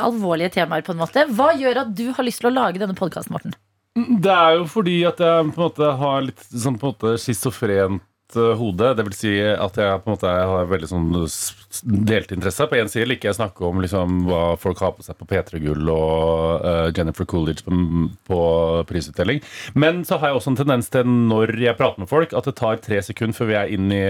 alvorlige 0.00 0.54
temaer, 0.54 0.84
på 0.84 0.94
en 0.94 1.02
måte. 1.02 1.26
Hva 1.36 1.50
gjør 1.60 1.82
at 1.82 1.90
du 1.96 2.06
har 2.16 2.24
lyst 2.24 2.40
til 2.40 2.48
å 2.48 2.54
lage 2.56 2.80
denne 2.80 2.96
podkasten, 2.96 3.36
Morten? 3.36 3.56
Det 3.96 4.32
er 4.32 4.54
jo 4.56 4.64
fordi 4.70 5.00
at 5.04 5.20
jeg 5.20 5.50
på 5.50 5.60
en 5.60 5.66
måte 5.66 5.90
har 6.00 6.22
litt 6.24 6.44
sånn 6.48 6.78
på 6.80 6.88
en 6.88 6.94
måte 6.94 7.18
schizofrent 7.20 8.00
eh, 8.38 8.52
hode. 8.58 8.92
Det 8.98 9.04
vil 9.06 9.16
si 9.16 9.32
at 9.40 9.78
jeg 9.80 10.02
på 10.04 10.10
en 10.10 10.14
måte 10.16 10.30
har 10.30 10.68
veldig 10.70 10.88
sånn 10.90 11.08
s- 11.24 11.82
delt 11.84 12.32
interesse. 12.34 12.66
På 12.70 12.76
én 12.78 12.90
side 12.90 13.06
liker 13.08 13.28
jeg 13.30 13.36
å 13.36 13.38
snakke 13.40 13.64
om 13.68 13.80
liksom 13.82 14.24
hva 14.28 14.42
folk 14.60 14.80
har 14.84 14.92
på 14.96 15.04
seg 15.06 15.16
på 15.20 15.28
P3 15.30 15.60
Gull 15.62 15.88
og 15.92 16.64
uh, 16.64 16.88
Jennifer 16.96 17.26
Coolidge 17.30 17.62
på, 17.66 17.74
på 18.26 18.40
prisutdeling. 18.90 19.40
Men 19.78 20.02
så 20.08 20.18
har 20.18 20.30
jeg 20.32 20.40
også 20.40 20.52
en 20.54 20.60
tendens 20.60 20.90
til 20.92 21.06
når 21.10 21.54
jeg 21.62 21.78
prater 21.78 22.02
med 22.04 22.10
folk, 22.10 22.34
at 22.36 22.48
det 22.50 22.56
tar 22.58 22.80
tre 22.82 23.00
sekunder 23.06 23.36
før 23.38 23.50
vi 23.52 23.58
er 23.60 23.74
inn 23.76 23.90
i 23.94 24.02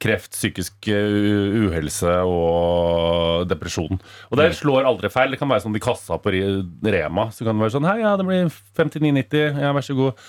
kreft, 0.00 0.32
psykisk 0.32 0.88
eh, 0.88 1.60
uhelse 1.66 2.14
og 2.24 3.46
depresjon. 3.50 3.98
Og 4.30 4.38
det 4.40 4.50
slår 4.58 4.86
aldri 4.88 5.10
feil. 5.12 5.34
Det 5.34 5.40
kan 5.42 5.50
være 5.50 5.64
sånn 5.66 5.76
i 5.76 5.82
kassa 5.82 6.16
på 6.22 6.32
Rema. 6.32 7.26
Så 7.34 7.44
kan 7.44 7.56
det 7.58 7.66
være 7.66 7.74
sånn 7.76 7.88
Hei, 7.90 7.98
ja, 8.02 8.14
det 8.16 8.26
blir 8.28 8.48
59,90. 8.78 9.60
Ja, 9.60 9.72
vær 9.76 9.84
så 9.84 9.96
god. 9.98 10.24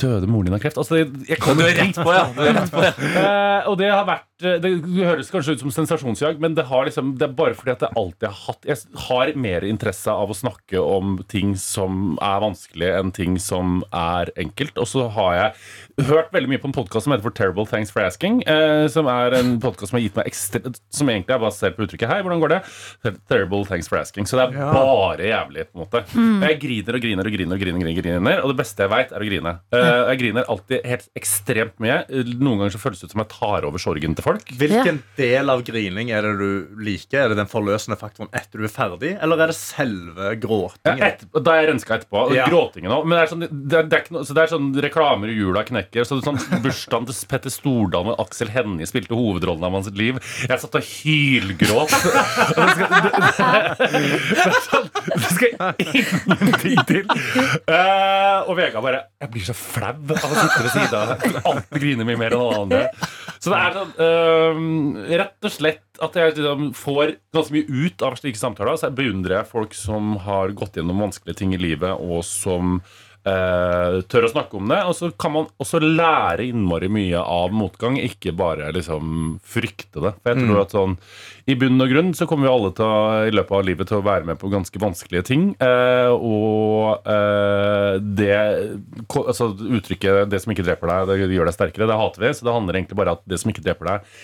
Døde 0.00 0.28
moren 0.30 0.48
din 0.48 0.56
av 0.56 0.62
kreft? 0.62 0.78
Altså, 0.80 1.02
jeg, 1.02 1.38
kommer 1.42 1.68
er 1.68 1.76
rett 1.82 1.98
på, 2.00 2.14
ja. 2.14 2.24
Du 2.70 2.78
rett 2.80 2.98
på, 2.98 3.08
ja. 3.14 3.24
Eh, 3.24 3.68
og 3.70 3.78
det 3.80 3.88
har 3.90 4.04
vært 4.08 4.44
eh, 4.44 4.56
Det 4.62 4.70
høres 5.06 5.30
kanskje 5.32 5.56
ut 5.56 5.62
som 5.64 5.72
sensasjonsjag, 5.74 6.40
men 6.42 6.56
det, 6.56 6.66
har 6.70 6.86
liksom, 6.88 7.14
det 7.20 7.28
er 7.28 7.36
bare 7.36 7.56
fordi 7.56 7.74
at 7.74 7.84
jeg 7.86 7.96
alltid 8.00 8.28
har 8.28 8.40
hatt 8.48 8.68
Jeg 8.68 9.04
har 9.06 9.32
mer 9.46 9.66
interesse 9.68 10.12
av 10.12 10.30
å 10.32 10.36
snakke 10.36 10.80
om 10.80 11.16
ting 11.30 11.54
som 11.60 12.16
er 12.22 12.42
vanskelig, 12.44 12.90
enn 12.98 13.12
ting 13.14 13.38
som 13.42 13.82
er 13.94 14.32
enkelt. 14.40 14.78
Og 14.80 14.88
så 14.90 15.06
har 15.14 15.36
jeg 15.38 16.08
hørt 16.10 16.32
veldig 16.34 16.50
mye 16.52 16.62
på 16.62 16.70
en 16.70 16.76
podkast 16.76 17.06
som 17.06 17.14
heter 17.14 17.26
For 17.26 17.36
Terrible 17.36 17.66
Thanks 17.70 17.92
for 17.94 18.04
Asking. 18.04 18.42
Uh, 18.48 18.86
som 18.92 19.08
er 19.10 19.36
en 19.38 19.56
podkast 19.62 19.92
som 19.92 19.98
har 19.98 20.04
gitt 20.04 20.18
meg 20.18 20.30
ekstra 20.30 20.72
Som 20.94 21.10
egentlig 21.12 21.36
er 21.36 21.42
basert 21.42 21.76
på 21.76 21.86
uttrykket 21.86 22.10
Hei, 22.10 22.20
hvordan 22.24 22.42
går 22.42 22.54
det? 22.56 22.60
Terrible 23.30 23.64
Thanks 23.68 23.90
for 23.90 24.00
Asking. 24.00 24.28
Så 24.28 24.40
det 24.40 24.48
er 24.48 24.72
bare 24.74 25.30
jævlig, 25.30 25.68
på 25.70 25.78
en 25.78 25.84
måte. 25.84 26.04
Mm. 26.14 26.44
Jeg 26.48 26.60
griner 26.64 26.98
og 26.98 27.06
griner 27.06 27.30
og 27.30 27.38
griner, 27.38 27.56
og 27.56 27.64
griner, 27.64 27.84
griner, 27.84 28.02
griner 28.02 28.44
og 28.44 28.52
det 28.52 28.58
beste 28.60 28.84
jeg 28.84 28.92
veit, 28.92 29.12
er 29.12 29.22
å 29.22 29.28
grine. 29.28 29.54
Uh, 29.74 30.02
jeg 30.12 30.20
griner 30.22 30.50
alltid 30.52 30.88
helt 30.88 31.08
ekstremt 31.18 31.76
mye. 31.82 32.00
Noen 32.40 32.53
ganger 32.60 32.74
så 32.74 32.80
føles 32.82 33.00
det 33.00 33.08
ut 33.08 33.14
som 33.14 33.22
jeg 33.24 33.30
tar 33.34 33.66
over 33.68 33.82
sorgen 33.82 34.14
til 34.18 34.24
folk. 34.26 34.52
Hvilken 34.60 35.02
del 35.18 35.52
av 35.52 35.62
grining 35.66 36.10
er 36.14 36.26
det 36.26 36.34
du 36.40 36.80
liker? 36.84 37.24
Er 37.24 37.32
det 37.32 37.38
den 37.40 37.50
forløsende 37.50 37.98
faktoren 38.00 38.30
etter 38.36 38.60
du 38.60 38.66
er 38.68 38.72
ferdig, 38.72 39.12
eller 39.22 39.44
er 39.44 39.52
det 39.52 39.58
selve 39.58 40.30
Ja, 40.34 40.38
gråtingen? 40.40 41.26
da 41.34 41.54
er 41.54 41.62
jeg 41.64 41.70
renska 41.72 41.98
etterpå. 41.98 42.24
Ja. 42.36 42.46
Gråtingen 42.50 42.92
òg. 42.94 43.04
Men 43.08 43.18
det 43.18 43.22
er, 43.24 43.30
sånn, 43.32 43.44
det, 43.50 43.78
er, 43.78 43.88
det, 43.90 44.00
er 44.00 44.24
så 44.24 44.36
det 44.36 44.42
er 44.44 44.52
sånn 44.54 44.70
reklamer 44.84 45.32
i 45.32 45.36
jula 45.36 45.64
knekker. 45.66 46.06
Så 46.08 46.20
sånn 46.24 46.38
Bursdagen 46.64 47.08
til 47.10 47.18
Petter 47.30 47.52
Stordalen 47.52 48.14
og 48.14 48.22
Aksel 48.26 48.50
Hennie 48.54 48.88
spilte 48.88 49.16
hovedrollen 49.18 49.64
av 49.66 49.76
hans 49.78 49.90
liv. 49.96 50.20
Jeg 50.48 50.62
satt 50.62 50.78
og 50.78 50.84
hylgråt. 50.94 51.94
Det 52.54 52.70
skal, 52.74 53.60
det, 53.90 53.98
det, 54.34 54.44
det 55.14 55.30
skal 55.34 55.50
ingenting 55.84 56.80
til. 56.88 57.04
Uh, 57.68 58.48
og 58.48 58.56
Vegard 58.58 58.84
bare 58.84 59.00
Jeg 59.22 59.30
blir 59.34 59.46
så 59.46 59.54
flau 59.56 59.90
av 59.92 60.24
å 60.24 60.36
sitte 60.38 60.62
ved 60.64 60.70
siden 60.72 60.96
av 60.98 61.12
deg. 61.12 61.38
Alltid 61.44 61.82
griner 61.84 62.08
mye 62.08 62.20
mer 62.20 62.36
enn 62.36 62.43
alle 62.44 62.64
andre. 62.64 62.82
Så 63.38 63.52
det 63.52 63.60
er 63.60 63.74
sånn 63.76 63.94
uh, 64.00 65.16
rett 65.20 65.48
og 65.48 65.52
slett 65.52 66.02
at 66.04 66.16
jeg 66.18 66.34
liksom, 66.34 66.70
får 66.78 67.16
ganske 67.34 67.54
mye 67.54 67.82
ut 67.84 68.04
av 68.06 68.18
slike 68.18 68.40
samtaler. 68.40 68.78
Så 68.80 68.88
jeg 68.88 68.98
beundrer 69.00 69.48
folk 69.48 69.76
som 69.76 70.14
har 70.24 70.54
gått 70.56 70.78
gjennom 70.78 71.02
vanskelige 71.04 71.42
ting 71.42 71.54
i 71.56 71.60
livet, 71.60 71.92
og 72.00 72.24
som 72.26 72.78
eh, 73.28 73.98
tør 74.10 74.26
å 74.28 74.32
snakke 74.32 74.58
om 74.58 74.70
det. 74.70 74.80
Og 74.88 74.96
så 74.98 75.10
kan 75.20 75.34
man 75.34 75.48
også 75.62 75.80
lære 75.82 76.46
innmari 76.48 76.90
mye 76.92 77.20
av 77.20 77.54
motgang, 77.56 77.98
ikke 78.00 78.34
bare 78.36 78.70
liksom 78.76 79.38
frykte 79.44 80.02
det. 80.04 80.14
For 80.20 80.32
jeg 80.32 80.44
tror 80.44 80.62
at 80.62 80.74
sånn 80.74 80.98
i 81.44 81.56
bunn 81.60 81.82
og 81.84 81.90
grunn 81.92 82.14
så 82.16 82.28
kommer 82.28 82.48
vi 82.48 82.54
alle 82.54 82.70
til 82.76 82.88
å, 82.88 83.00
i 83.28 83.34
løpet 83.34 83.58
av 83.58 83.66
livet 83.68 83.90
til 83.90 83.98
å 84.00 84.06
være 84.06 84.28
med 84.30 84.40
på 84.40 84.48
ganske 84.52 84.80
vanskelige 84.80 85.26
ting. 85.28 85.50
Uh, 85.60 86.14
og 86.14 87.04
uh, 87.04 88.00
det 88.00 88.38
altså, 89.12 89.50
uttrykket 89.52 90.30
'det 90.30 90.40
som 90.40 90.54
ikke 90.54 90.64
dreper 90.64 90.90
deg, 90.90 91.12
det 91.12 91.36
gjør 91.36 91.50
deg 91.50 91.56
sterkere', 91.58 91.90
det 91.90 92.00
hater 92.00 92.24
vi. 92.24 92.32
Så 92.32 92.48
det 92.48 92.56
handler 92.56 92.80
egentlig 92.80 93.00
bare 93.00 93.12
om 93.12 93.20
at 93.20 93.28
det 93.28 93.40
som 93.42 93.52
ikke 93.52 93.64
dreper 93.66 93.90
deg, 93.90 94.14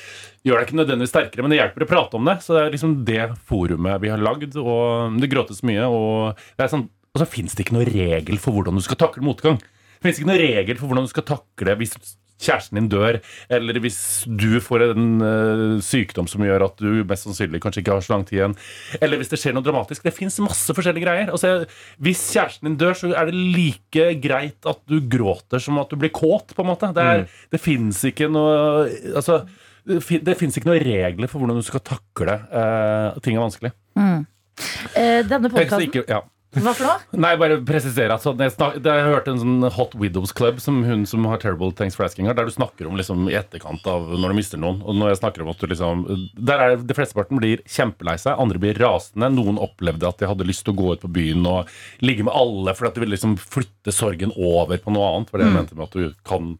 gjør 0.48 0.56
deg 0.56 0.68
ikke 0.68 0.78
nødvendigvis 0.80 1.12
sterkere, 1.12 1.44
men 1.44 1.52
det 1.52 1.60
hjelper 1.60 1.84
å 1.84 1.90
prate 1.90 2.16
om 2.16 2.30
det. 2.30 2.38
Så 2.44 2.56
det 2.56 2.62
er 2.62 2.72
liksom 2.72 2.96
det 3.04 3.26
forumet 3.50 4.00
vi 4.00 4.12
har 4.12 4.24
lagd, 4.24 4.56
og 4.56 5.20
det 5.20 5.30
gråtes 5.32 5.60
mye. 5.66 5.84
Og 5.92 6.40
det 6.56 6.64
er 6.64 6.72
sånn 6.72 6.88
og 7.10 7.22
så 7.22 7.26
fins 7.28 7.56
det 7.56 7.66
ikke 7.66 7.76
noe 7.78 7.88
regel 7.88 8.38
for 8.42 8.54
hvordan 8.54 8.78
du 8.78 8.84
skal 8.84 8.98
takle 9.00 9.24
motgang. 9.26 9.58
Det 9.60 10.06
fins 10.06 10.20
ikke 10.20 10.30
noe 10.30 10.40
regel 10.40 10.78
for 10.78 10.90
hvordan 10.90 11.06
du 11.08 11.12
skal 11.12 11.26
takle 11.28 11.74
hvis 11.80 11.96
kjæresten 12.40 12.78
din 12.78 12.86
dør, 12.88 13.18
eller 13.52 13.78
hvis 13.84 13.98
du 14.24 14.60
får 14.64 14.84
en 14.86 15.08
uh, 15.20 15.74
sykdom 15.84 16.28
som 16.30 16.40
gjør 16.46 16.64
at 16.70 16.78
du 16.80 17.02
mest 17.04 17.26
sannsynlig 17.26 17.60
kanskje 17.60 17.82
ikke 17.82 17.92
har 17.98 18.06
så 18.06 18.14
lang 18.14 18.24
tid 18.28 18.38
igjen, 18.38 18.54
eller 18.96 19.20
hvis 19.20 19.32
det 19.32 19.40
skjer 19.42 19.56
noe 19.56 19.66
dramatisk. 19.66 20.06
Det 20.06 20.14
fins 20.16 20.38
masse 20.40 20.72
forskjellige 20.76 21.04
greier. 21.04 21.32
Altså, 21.34 21.66
hvis 22.00 22.22
kjæresten 22.32 22.70
din 22.70 22.78
dør, 22.80 22.96
så 22.96 23.12
er 23.12 23.28
det 23.28 23.36
like 23.36 24.06
greit 24.24 24.70
at 24.72 24.80
du 24.88 25.02
gråter 25.12 25.60
som 25.60 25.82
at 25.82 25.92
du 25.92 26.00
blir 26.00 26.14
kåt, 26.16 26.54
på 26.56 26.64
en 26.64 26.70
måte. 26.72 26.92
Det, 26.96 27.04
er, 27.12 27.26
det 27.52 27.60
fins 27.60 28.00
ikke 28.08 28.30
noe 28.32 28.88
Altså, 29.20 29.42
det 29.84 30.00
fin- 30.04 30.24
fins 30.38 30.56
ikke 30.56 30.70
noen 30.70 30.84
regler 30.84 31.28
for 31.28 31.42
hvordan 31.42 31.60
du 31.60 31.66
skal 31.66 31.84
takle 31.84 32.40
uh, 32.48 33.20
ting 33.20 33.36
er 33.36 33.44
vanskelig. 33.44 33.74
Eh, 34.00 35.20
denne 35.28 35.48
podkasten 35.52 36.04
ja. 36.08 36.24
Hva 36.50 36.72
for 36.74 36.82
noe? 36.82 37.18
Nei, 37.22 37.36
bare 37.38 37.60
presisere 37.62 38.14
at 38.16 38.24
sånn, 38.24 38.40
jeg, 38.42 38.50
snak, 38.56 38.80
jeg 38.82 39.04
hørte 39.06 39.30
en 39.30 39.38
sånn 39.38 39.66
Hot 39.76 39.92
Widows 39.94 40.32
Club 40.34 40.58
som 40.62 40.80
hun 40.82 41.04
som 41.06 41.28
har 41.30 41.38
Terrible 41.38 41.70
Thanks 41.78 41.94
for 41.94 42.02
Asking 42.08 42.26
der 42.26 42.48
du 42.48 42.50
snakker 42.50 42.88
om 42.90 42.98
liksom 42.98 43.28
i 43.30 43.36
etterkant 43.38 43.86
av 43.86 44.08
når 44.10 44.34
du 44.34 44.38
mister 44.40 44.58
noen. 44.58 44.80
Og 44.82 44.98
når 44.98 45.12
jeg 45.12 45.20
snakker 45.20 45.44
om 45.44 45.52
at 45.52 45.62
du 45.62 45.70
liksom 45.70 46.02
Der 46.34 46.64
er 46.64 46.74
det 46.82 46.96
flesteparten 46.98 47.38
blir 47.38 47.62
kjempelei 47.70 48.16
seg, 48.18 48.34
andre 48.42 48.58
blir 48.62 48.82
rasende. 48.82 49.30
Noen 49.30 49.62
opplevde 49.62 50.10
at 50.10 50.18
de 50.18 50.30
hadde 50.32 50.48
lyst 50.48 50.66
til 50.66 50.74
å 50.74 50.80
gå 50.82 50.96
ut 50.96 51.06
på 51.06 51.12
byen 51.20 51.46
og 51.46 51.70
ligge 52.02 52.26
med 52.26 52.34
alle 52.34 52.74
fordi 52.74 52.90
at 52.90 52.98
de 52.98 53.04
ville 53.06 53.14
liksom 53.14 53.38
flytte 53.38 53.94
sorgen 53.94 54.34
over 54.34 54.82
på 54.82 54.94
noe 54.96 55.06
annet. 55.14 55.30
For 55.30 55.38
det 55.38 55.46
jeg 55.46 55.58
mente 55.60 55.78
med 55.78 55.86
at 55.86 55.98
du 56.00 56.18
kan 56.26 56.54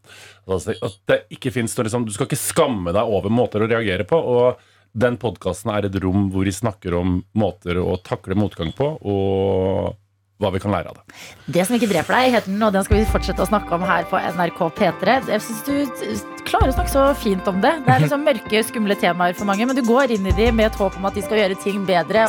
altså, 0.47 0.77
At 0.79 0.99
det 1.11 1.23
ikke 1.35 1.51
noe 1.51 1.83
liksom 1.87 2.07
Du 2.07 2.15
skal 2.15 2.29
ikke 2.29 2.39
skamme 2.39 2.95
deg 2.95 3.17
over 3.19 3.33
måter 3.33 3.63
å 3.65 3.67
reagere 3.67 4.07
på. 4.07 4.15
og 4.15 4.69
den 4.93 5.17
podkasten 5.21 5.71
er 5.73 5.87
et 5.87 5.97
rom 6.03 6.29
hvor 6.33 6.47
vi 6.47 6.53
snakker 6.55 6.95
om 6.99 7.21
måter 7.37 7.79
å 7.79 7.95
takle 8.03 8.37
motgang 8.37 8.73
på, 8.75 8.87
og 9.01 9.97
hva 10.41 10.49
vi 10.49 10.61
kan 10.61 10.73
lære 10.73 10.89
av 10.89 10.97
det. 10.97 11.19
Det 11.53 11.65
som 11.67 11.77
ikke 11.77 11.91
dreper 11.91 12.17
deg, 12.17 12.33
heter 12.35 12.49
den, 12.49 12.63
og 12.65 12.73
den 12.73 12.85
skal 12.87 12.97
vi 12.97 13.09
fortsette 13.11 13.45
å 13.45 13.49
snakke 13.49 13.77
om 13.77 13.85
her 13.85 14.07
på 14.09 14.19
NRK 14.35 14.61
P3. 14.79 15.17
Jeg 15.29 15.45
syns 15.45 15.63
du 15.67 16.43
klarer 16.49 16.73
å 16.73 16.77
snakke 16.79 16.93
så 16.95 17.07
fint 17.21 17.47
om 17.51 17.61
det. 17.63 17.75
Det 17.85 17.93
er 17.93 18.05
liksom 18.07 18.25
mørke, 18.25 18.65
skumle 18.65 18.97
temaer 18.97 19.37
for 19.37 19.49
mange, 19.49 19.69
men 19.69 19.77
du 19.77 19.85
går 19.85 20.17
inn 20.17 20.27
i 20.27 20.37
de 20.37 20.49
med 20.51 20.71
et 20.71 20.81
håp 20.81 20.97
om 20.97 21.09
at 21.11 21.17
de 21.17 21.25
skal 21.27 21.43
gjøre 21.43 21.61
ting 21.61 21.85
bedre. 21.85 22.25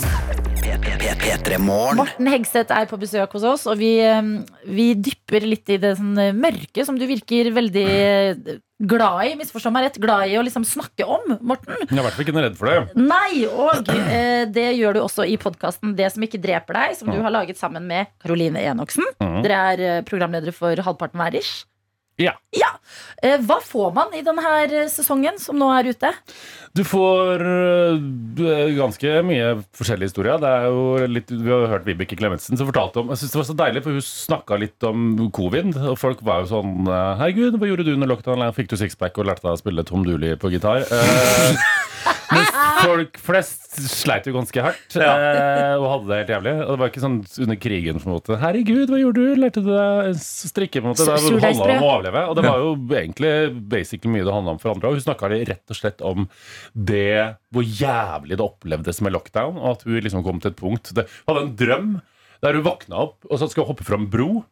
P3 0.82 1.58
Morgen. 1.62 2.00
Morten 2.00 2.28
Hegseth 2.30 2.74
er 2.74 2.88
på 2.90 2.98
besøk 3.00 3.34
hos 3.36 3.44
oss, 3.46 3.64
og 3.70 3.78
vi, 3.78 3.94
eh, 4.02 4.20
vi 4.66 4.92
dypper 4.98 5.44
litt 5.46 5.70
i 5.70 5.78
det 5.80 5.94
sånn 5.98 6.18
eh, 6.18 6.32
mørke 6.34 6.84
som 6.86 6.98
du 6.98 7.04
virker 7.06 7.52
veldig 7.54 7.84
eh, 7.86 8.56
glad 8.82 9.28
i. 9.28 9.34
Misforstå 9.38 9.70
meg 9.74 9.86
rett, 9.86 10.00
glad 10.02 10.26
i 10.32 10.36
å 10.40 10.44
liksom 10.44 10.66
snakke 10.66 11.06
om, 11.06 11.36
Morten. 11.38 11.76
Jeg 11.84 11.94
er 11.94 12.00
i 12.02 12.06
hvert 12.06 12.16
fall 12.18 12.26
ikke 12.26 12.34
noe 12.34 12.44
redd 12.48 12.58
for 12.58 12.70
det. 12.70 12.98
Nei, 12.98 13.44
og 13.46 13.92
eh, 13.94 14.44
det 14.50 14.68
gjør 14.80 14.98
du 14.98 15.02
også 15.04 15.26
i 15.30 15.38
podkasten 15.40 15.94
Det 15.98 16.10
som 16.14 16.26
ikke 16.26 16.42
dreper 16.42 16.80
deg, 16.80 16.96
som 16.98 17.12
du 17.12 17.20
har 17.22 17.34
laget 17.34 17.60
sammen 17.60 17.86
med 17.86 18.10
Caroline 18.22 18.62
Enoksen. 18.72 19.06
Mhm. 19.22 19.42
Dere 19.46 19.60
er 19.72 19.84
eh, 19.88 20.00
programledere 20.08 20.54
for 20.56 20.74
Halvparten 20.82 21.22
hver 21.22 21.38
ish. 21.38 21.62
Ja. 22.20 22.34
Eh, 23.22 23.38
hva 23.46 23.56
får 23.64 23.92
man 23.94 24.12
i 24.18 24.22
denne 24.26 24.42
eh, 24.66 24.88
sesongen 24.90 25.38
som 25.40 25.56
nå 25.58 25.68
er 25.72 25.92
ute? 25.94 26.10
Du 26.76 26.82
får 26.84 27.44
øh, 27.46 28.74
ganske 28.76 29.14
mye 29.26 29.52
forskjellig 29.78 30.10
historie. 30.10 30.34
Det 30.42 30.50
er 30.50 30.66
jo 30.68 30.82
litt, 31.08 31.30
vi 31.32 31.52
har 31.52 31.70
hørt 31.70 31.86
Vibeke 31.88 32.18
Klemetsen 32.18 32.58
som 32.58 32.68
fortalte 32.68 33.02
om 33.02 33.12
Jeg 33.12 33.22
synes 33.22 33.34
det 33.34 33.40
var 33.40 33.48
så 33.48 33.58
deilig, 33.62 33.84
for 33.86 33.96
hun 33.96 34.06
snakka 34.08 34.60
litt 34.60 34.88
om 34.88 35.30
covid. 35.34 35.72
Og 35.92 35.96
folk 36.00 36.24
var 36.26 36.42
jo 36.42 36.52
sånn 36.56 36.90
Herregud, 36.90 37.60
hva 37.60 37.70
gjorde 37.70 37.86
du 37.88 37.94
under 37.94 38.10
lockdown? 38.10 38.44
Fikk 38.56 38.72
du 38.72 38.78
sixpack 38.80 39.16
og 39.22 39.30
lærte 39.30 39.46
deg 39.46 39.56
å 39.56 39.62
spille 39.62 39.86
Tom 39.88 40.04
Dooley 40.06 40.36
på 40.40 40.52
gitar? 40.52 40.84
Mens 42.32 42.52
folk 42.86 43.18
flest 43.22 43.78
sleit 43.92 44.26
jo 44.28 44.34
ganske 44.34 44.64
hardt 44.64 44.96
eh, 45.00 45.74
og 45.78 45.86
hadde 45.88 46.08
det 46.10 46.18
helt 46.20 46.32
jævlig. 46.34 46.54
Og 46.64 46.70
det 46.72 46.78
var 46.82 46.92
ikke 46.92 47.04
sånn 47.04 47.18
under 47.46 47.58
krigen 47.62 48.00
på 48.02 48.08
en 48.08 48.14
måte 48.16 48.38
Herregud, 48.42 48.92
hva 48.92 49.00
gjorde 49.00 49.24
du? 49.24 49.40
Lærte 49.42 49.64
du 49.64 49.70
deg 49.70 50.10
å 50.10 50.14
strikke? 50.18 50.82
på 50.82 50.88
en 50.88 50.94
måte 50.94 51.06
Det 51.06 51.16
handla 51.46 51.68
om 51.76 51.86
å 51.86 51.90
overleve. 51.92 52.24
Og 52.28 52.38
det 52.38 52.46
var 52.46 52.62
jo 52.64 52.72
egentlig 53.02 53.32
basically 53.72 54.14
mye 54.16 54.26
det 54.26 54.36
handla 54.36 54.56
om 54.56 54.62
for 54.62 54.74
andre. 54.74 54.90
Og 54.90 54.98
hun 54.98 55.06
snakka 55.06 55.32
rett 55.32 55.74
og 55.74 55.78
slett 55.78 56.04
om 56.06 56.26
det 56.72 57.36
hvor 57.52 57.66
jævlig 57.66 58.38
det 58.40 58.44
opplevdes 58.46 59.02
med 59.04 59.14
lockdown, 59.16 59.60
og 59.60 59.76
at 59.76 59.86
hun 59.88 60.00
liksom 60.04 60.24
kom 60.26 60.40
til 60.42 60.52
et 60.52 60.58
punkt 60.58 60.92
det, 60.96 61.06
Hadde 61.28 61.46
en 61.46 61.54
drøm 61.58 61.92
der 62.42 62.58
hun 62.58 62.66
våkna 62.66 63.04
opp 63.04 63.28
og 63.28 63.38
så 63.38 63.46
skulle 63.50 63.68
hoppe 63.68 63.86
fra 63.86 63.98
en 64.00 64.08
bro. 64.10 64.42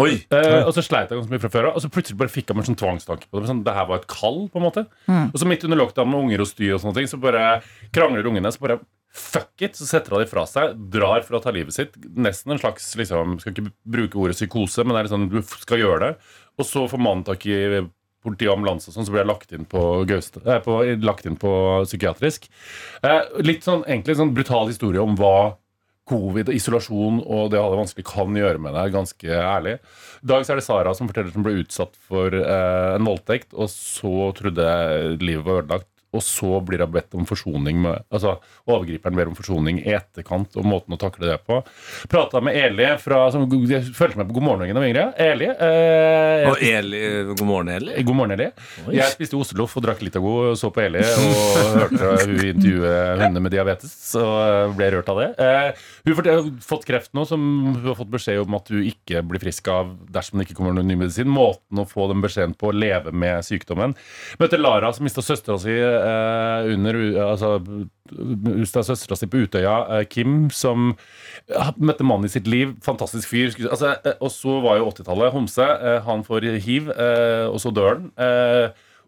Oi! 0.00 0.14
Eh, 0.32 0.62
og 0.64 0.72
så 0.76 0.84
sleit 0.84 1.10
jeg 1.10 1.18
ganske 1.18 1.34
mye 1.34 1.42
fra 1.42 1.52
før 1.52 1.68
av, 1.70 1.76
og 1.76 1.84
så 1.84 1.90
plutselig 1.92 2.20
bare 2.20 2.32
fikk 2.32 2.50
jeg 2.50 2.56
meg 2.56 2.64
en 2.64 2.70
sånn 2.72 2.80
tvangstanke 2.80 3.28
på 3.28 3.40
det. 3.40 3.50
Sånn, 3.50 3.64
det 3.66 3.74
her 3.76 3.88
var 3.90 4.00
et 4.00 4.08
kall, 4.10 4.46
på 4.52 4.60
en 4.60 4.66
måte. 4.66 4.86
Og 5.10 5.36
så 5.42 5.48
midt 5.48 5.66
under 5.66 5.80
lockdown 5.82 6.10
med 6.10 6.24
unger 6.24 6.44
og 6.46 6.50
styr 6.50 6.76
og 6.76 6.82
sånne 6.84 6.96
ting, 7.00 7.10
så 7.10 7.20
bare 7.20 7.44
krangler 7.94 8.28
ungene. 8.30 8.52
Så 8.54 8.62
bare 8.64 8.80
fuck 9.10 9.62
it, 9.66 9.76
så 9.76 9.88
setter 9.88 10.16
de 10.22 10.28
fra 10.30 10.44
seg, 10.46 10.76
drar 10.92 11.24
for 11.26 11.38
å 11.38 11.42
ta 11.44 11.52
livet 11.54 11.74
sitt. 11.74 11.96
Nesten 12.14 12.54
en 12.54 12.60
slags 12.62 12.92
liksom, 12.98 13.38
Skal 13.42 13.54
ikke 13.54 13.72
bruke 13.84 14.20
ordet 14.22 14.38
psykose, 14.38 14.84
men 14.84 14.94
det 14.94 15.00
er 15.00 15.08
litt 15.08 15.16
sånn, 15.16 15.30
du 15.32 15.40
skal 15.42 15.82
gjøre 15.82 16.02
det. 16.04 16.12
Og 16.60 16.68
så 16.68 16.84
får 16.90 17.02
mannen 17.02 17.26
tak 17.26 17.46
i 17.50 17.58
politi 18.20 18.48
og 18.48 18.58
ambulanse 18.58 18.90
og 18.90 18.96
sånn, 18.96 19.06
så 19.08 19.14
blir 19.14 19.22
jeg 19.22 19.30
lagt 19.30 19.54
inn 19.56 19.66
på, 19.68 19.80
Gøste, 20.08 20.42
eh, 20.44 20.60
på, 20.64 20.76
lagt 21.04 21.26
inn 21.28 21.38
på 21.40 21.50
psykiatrisk. 21.88 22.50
Eh, 23.06 23.22
litt 23.40 23.64
sånn 23.64 23.84
egentlig 23.86 24.18
sånn 24.18 24.34
brutal 24.36 24.68
historie 24.68 25.00
om 25.00 25.16
hva 25.18 25.56
covid 26.10 26.50
og 26.50 26.56
isolasjon 26.56 27.22
og 27.22 27.52
det 27.52 27.60
å 27.60 27.64
ha 27.64 27.72
det 27.72 27.80
vanskelig 27.84 28.06
kan 28.10 28.36
gjøre 28.36 28.62
med 28.62 28.76
deg, 28.76 28.94
ganske 28.96 29.38
ærlig. 29.40 29.78
I 30.20 30.30
dag 30.32 30.44
så 30.44 30.54
er 30.54 30.60
det 30.60 30.66
Sara 30.66 30.94
som 30.96 31.10
forteller 31.10 31.32
at 31.32 31.38
hun 31.38 31.46
ble 31.46 31.60
utsatt 31.62 31.96
for 32.10 32.34
eh, 32.36 32.90
en 32.96 33.08
voldtekt, 33.08 33.54
og 33.54 33.70
så 33.72 34.30
trodde 34.36 34.68
livet 35.22 35.46
var 35.46 35.62
ødelagt. 35.62 35.90
Og 36.16 36.22
så 36.26 36.56
blir 36.66 36.82
hun 36.82 36.90
bedt 36.94 37.14
om 37.14 37.26
forsoning 37.28 37.80
med 37.84 38.00
Altså 38.10 38.36
overgriperen 38.70 39.16
ber 39.16 39.28
om 39.30 39.36
forsoning 39.38 39.78
i 39.84 39.92
etterkant, 39.94 40.56
og 40.58 40.66
måten 40.66 40.94
å 40.96 40.98
takle 41.00 41.28
det 41.30 41.38
på. 41.46 41.60
Prata 42.10 42.40
med 42.42 42.56
Eli 42.58 42.88
fra 43.02 43.26
som, 43.32 43.44
følte 43.48 44.18
meg 44.18 44.28
på 44.30 44.36
God 44.38 44.46
morgen 44.46 44.60
Norge 44.60 44.74
da 44.74 44.80
jeg 44.80 44.82
var 44.82 44.90
yngre. 44.90 45.04
Eli. 45.30 45.48
Eh, 45.50 46.48
Og 46.50 46.62
Eli, 46.66 47.02
god 47.38 47.46
morgen, 47.48 47.70
Eli. 47.76 48.02
God 48.06 48.18
morgen, 48.18 48.34
Eli. 48.36 48.48
Jeg 48.96 49.14
spiste 49.14 49.38
Osloff 49.38 49.76
og 49.78 49.84
drakk 49.86 50.02
Litago 50.04 50.32
og 50.50 50.58
så 50.60 50.70
på 50.74 50.82
Eli 50.84 51.00
og 51.00 51.78
hørte 51.78 52.10
hun 52.26 52.34
intervjue 52.50 52.94
hunder 53.22 53.44
med 53.44 53.54
diabetes. 53.54 53.94
Så 54.10 54.24
ble 54.76 54.90
rørt 54.96 55.10
av 55.12 55.20
det. 55.22 55.28
Eh, 55.40 55.86
hun 56.10 56.20
har 56.30 56.50
fått 56.64 56.86
kreft 56.88 57.14
nå, 57.16 57.24
som 57.28 57.40
hun 57.78 57.86
har 57.86 57.98
fått 57.98 58.12
beskjed 58.12 58.42
om 58.44 58.58
at 58.58 58.70
hun 58.72 58.82
ikke 58.90 59.22
blir 59.30 59.42
frisk 59.42 59.70
av 59.72 59.94
dersom 60.12 60.40
det 60.40 60.48
ikke 60.48 60.58
kommer 60.60 60.76
noen 60.76 60.90
ny 60.90 60.98
medisin. 61.04 61.30
Måten 61.30 61.80
å 61.82 61.86
få 61.88 62.08
den 62.10 62.22
beskjeden 62.24 62.56
på 62.58 62.70
å 62.70 62.76
leve 62.76 63.14
med 63.14 63.44
sykdommen. 63.46 63.94
Møtte 64.40 64.60
Lara, 64.60 64.92
som 64.96 65.06
mista 65.06 65.24
søstera 65.24 65.58
si 65.62 65.76
eh, 66.00 66.68
under 66.74 66.98
altså, 67.24 67.58
mista 68.10 68.82
søstera 68.86 69.18
si 69.18 69.28
på 69.30 69.42
Utøya. 69.44 69.74
Eh, 69.96 70.04
Kim, 70.10 70.48
som 70.54 70.94
møtte 71.76 72.06
mannen 72.06 72.28
i 72.28 72.32
sitt 72.32 72.48
liv. 72.50 72.74
Fantastisk 72.84 73.30
fyr. 73.30 73.54
Altså, 73.68 73.94
eh, 73.98 74.16
og 74.18 74.32
så 74.34 74.58
var 74.64 74.80
jo 74.80 74.90
80-tallet. 74.90 75.34
Homse. 75.34 75.68
Han 76.06 76.24
får 76.26 76.48
hiv, 76.64 76.90
og 76.90 77.60
så 77.62 77.72
dør 77.74 78.00
han. 78.00 78.10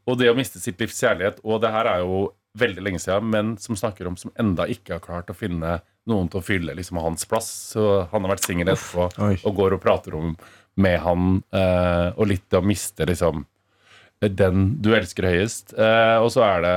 Og 0.02 0.18
det 0.18 0.32
å 0.32 0.36
miste 0.36 0.60
sitt 0.62 0.80
livs 0.82 0.98
kjærlighet. 0.98 1.42
Og 1.46 1.62
det 1.62 1.70
her 1.74 1.90
er 1.90 2.02
jo 2.06 2.24
veldig 2.58 2.82
lenge 2.84 3.00
siden, 3.00 3.30
men 3.32 3.54
som 3.56 3.78
snakker 3.78 4.08
om 4.10 4.18
som 4.20 4.32
enda 4.40 4.66
ikke 4.68 4.98
har 4.98 5.04
klart 5.04 5.30
å 5.32 5.36
finne 5.36 5.78
noen 6.10 6.26
til 6.28 6.42
å 6.42 6.44
fylle 6.44 6.74
liksom, 6.76 6.98
hans 7.00 7.24
plass. 7.30 7.48
Så 7.72 8.02
han 8.10 8.26
har 8.26 8.34
vært 8.34 8.44
singel 8.44 8.74
etterpå 8.74 9.08
og 9.38 9.56
går 9.56 9.78
og 9.78 9.82
prater 9.84 10.18
om 10.18 10.34
med 10.82 10.98
han, 11.04 11.38
og 12.16 12.28
litt 12.28 12.44
det 12.52 12.60
å 12.60 12.64
miste 12.64 13.06
liksom 13.08 13.44
den 14.22 14.76
du 14.82 14.92
elsker 14.94 15.26
høyest. 15.26 15.74
Eh, 15.74 16.16
og 16.22 16.30
så 16.34 16.44
er 16.46 16.64
det 16.66 16.76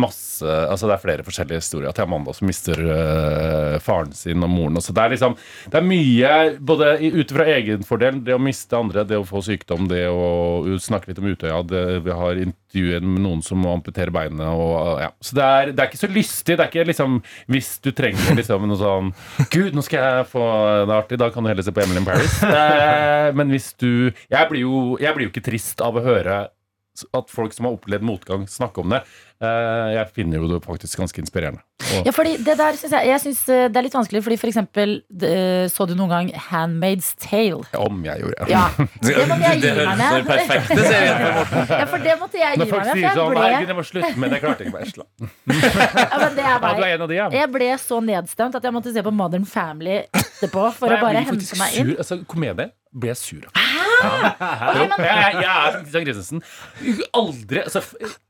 masse 0.00 0.46
Altså 0.48 0.86
det 0.88 0.94
er 0.94 1.02
flere 1.02 1.24
forskjellige 1.26 1.62
historier. 1.62 1.94
Til 1.94 2.06
Amanda 2.06 2.34
som 2.36 2.48
mister 2.48 2.78
uh, 2.78 3.78
faren 3.82 4.12
sin 4.14 4.44
og 4.44 4.52
moren. 4.52 4.78
Så 4.82 4.94
det 4.94 5.04
er 5.04 5.14
liksom 5.14 5.36
Det 5.66 5.80
er 5.80 5.86
mye 5.86 6.32
både 6.58 6.92
ut 7.18 7.34
fra 7.34 7.46
egenfordelen, 7.56 8.22
det 8.26 8.36
å 8.36 8.42
miste 8.42 8.78
andre, 8.78 9.04
det 9.08 9.18
å 9.18 9.26
få 9.26 9.42
sykdom, 9.44 9.88
det 9.90 10.04
å 10.10 10.78
snakke 10.82 11.10
litt 11.10 11.20
om 11.22 11.28
Utøya. 11.32 11.60
Det, 11.68 11.84
vi 12.06 12.16
har 12.20 12.42
intervjuet 12.42 13.06
med 13.06 13.24
noen 13.24 13.42
som 13.44 13.60
må 13.62 13.72
amputere 13.74 14.14
beinet. 14.14 14.46
Og, 14.46 15.02
ja. 15.02 15.10
Så 15.24 15.38
det 15.38 15.46
er, 15.46 15.72
det 15.72 15.84
er 15.84 15.90
ikke 15.90 16.02
så 16.04 16.12
lystig. 16.12 16.56
Det 16.56 16.64
er 16.64 16.70
ikke 16.70 16.88
liksom 16.92 17.18
Hvis 17.50 17.72
du 17.84 17.90
trenger 17.96 18.38
liksom 18.38 18.68
noe 18.68 18.80
sånn 18.80 19.12
Gud, 19.52 19.74
nå 19.76 19.84
skal 19.86 20.04
jeg 20.04 20.28
få 20.32 20.44
det 20.88 20.98
artig. 20.98 21.20
Da 21.20 21.30
kan 21.34 21.44
du 21.44 21.52
heller 21.52 21.66
se 21.66 21.74
på 21.74 21.84
Emily 21.84 22.02
in 22.02 22.08
Paris. 22.08 22.38
Eh, 22.48 23.30
men 23.36 23.50
hvis 23.52 23.72
du 23.80 24.08
jeg 24.08 24.48
blir, 24.50 24.62
jo, 24.62 24.96
jeg 25.00 25.14
blir 25.14 25.28
jo 25.28 25.32
ikke 25.32 25.44
trist 25.44 25.82
av 25.84 25.96
å 25.96 26.04
høre 26.04 26.46
at 27.14 27.30
folk 27.30 27.52
som 27.56 27.66
har 27.68 27.76
opplevd 27.78 28.02
motgang, 28.06 28.46
snakker 28.50 28.84
om 28.84 28.90
det. 28.94 29.02
Eh, 29.38 29.88
jeg 29.94 30.08
finner 30.16 30.40
jo 30.42 30.48
det 30.50 30.58
faktisk 30.64 30.98
ganske 30.98 31.20
inspirerende. 31.22 31.60
Og, 31.78 32.06
Ja, 32.08 32.10
fordi 32.12 32.32
det 32.42 32.56
der 32.58 32.74
synes 32.76 32.90
jeg, 32.96 33.06
jeg 33.06 33.20
synes 33.22 33.42
eh, 33.54 33.68
det 33.70 33.76
er 33.78 33.84
litt 33.86 33.94
vanskelig, 33.94 34.22
fordi 34.26 34.36
for 34.40 34.50
eksempel 34.50 34.96
Så 35.70 35.86
du 35.86 35.92
noen 35.94 36.10
gang 36.10 36.30
Handmaid's 36.50 37.12
Tale? 37.22 37.62
om 37.78 38.00
jeg 38.04 38.18
gjorde 38.24 38.48
Ja. 38.50 38.64
Det 39.06 39.28
måtte 39.30 39.46
jeg 39.46 39.60
gi 39.60 39.62
Det 39.62 39.76
meg 39.76 39.86
høres 39.86 40.02
som 40.02 40.18
den 40.18 40.26
med. 40.26 40.32
perfekte 40.32 40.80
serien 40.88 41.20
for 41.22 41.38
Morten. 41.38 41.70
Ja, 41.78 41.84
for 41.92 41.98
det 42.08 42.16
måtte 42.18 42.40
jeg 42.42 42.50
gi 42.50 42.58
meg. 42.58 42.66
Når 42.66 42.72
folk 42.74 42.90
sier 42.90 43.14
sånn 43.14 43.30
jeg 43.30 43.38
Herregud, 43.38 43.68
jeg 43.72 43.78
må 43.78 43.86
slutte, 43.92 44.12
men 44.24 44.34
jeg 44.34 44.42
klarte 44.42 44.66
ikke 44.66 44.74
på 44.74 44.82
Esla. 44.82 45.06
ja, 45.22 46.18
men 46.18 46.34
det 46.34 46.44
er 46.44 46.50
Ja, 46.50 46.58
du 46.58 46.66
meg. 46.66 46.82
er 46.82 46.94
en 46.98 47.06
av 47.06 47.08
de, 47.14 47.14
ja. 47.20 47.28
Jeg 47.38 47.52
ble 47.54 47.70
så 47.78 48.00
nedstemt 48.04 48.58
at 48.58 48.66
jeg 48.68 48.74
måtte 48.74 48.92
se 48.98 49.06
på 49.06 49.14
Modern 49.14 49.46
Family 49.46 50.00
etterpå 50.10 50.66
for 50.74 50.90
Nei, 50.90 50.98
å 50.98 51.06
bare 51.06 51.22
hente 51.30 51.58
meg 51.62 51.78
inn. 51.78 51.92
sur. 51.94 52.02
Altså, 52.02 52.20
komedie 52.26 52.70
ble 52.92 53.14
jeg 53.14 53.20
sur 53.22 53.46
av. 53.46 53.54
Jeg, 53.98 54.88
jeg, 54.98 55.34
jeg 55.38 55.48
er 55.48 55.72
som 55.72 55.82
Christian 55.82 56.04
Christensen. 56.06 56.42
Aldri, 57.18 57.62
altså, 57.64 57.82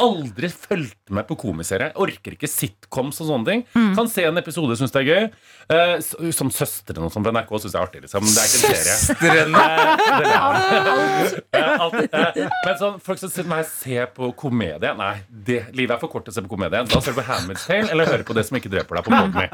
aldri 0.03 0.51
fulgt 0.53 1.13
med 1.15 1.27
på 1.29 1.37
komiserie. 1.41 1.91
Orker 2.01 2.37
ikke 2.37 2.49
sitcoms 2.51 3.21
og 3.23 3.31
sånne 3.31 3.49
ting. 3.51 3.65
Mm. 3.77 3.93
Kan 3.99 4.11
se 4.13 4.25
en 4.29 4.41
episode, 4.41 4.77
syns 4.81 4.95
det 4.95 5.03
er 5.05 5.09
gøy. 5.09 5.29
Eh, 5.69 5.95
s- 6.01 6.15
som 6.37 6.51
Søstrene 6.55 7.05
og 7.09 7.13
sånn 7.15 7.25
på 7.27 7.33
NRK 7.35 7.51
syns 7.61 7.75
jeg 7.75 7.81
er 7.81 7.87
artig. 7.89 8.03
Liksom. 8.07 8.25
Men 8.25 8.33
det 8.35 8.43
er 8.43 8.49
ikke 8.49 8.61
en 8.63 8.75
serie. 8.79 8.97
Søstrene. 9.05 9.65
Eh, 11.59 11.81
alt, 11.81 11.95
Men 12.65 12.75
sånn, 12.81 12.99
folk 13.05 13.21
som 13.21 13.31
sitter 13.33 13.63
ser 13.69 14.07
på 14.15 14.29
komedie 14.39 14.91
Nei, 14.99 15.15
det, 15.29 15.61
livet 15.77 15.95
er 15.97 16.01
for 16.03 16.11
kort 16.13 16.27
til 16.27 16.33
å 16.33 16.37
se 16.39 16.45
på 16.45 16.51
komedie. 16.53 16.83
Da 16.89 17.01
ser 17.03 17.15
du 17.15 17.21
på 17.21 17.27
Handmaid's 17.29 17.65
Tale 17.69 17.91
eller 17.93 18.09
hører 18.11 18.25
på 18.29 18.37
det 18.37 18.45
som 18.49 18.59
ikke 18.59 18.71
dreper 18.73 18.99
deg 19.01 19.09
på 19.09 19.15
Podme. 19.19 19.45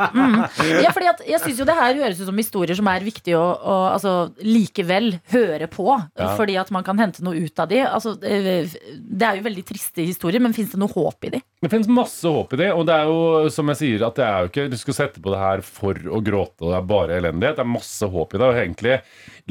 Ja, 0.85 0.91
fordi 0.95 1.09
at 1.11 1.23
jeg 1.29 1.41
synes 1.45 1.61
jo 1.62 1.67
det 1.69 1.77
her 1.79 1.95
høres 2.03 2.21
ut 2.21 2.29
som 2.29 2.39
historier 2.41 2.79
som 2.79 2.89
er 2.91 3.05
viktige 3.07 3.39
å, 3.41 3.47
å 3.59 3.77
altså, 3.95 4.15
likevel 4.45 5.15
høre 5.35 5.69
på. 5.73 5.89
Ja. 6.19 6.31
Fordi 6.39 6.57
at 6.61 6.71
man 6.75 6.85
kan 6.87 7.01
hente 7.01 7.25
noe 7.25 7.39
ut 7.47 7.61
av 7.63 7.71
de. 7.71 7.81
Altså, 7.87 8.15
eh, 8.25 8.73
det 8.95 9.29
er 9.29 9.39
jo 9.39 9.47
veldig 9.47 9.65
triste 9.69 10.07
historier, 10.07 10.43
men 10.45 10.57
fins 10.57 10.75
det 10.75 10.81
noe 10.81 10.93
håp 10.93 11.29
i 11.29 11.35
de? 11.37 11.43
Det 11.65 11.71
finnes 11.73 11.91
masse 11.91 12.29
håp 12.29 12.57
i 12.57 12.61
de, 12.61 12.71
og 12.75 12.85
det 12.89 12.97
er 12.97 13.09
jo 13.11 13.53
som 13.55 13.73
jeg 13.73 13.81
sier 13.81 14.05
at 14.07 14.19
det 14.19 14.27
er 14.27 14.43
jo 14.45 14.51
ikke 14.51 14.67
Du 14.73 14.77
skal 14.81 14.99
sette 14.99 15.23
på 15.25 15.33
det 15.33 15.41
her 15.41 15.65
for 15.65 15.97
å 15.97 16.21
gråte, 16.25 16.61
og 16.65 16.73
det 16.73 16.81
er 16.81 16.91
bare 16.95 17.19
elendighet. 17.21 17.59
Det 17.59 17.65
er 17.65 17.73
masse 17.77 18.11
håp 18.17 18.35
i 18.35 18.41
det, 18.41 18.51
og 18.51 18.61
egentlig 18.65 19.01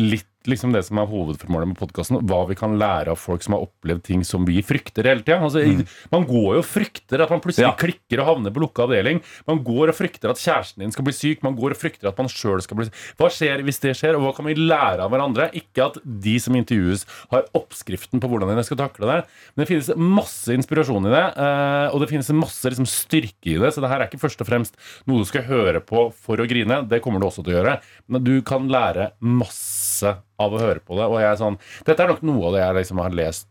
litt 0.02 0.30
liksom 0.50 0.74
det 0.76 0.84
som 0.88 1.00
er 1.02 1.08
hovedformålet 1.10 1.72
med 1.72 1.78
podkasten. 1.80 2.20
Hva 2.28 2.42
vi 2.50 2.58
kan 2.60 2.76
lære 2.80 3.14
av 3.14 3.20
folk 3.22 3.44
som 3.46 3.56
har 3.56 3.66
opplevd 3.68 4.04
ting 4.08 4.24
som 4.28 4.46
vi 4.48 4.62
frykter 4.66 5.08
hele 5.08 5.24
tida. 5.24 5.40
Altså, 5.44 5.64
mm. 5.64 5.84
Man 6.12 6.26
går 6.30 6.50
jo 6.58 6.62
og 6.64 6.68
frykter 6.68 7.24
at 7.24 7.32
man 7.34 7.42
plutselig 7.44 7.68
Ja. 7.68 7.76
klikker 7.80 8.22
og 8.24 8.28
havner 8.32 8.54
på 8.54 8.64
lukka 8.64 8.84
avdeling. 8.88 9.22
Man 9.48 9.64
går 9.64 9.94
og 9.94 9.96
frykter 9.98 10.30
at 10.34 10.42
kjæresten 10.42 10.84
din 10.84 10.92
skal 10.92 11.06
bli 11.08 11.14
syk. 11.14 11.44
Man 11.44 11.56
går 11.56 11.76
og 11.76 11.80
frykter 11.80 12.10
at 12.12 12.18
man 12.18 12.28
sjøl 12.32 12.62
skal 12.62 12.78
bli 12.78 12.88
syk. 12.90 13.00
Hva 13.20 13.30
skjer 13.32 13.64
hvis 13.64 13.80
det 13.84 13.96
skjer, 14.00 14.18
og 14.18 14.26
hva 14.26 14.34
kan 14.36 14.46
vi 14.50 14.56
lære 14.58 15.06
av 15.06 15.12
hverandre? 15.14 15.50
Ikke 15.54 15.88
at 15.88 16.00
de 16.04 16.36
som 16.40 16.56
intervjues, 16.60 17.06
har 17.32 17.46
oppskriften 17.54 18.20
på 18.20 18.28
hvordan 18.32 18.56
de 18.58 18.64
skal 18.68 18.80
takle 18.84 19.08
det. 19.10 19.20
Men 19.56 19.64
det 19.64 19.70
finnes 19.72 19.92
masse 19.96 20.52
inspirasjon 20.54 21.08
i 21.08 21.14
det, 21.14 21.26
eh, 21.38 21.88
og 21.94 22.02
det 22.02 22.10
finnes 22.10 22.30
masse 22.36 22.66
liksom, 22.66 22.88
styrke 22.90 23.54
i 23.54 23.60
det. 23.62 23.74
Så 23.74 23.82
det 23.84 23.90
her 23.92 24.02
er 24.02 24.10
ikke 24.10 24.22
først 24.24 24.42
og 24.42 24.50
fremst 24.50 24.76
noe 25.06 25.22
du 25.24 25.26
skal 25.30 25.46
høre 25.48 25.80
på 25.84 26.08
for 26.12 26.42
å 26.42 26.48
grine. 26.50 26.82
Det 26.90 27.02
kommer 27.04 27.22
du 27.22 27.28
også 27.28 27.44
til 27.46 27.54
å 27.54 27.58
gjøre. 27.62 27.76
Men 28.10 28.24
du 28.26 28.42
kan 28.42 28.68
lære 28.68 29.12
masse 29.22 29.93
av 30.04 30.54
å 30.56 30.60
høre 30.62 30.80
på 30.82 30.98
det. 30.98 31.06
Og 31.06 31.20
jeg 31.22 31.30
er 31.30 31.36
sånn, 31.42 31.60
dette 31.86 32.04
er 32.04 32.08
nok 32.14 32.24
noe 32.26 32.48
av 32.50 32.54
det 32.58 32.64
jeg 32.66 32.76
liksom 32.82 33.04
har 33.04 33.10
lest 33.20 33.48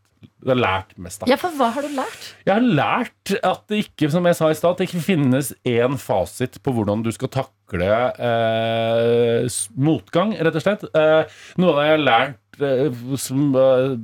har 0.47 0.59
lært 0.59 0.93
mest 1.03 1.23
av. 1.23 1.29
Ja, 1.31 1.37
for 1.39 1.55
hva 1.59 1.69
har 1.75 1.83
du 1.83 1.95
lært? 1.97 2.27
Jeg 2.47 2.55
har 2.55 2.63
lært 2.63 3.33
at 3.47 3.63
det 3.71 3.79
ikke 3.87 4.11
som 4.11 4.27
jeg 4.27 4.37
sa 4.39 4.51
i 4.51 4.55
start 4.59 4.79
det 4.79 4.87
ikke 4.89 5.03
finnes 5.03 5.53
én 5.67 5.97
fasit 5.99 6.59
på 6.63 6.75
hvordan 6.77 7.03
du 7.03 7.11
skal 7.15 7.31
takle 7.35 7.89
eh, 8.19 9.47
motgang, 9.79 10.35
rett 10.39 10.59
og 10.59 10.65
slett. 10.65 10.85
Eh, 10.95 11.23
noe 11.63 11.73
av 11.75 11.81
det 11.81 11.87
jeg 11.89 11.95
har 11.97 12.05
lært 12.07 12.61
eh, 12.69 13.01
som 13.23 13.49
eh, 13.59 13.97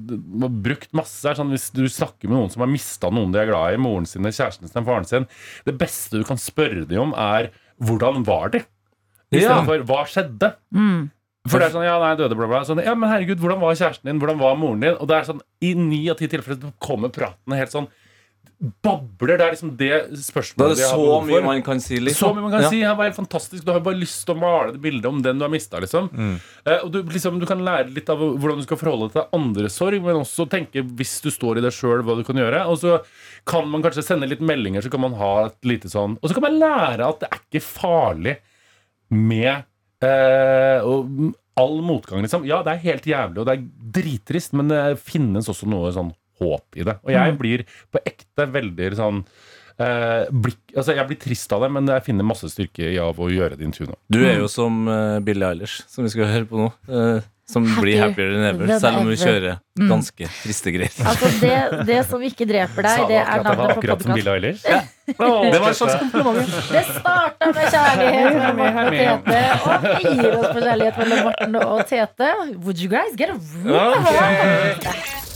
har 0.45 0.57
brukt 0.69 0.91
masse, 0.99 1.23
er 1.29 1.39
sånn 1.39 1.53
hvis 1.55 1.69
du 1.75 1.85
snakker 1.91 2.31
med 2.31 2.39
noen 2.39 2.55
som 2.55 2.65
har 2.67 2.73
mista 2.73 3.11
noen 3.15 3.35
de 3.35 3.43
er 3.43 3.51
glad 3.51 3.77
i, 3.77 3.83
moren 3.83 4.09
sin, 4.09 4.27
kjæresten 4.27 4.71
sin, 4.71 4.87
faren 4.89 5.07
sin 5.11 5.29
Det 5.69 5.77
beste 5.79 6.19
du 6.23 6.27
kan 6.29 6.41
spørre 6.41 6.87
dem 6.89 7.09
om, 7.11 7.15
er 7.15 7.51
'hvordan 7.83 8.25
var 8.27 8.51
de?' 8.55 8.65
I 9.31 9.39
Ja. 9.43 9.63
stedet 9.63 9.67
for 9.67 9.79
'hva 9.87 10.03
skjedde?' 10.07 10.55
For 11.49 11.59
det 11.59 11.69
er 11.69 11.75
sånn, 11.77 11.85
ja, 11.89 11.99
nei, 12.03 12.15
døde, 12.21 12.37
bla, 12.39 12.47
bla. 12.51 12.61
Sånn, 12.69 12.83
ja, 12.85 12.95
men 12.95 13.09
herregud, 13.11 13.39
hvordan 13.43 13.61
var 13.61 13.75
kjæresten 13.79 14.05
din? 14.11 14.21
Hvordan 14.23 14.39
var 14.41 14.57
moren 14.61 14.81
din? 14.85 14.97
Og 15.01 15.09
det 15.09 15.17
er 15.21 15.25
sånn, 15.33 15.41
i 15.65 15.75
ni 15.75 16.03
av 16.13 16.17
ti 16.21 16.29
tilfeller 16.29 16.61
så 16.61 16.73
kommer 16.83 17.09
praten 17.15 17.57
helt 17.59 17.75
sånn 17.75 17.89
Babler. 18.83 19.37
Det 19.39 19.45
er 19.47 19.53
liksom 19.55 19.69
det 19.79 19.89
er 19.95 20.07
spørsmålet 20.19 20.73
det 20.75 20.83
de 20.83 20.87
har 20.89 20.99
så 20.99 21.19
mye 21.23 21.43
man 21.47 21.61
kan 21.63 21.79
si. 21.79 21.95
Så 21.95 22.03
Liksom. 22.09 22.33
mye 22.35 22.43
man 22.43 22.51
kan 22.51 22.63
Ja. 22.65 22.71
si. 22.73 22.81
Var 22.83 23.05
helt 23.07 23.15
fantastisk. 23.15 23.65
Du 23.65 23.71
har 23.71 23.79
bare 23.79 23.95
lyst 24.01 24.25
til 24.27 24.35
å 24.35 24.41
male 24.41 24.73
det 24.73 24.81
bildet 24.83 25.07
om 25.07 25.23
den 25.23 25.39
du 25.39 25.45
har 25.45 25.49
mista. 25.53 25.79
Liksom. 25.79 26.09
Eh, 26.67 26.79
og 26.83 26.91
du, 26.91 27.03
liksom, 27.05 27.39
du 27.39 27.47
kan 27.47 27.61
lære 27.63 27.95
litt 27.95 28.11
av 28.11 28.19
hvordan 28.19 28.57
du 28.59 28.63
skal 28.67 28.77
forholde 28.81 29.13
deg 29.13 29.13
til 29.13 29.39
andres 29.39 29.77
sorg, 29.79 30.03
men 30.03 30.17
også 30.25 30.49
tenke, 30.51 30.83
hvis 30.83 31.21
du 31.23 31.31
står 31.31 31.59
i 31.59 31.61
det 31.61 31.71
sjøl, 31.73 32.03
hva 32.03 32.17
du 32.19 32.25
kan 32.25 32.35
gjøre. 32.35 32.67
Og 32.67 32.79
så 32.83 32.99
kan 33.47 33.69
man 33.71 33.81
kanskje 33.81 34.03
sende 34.03 34.27
litt 34.29 34.41
meldinger, 34.43 34.83
så 34.83 34.91
kan 34.91 35.01
man 35.07 35.15
ha 35.15 35.47
et 35.47 35.63
lite 35.63 35.87
sånn 35.89 36.19
Og 36.21 36.29
så 36.29 36.35
kan 36.35 36.43
man 36.43 36.59
lære 36.59 37.07
at 37.09 37.21
det 37.21 37.29
er 37.31 37.39
ikke 37.47 37.63
farlig 37.63 38.37
med 39.11 39.63
eh, 40.05 40.87
og 40.87 41.35
all 41.59 41.79
motgang, 41.83 42.23
liksom. 42.23 42.47
Ja, 42.47 42.63
det 42.67 42.77
er 42.77 42.85
helt 42.87 43.07
jævlig, 43.11 43.43
og 43.43 43.49
det 43.49 43.57
er 43.57 43.93
drittrist, 43.99 44.55
men 44.59 44.71
det 44.71 44.83
finnes 45.03 45.49
også 45.51 45.67
noe 45.71 45.91
sånn 45.95 46.13
håp 46.39 46.79
i 46.79 46.87
det. 46.87 46.99
Og 47.03 47.15
jeg 47.15 47.39
blir 47.41 47.65
på 47.91 48.03
ekte 48.07 48.47
veldig 48.55 48.91
sånn 48.99 49.25
eh, 49.83 50.29
blikk, 50.31 50.61
altså 50.77 50.95
Jeg 50.95 51.09
blir 51.11 51.21
trist 51.23 51.55
av 51.55 51.65
det, 51.65 51.71
men 51.75 51.91
jeg 51.91 52.05
finner 52.07 52.27
masse 52.27 52.51
styrke 52.53 52.93
i 52.93 53.01
av 53.03 53.19
å 53.19 53.31
gjøre 53.33 53.59
det 53.59 53.67
intervjuet 53.67 53.95
nå. 53.95 53.99
Du 54.15 54.21
er 54.23 54.39
jo 54.39 54.51
som 54.53 54.85
uh, 54.91 55.19
Billie 55.25 55.51
Eilish, 55.51 55.81
som 55.91 56.07
vi 56.07 56.13
skal 56.15 56.31
høre 56.31 56.49
på 56.51 56.63
nå. 56.63 56.71
eh, 56.91 57.27
som 57.49 57.65
blir 57.81 57.97
happier 58.03 58.35
than 58.35 58.45
ever, 58.45 58.67
than 58.69 58.81
selv 58.83 58.99
om 58.99 59.07
hun 59.09 59.13
ever. 59.15 59.25
kjører 59.25 59.59
Mm. 59.79 59.89
ganske 59.93 60.27
triste 60.43 60.73
greier. 60.75 60.91
Altså, 61.07 61.29
det, 61.39 61.87
det 61.87 61.99
som 62.09 62.23
ikke 62.27 62.47
dreper 62.51 62.83
deg, 62.83 63.03
det 63.13 63.19
er 63.21 63.45
navnet 63.45 63.59
på 63.61 63.67
akkurat 63.77 64.03
som 64.03 64.11
podkast. 64.11 64.17
Billie 64.19 64.33
Eilish. 64.35 64.65
Det 65.07 65.61
var 65.63 65.69
en 65.69 65.79
slags 65.79 65.95
kompliment. 66.03 66.51
Det 66.73 66.83
starta 66.89 67.53
med 67.55 67.71
kjærlighet 67.77 68.35
mellom 68.35 68.57
Morten 68.59 68.83
og 68.83 68.91
Tete, 68.99 69.39
og 69.63 69.87
fire 69.87 70.17
gir 70.19 70.35
oss 70.35 70.51
på 70.51 70.67
kjærlighet 70.67 70.99
mellom 71.05 71.25
Morten 71.29 71.57
og 71.63 71.87
Tete. 71.95 72.33
Would 72.59 72.83
you 72.83 72.91
guys 72.91 73.15
get 73.17 73.31
a 73.31 73.39
room? 73.39 75.28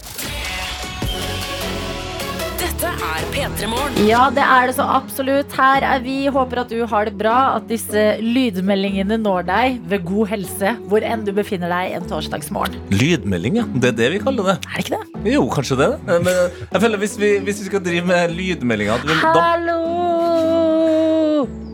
Dette 2.83 3.07
er 3.07 3.27
P3 3.31 3.69
Morgen. 3.71 3.99
Ja, 4.09 4.25
det 4.35 4.43
er 4.43 4.67
det 4.67 4.73
så 4.75 4.83
absolutt. 4.91 5.53
Her 5.55 5.85
er 5.87 6.01
vi. 6.03 6.17
Håper 6.35 6.63
at 6.65 6.73
du 6.73 6.81
har 6.91 7.07
det 7.07 7.13
bra. 7.21 7.35
At 7.61 7.69
disse 7.71 8.03
lydmeldingene 8.19 9.21
når 9.23 9.47
deg 9.47 9.77
ved 9.93 10.03
god 10.09 10.33
helse, 10.33 10.73
hvor 10.91 11.07
enn 11.07 11.23
du 11.23 11.31
befinner 11.37 11.71
deg 11.71 11.95
en 12.01 12.09
torsdagsmorgen. 12.11 12.81
Lydmelding, 12.91 13.61
ja. 13.61 13.67
Det 13.77 13.93
er 13.93 13.99
det 14.01 14.11
vi 14.17 14.23
kaller 14.25 14.51
det. 14.51 14.57
Er 14.67 14.81
det 14.81 14.87
ikke 14.89 14.99
det? 14.99 15.35
Jo, 15.37 15.45
kanskje 15.55 15.79
det. 15.79 15.91
Eh, 16.09 16.19
Men 16.27 16.35
jeg 16.73 16.83
føler 16.89 16.99
hvis 17.05 17.17
vi, 17.23 17.31
hvis 17.47 17.63
vi 17.63 17.71
skal 17.71 17.85
drive 17.87 18.07
med 18.11 18.35
lydmeldinger 18.35 18.99
at 18.99 19.07
vi- 19.07 19.21
da, 19.23 19.33
Hallo! 19.53 19.79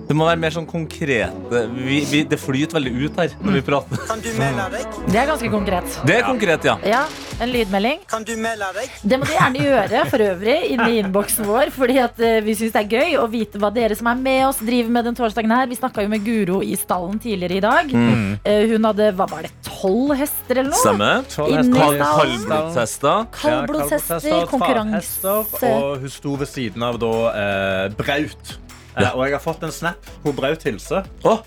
Det 0.09 0.16
må 0.16 0.24
være 0.24 0.40
mer 0.40 0.54
sånn 0.54 0.66
konkrete 0.68 1.62
vi, 1.74 1.98
vi, 2.09 2.22
Det 2.28 2.38
flyter 2.40 2.78
veldig 2.78 2.92
ut 2.96 3.18
her 3.20 3.34
når 3.44 3.56
vi 3.59 3.62
prater. 3.66 4.00
Kan 4.09 4.22
du 4.24 4.28
melde 4.38 4.64
deg? 4.72 4.94
Det 5.04 5.18
er 5.20 5.26
ganske 5.28 5.50
konkret. 5.52 5.96
Det 6.09 6.14
er 6.16 6.22
konkret, 6.24 6.64
ja. 6.64 6.76
Ja, 6.88 7.02
en 7.44 7.52
lydmelding. 7.52 8.00
Kan 8.09 8.24
du 8.24 8.32
melde 8.40 8.70
deg? 8.78 8.94
Det 9.04 9.18
må 9.20 9.28
du 9.28 9.32
gjerne 9.34 9.64
gjøre 9.66 10.04
for 10.09 10.24
øvrig 10.24 10.56
inne 10.72 10.86
i 10.88 11.00
innboksen 11.02 11.48
vår. 11.48 11.72
Fordi 11.76 11.98
at 12.00 12.22
eh, 12.24 12.38
vi 12.46 12.54
syns 12.56 12.72
det 12.72 12.84
er 12.86 12.94
gøy 12.96 13.18
å 13.20 13.26
vite 13.30 13.61
hva 13.61 13.68
dere 13.74 13.98
som 13.98 14.09
er 14.09 14.22
med 14.22 14.46
oss, 14.46 14.62
driver 14.64 14.94
med 14.96 15.09
den 15.11 15.18
torsdagen 15.18 15.52
her. 15.52 15.68
Vi 15.68 15.76
snakka 15.76 16.04
jo 16.06 16.12
med 16.14 16.24
Guro 16.24 16.62
i 16.64 16.72
stallen 16.80 17.20
tidligere 17.20 17.59
i 17.59 17.64
dag. 17.66 17.92
Mm. 17.92 18.30
Hun 18.72 18.88
hadde 18.88 19.11
hva 19.18 19.26
var 19.28 19.44
det, 19.44 19.52
tolv 19.66 20.14
hester 20.18 20.62
eller 20.62 20.72
noe? 20.72 20.80
Stemmer. 20.80 21.28
Inni. 21.52 21.84
Kaldblodshester. 22.00 23.28
Kaldblodshester, 23.36 24.48
konkurranse. 24.54 25.36
Og 25.68 26.00
hun 26.00 26.16
sto 26.16 26.38
ved 26.40 26.50
siden 26.50 26.88
av 26.88 26.96
da 27.02 27.12
eh, 27.34 27.84
Braut. 27.98 28.56
Eh, 28.99 29.14
og 29.14 29.24
jeg 29.26 29.36
har 29.36 29.42
fått 29.42 29.62
en 29.66 29.74
snap 29.74 30.11
på 30.24 30.34
Braut 30.36 30.64
hilser. 30.66 31.07
Oh. 31.26 31.44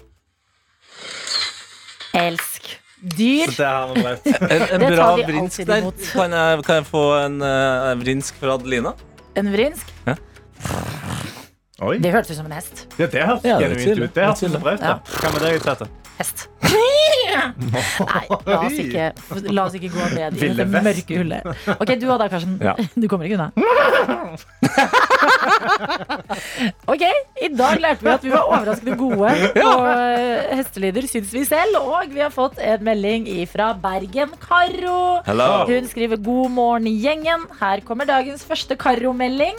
Elsk. 2.18 2.78
Dyr. 3.02 3.49
Så 3.49 3.64
det 3.64 3.70
har 3.70 3.93
vi 3.93 4.04
Braut. 4.06 4.28
en, 4.56 4.68
en 4.78 4.88
bra 4.93 5.08
vrinsk 5.20 5.66
der. 5.68 5.88
Kan 6.12 6.38
jeg, 6.38 6.66
kan 6.68 6.82
jeg 6.82 6.89
få 6.91 7.06
en 7.22 7.39
uh, 7.43 7.93
vrinsk 8.02 8.38
fra 8.41 8.60
Adelina? 8.60 8.93
En 9.39 9.52
vrinsk. 9.54 9.95
Oi. 11.82 11.98
Det 11.98 12.12
hørtes 12.14 12.30
ut 12.32 12.38
som 12.38 12.46
en 12.46 12.54
hest. 12.54 12.86
Ja, 13.00 13.08
det 13.10 13.24
hørtes 13.26 13.46
Ja, 13.48 13.56
er 13.58 13.64
genuint 13.66 14.04
ut. 14.04 14.14
Det 14.14 14.26
hørtes 14.26 14.40
Det 14.40 14.46
er 14.46 14.52
ut 14.52 14.54
som 14.54 14.62
Braut. 14.62 14.82
Ja. 14.86 15.00
Hva 15.02 15.32
med 15.34 15.42
deg, 15.48 15.62
Tete? 15.66 15.88
Hest. 16.20 16.48
Nei, 17.32 18.26
la 18.46 18.58
oss 18.68 18.78
ikke, 18.78 19.06
la 19.56 19.64
oss 19.66 19.76
ikke 19.80 19.90
gå 19.94 20.08
ned 20.14 20.36
i 20.38 20.50
det 20.58 20.66
mørke 20.70 21.18
hullet. 21.18 21.48
Ok, 21.78 21.94
du 21.98 22.06
og 22.12 22.20
da, 22.22 22.28
Karsten. 22.32 22.58
Ja. 22.62 22.76
Du 23.02 23.08
kommer 23.10 23.26
ikke 23.26 23.40
unna. 23.40 23.50
Ok, 26.92 27.02
i 27.42 27.50
dag 27.56 27.80
lærte 27.82 28.06
vi 28.06 28.12
at 28.14 28.24
vi 28.26 28.32
var 28.34 28.46
overraskende 28.52 28.96
gode 29.00 29.32
på 29.56 29.72
eh, 29.90 30.54
hestelyder, 30.60 31.08
syns 31.10 31.34
vi 31.34 31.44
selv. 31.48 31.80
Og 31.82 32.14
vi 32.14 32.22
har 32.24 32.32
fått 32.34 32.60
en 32.62 32.84
melding 32.86 33.28
fra 33.52 33.72
Bergen-Karo. 33.82 35.02
Hello. 35.28 35.50
Hun 35.70 35.90
skriver 35.90 36.22
'God 36.22 36.52
morgen, 36.56 36.88
gjengen'. 36.92 37.48
Her 37.62 37.82
kommer 37.88 38.06
dagens 38.10 38.46
første 38.48 38.78
Karo-melding. 38.80 39.58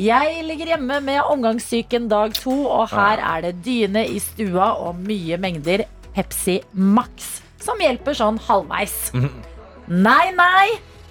Jeg 0.00 0.44
ligger 0.48 0.70
hjemme 0.72 0.96
med 1.04 1.18
omgangssyken 1.28 2.06
dag 2.08 2.32
to, 2.32 2.54
og 2.72 2.86
her 2.88 3.20
er 3.20 3.42
det 3.44 3.58
dyne 3.66 4.06
i 4.08 4.16
stua 4.22 4.70
og 4.80 4.96
mye 5.04 5.36
mengder 5.36 5.82
Pepsi 6.14 6.54
Max, 6.72 7.42
som 7.60 7.82
hjelper 7.84 8.16
sånn 8.16 8.38
halvveis. 8.46 9.10
Nei, 10.06 10.30
nei. 10.38 10.68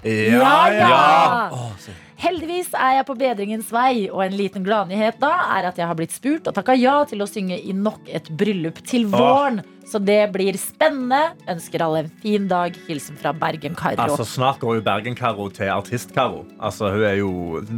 Ja, 0.07 0.71
ja. 0.71 1.49
Heldigvis 2.19 2.71
er 2.71 2.95
jeg 2.97 3.05
på 3.09 3.15
bedringens 3.19 3.69
vei, 3.75 4.07
og 4.07 4.23
en 4.23 4.37
liten 4.39 4.63
gladnyhet 4.65 5.19
da 5.21 5.33
er 5.59 5.67
at 5.69 5.77
jeg 5.77 5.85
har 5.85 5.99
blitt 5.99 6.15
spurt 6.15 6.47
og 6.49 6.55
takka 6.55 6.73
ja 6.79 6.95
til 7.11 7.21
å 7.21 7.27
synge 7.29 7.59
i 7.59 7.75
nok 7.75 8.07
et 8.07 8.31
bryllup 8.39 8.79
til 8.87 9.05
våren. 9.11 9.61
Så 9.89 9.97
det 9.97 10.19
blir 10.33 10.53
spennende. 10.61 11.33
Ønsker 11.49 11.81
alle 11.81 12.03
en 12.03 12.09
fin 12.21 12.45
dag. 12.49 12.75
Hilsen 12.87 13.17
fra 13.17 13.31
Bergen-Karo. 13.33 13.97
Altså, 14.03 14.25
snart 14.27 14.59
går 14.61 14.77
jo 14.77 14.83
Bergen-Karo 14.85 15.47
til 15.55 15.71
Artist-Karo. 15.73 16.43
Altså, 16.61 16.91
hun 16.93 17.05
er 17.07 17.15
jo 17.17 17.31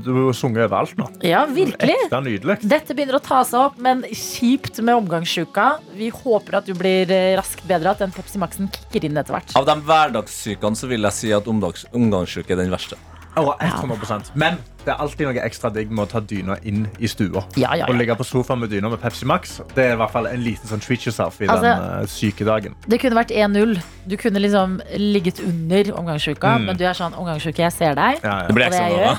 Du 0.03 0.11
har 0.17 0.35
sunget 0.35 0.65
overalt 0.67 0.97
nå. 0.99 1.07
Ja, 1.23 1.45
virkelig. 1.47 1.95
Ekte 2.07 2.21
nydelig. 2.25 2.57
Dette 2.67 2.97
begynner 2.97 3.19
å 3.19 3.23
ta 3.23 3.43
seg 3.47 3.61
opp, 3.63 3.79
men 3.79 4.03
kjipt 4.11 4.81
med 4.83 4.99
omgangssjuka. 5.03 5.69
Vi 5.95 6.11
håper 6.11 6.59
at 6.59 6.67
du 6.67 6.75
blir 6.75 7.11
eh, 7.15 7.35
raskt 7.39 7.63
bedre, 7.69 7.95
at 7.95 8.03
den 8.03 8.11
Pepsi 8.15 8.41
Max-en 8.41 8.71
kicker 8.75 9.07
inn 9.07 9.21
etter 9.21 9.37
hvert. 9.37 9.55
Av 9.55 9.67
de 9.67 9.77
hverdagssykene 9.87 10.79
så 10.79 10.91
vil 10.91 11.07
jeg 11.07 11.19
si 11.21 11.31
at 11.35 11.47
omgangssyke 11.47 12.51
er 12.51 12.63
den 12.65 12.75
verste. 12.75 12.99
Oh, 13.39 13.53
100% 13.63 14.33
Men 14.35 14.57
det 14.85 14.93
er 14.93 15.01
alltid 15.03 15.27
noe 15.27 15.43
ekstra 15.45 15.69
digg 15.73 15.91
med 15.91 16.07
å 16.07 16.09
ta 16.09 16.19
dyna 16.19 16.55
inn 16.63 16.87
i 16.99 17.07
stua. 17.07 17.43
Ja, 17.55 17.75
ja, 17.77 17.85
Og 17.89 17.95
ligge 17.99 18.15
på 18.17 18.25
sofaen 18.25 18.59
med 18.63 18.69
dyna 18.69 18.89
med 18.89 18.99
Pepsi 19.01 19.25
Max. 19.29 19.59
Det 19.75 19.85
er 19.85 19.93
i 19.93 19.99
hvert 20.01 20.11
fall 20.11 20.25
en 20.27 20.41
liten 20.41 20.67
sånn 20.67 20.81
treat 20.81 21.05
yourself 21.05 21.41
i 21.41 21.45
Altså- 21.47 21.61
den 21.61 22.01
uh, 22.01 22.05
sykedagen. 22.07 22.75
Det 22.87 22.99
kunne 22.99 23.15
vært 23.15 23.31
1-0. 23.31 23.77
Du 24.09 24.17
kunne 24.17 24.39
liksom 24.41 24.79
ligget 24.97 25.39
under 25.45 25.93
omgangsuka, 25.97 26.57
Mm. 26.57 26.65
men 26.65 26.77
du 26.77 26.83
er 26.85 26.93
sånn 26.93 27.13
omgangsuke, 27.13 27.57
jeg 27.61 27.71
ser 27.73 27.93
deg. 27.95 28.19
Ja, 28.23 28.41
ja. 28.41 28.47
Det 28.47 28.55
blir 28.55 28.65
ekstra 28.65 28.89
nå, 28.89 29.17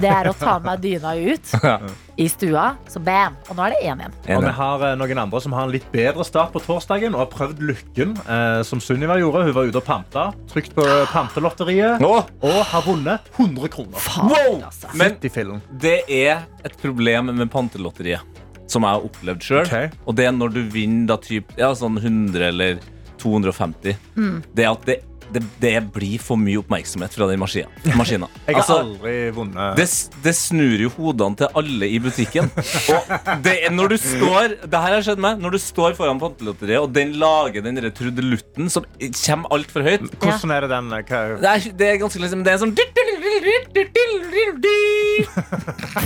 det 0.00 0.10
er 0.10 0.28
å 0.30 0.34
ta 0.38 0.56
med 0.62 0.82
dyna 0.84 1.14
ut 1.16 1.52
i 2.24 2.28
stua. 2.30 2.66
Så 2.90 3.00
bam! 3.02 3.36
Og 3.48 3.58
nå 3.58 3.66
er 3.66 3.74
det 3.74 3.80
1-1. 3.90 4.14
Og 4.36 4.44
vi 4.46 4.52
har 4.58 4.84
eh, 4.88 4.94
noen 5.00 5.22
andre 5.24 5.40
som 5.42 5.56
har 5.56 5.66
en 5.66 5.74
litt 5.74 5.86
bedre 5.92 6.26
start 6.26 6.54
på 6.54 6.62
torsdagen 6.64 7.16
og 7.16 7.24
har 7.24 7.30
prøvd 7.32 7.64
lykken, 7.70 8.14
eh, 8.24 8.60
som 8.66 8.82
Sunniva 8.82 9.18
gjorde. 9.20 9.46
Hun 9.48 9.56
var 9.56 9.70
ute 9.70 9.82
og 9.82 9.86
panta, 9.86 10.28
trykt 10.52 10.76
på 10.76 10.86
pantelotteriet 11.12 12.02
Nå, 12.02 12.12
og 12.22 12.60
har 12.70 12.86
vunnet 12.86 13.28
100 13.36 13.72
kroner. 13.74 14.08
wow! 14.30 14.60
altså. 14.70 14.92
Men 14.94 15.18
det 15.20 15.98
er 16.08 16.46
et 16.64 16.78
problem 16.80 17.32
med 17.34 17.50
pantelotteriet, 17.52 18.42
som 18.70 18.86
jeg 18.86 18.96
har 18.96 19.06
opplevd 19.10 19.44
sjøl. 19.44 19.64
Ok. 19.66 20.00
Og 20.06 20.18
det 20.18 20.28
er 20.28 20.36
når 20.36 20.54
du 20.54 20.62
vinner 20.72 21.14
da 21.14 21.20
typ, 21.22 21.50
ja, 21.60 21.74
sånn 21.76 21.98
100 22.00 22.48
eller 22.52 22.82
250. 23.24 23.96
Mm. 24.16 24.42
Det 24.52 24.64
er 24.64 24.70
at 24.70 24.86
det, 24.88 25.00
det, 25.34 25.42
det 25.62 25.72
blir 25.94 26.18
for 26.22 26.38
mye 26.40 26.60
oppmerksomhet 26.62 27.14
fra 27.16 27.26
den 27.30 27.40
maskina. 27.42 27.68
maskina. 27.98 28.28
Jeg 28.46 28.54
har 28.56 28.62
Altså, 28.64 28.78
aldri 28.84 29.14
vunnet 29.36 29.76
det, 29.78 29.86
det 30.24 30.34
snur 30.38 30.80
jo 30.86 30.90
hodene 30.96 31.36
til 31.42 31.48
alle 31.60 31.88
i 31.90 31.98
butikken. 32.02 32.48
Og 32.94 33.12
det 33.44 33.54
er 33.66 33.72
når 33.74 33.92
du 33.94 33.96
står 34.00 34.54
Det 34.70 34.80
her 34.80 34.94
har 34.96 35.02
skjedd 35.04 35.20
meg 35.22 35.40
Når 35.42 35.54
du 35.56 35.58
står 35.60 35.94
foran 35.98 36.20
pantelotteriet, 36.22 36.80
og 36.84 36.92
den 36.94 37.14
lager 37.20 37.64
den 37.64 37.78
trudelutten 37.94 38.70
som 38.72 38.86
kommer 39.24 39.52
altfor 39.54 39.84
høyt 39.86 40.06
Hvordan 40.22 40.54
er 40.54 40.64
det 40.66 40.70
den 40.72 40.92
eh, 40.96 41.04
hva, 41.08 41.22
det 41.42 41.50
er, 41.50 41.66
det 41.80 41.88
er 41.90 41.98
ganske 42.02 42.22
liksom 42.22 42.44
Det 42.46 42.54
er 42.54 42.62
sånn 42.62 42.74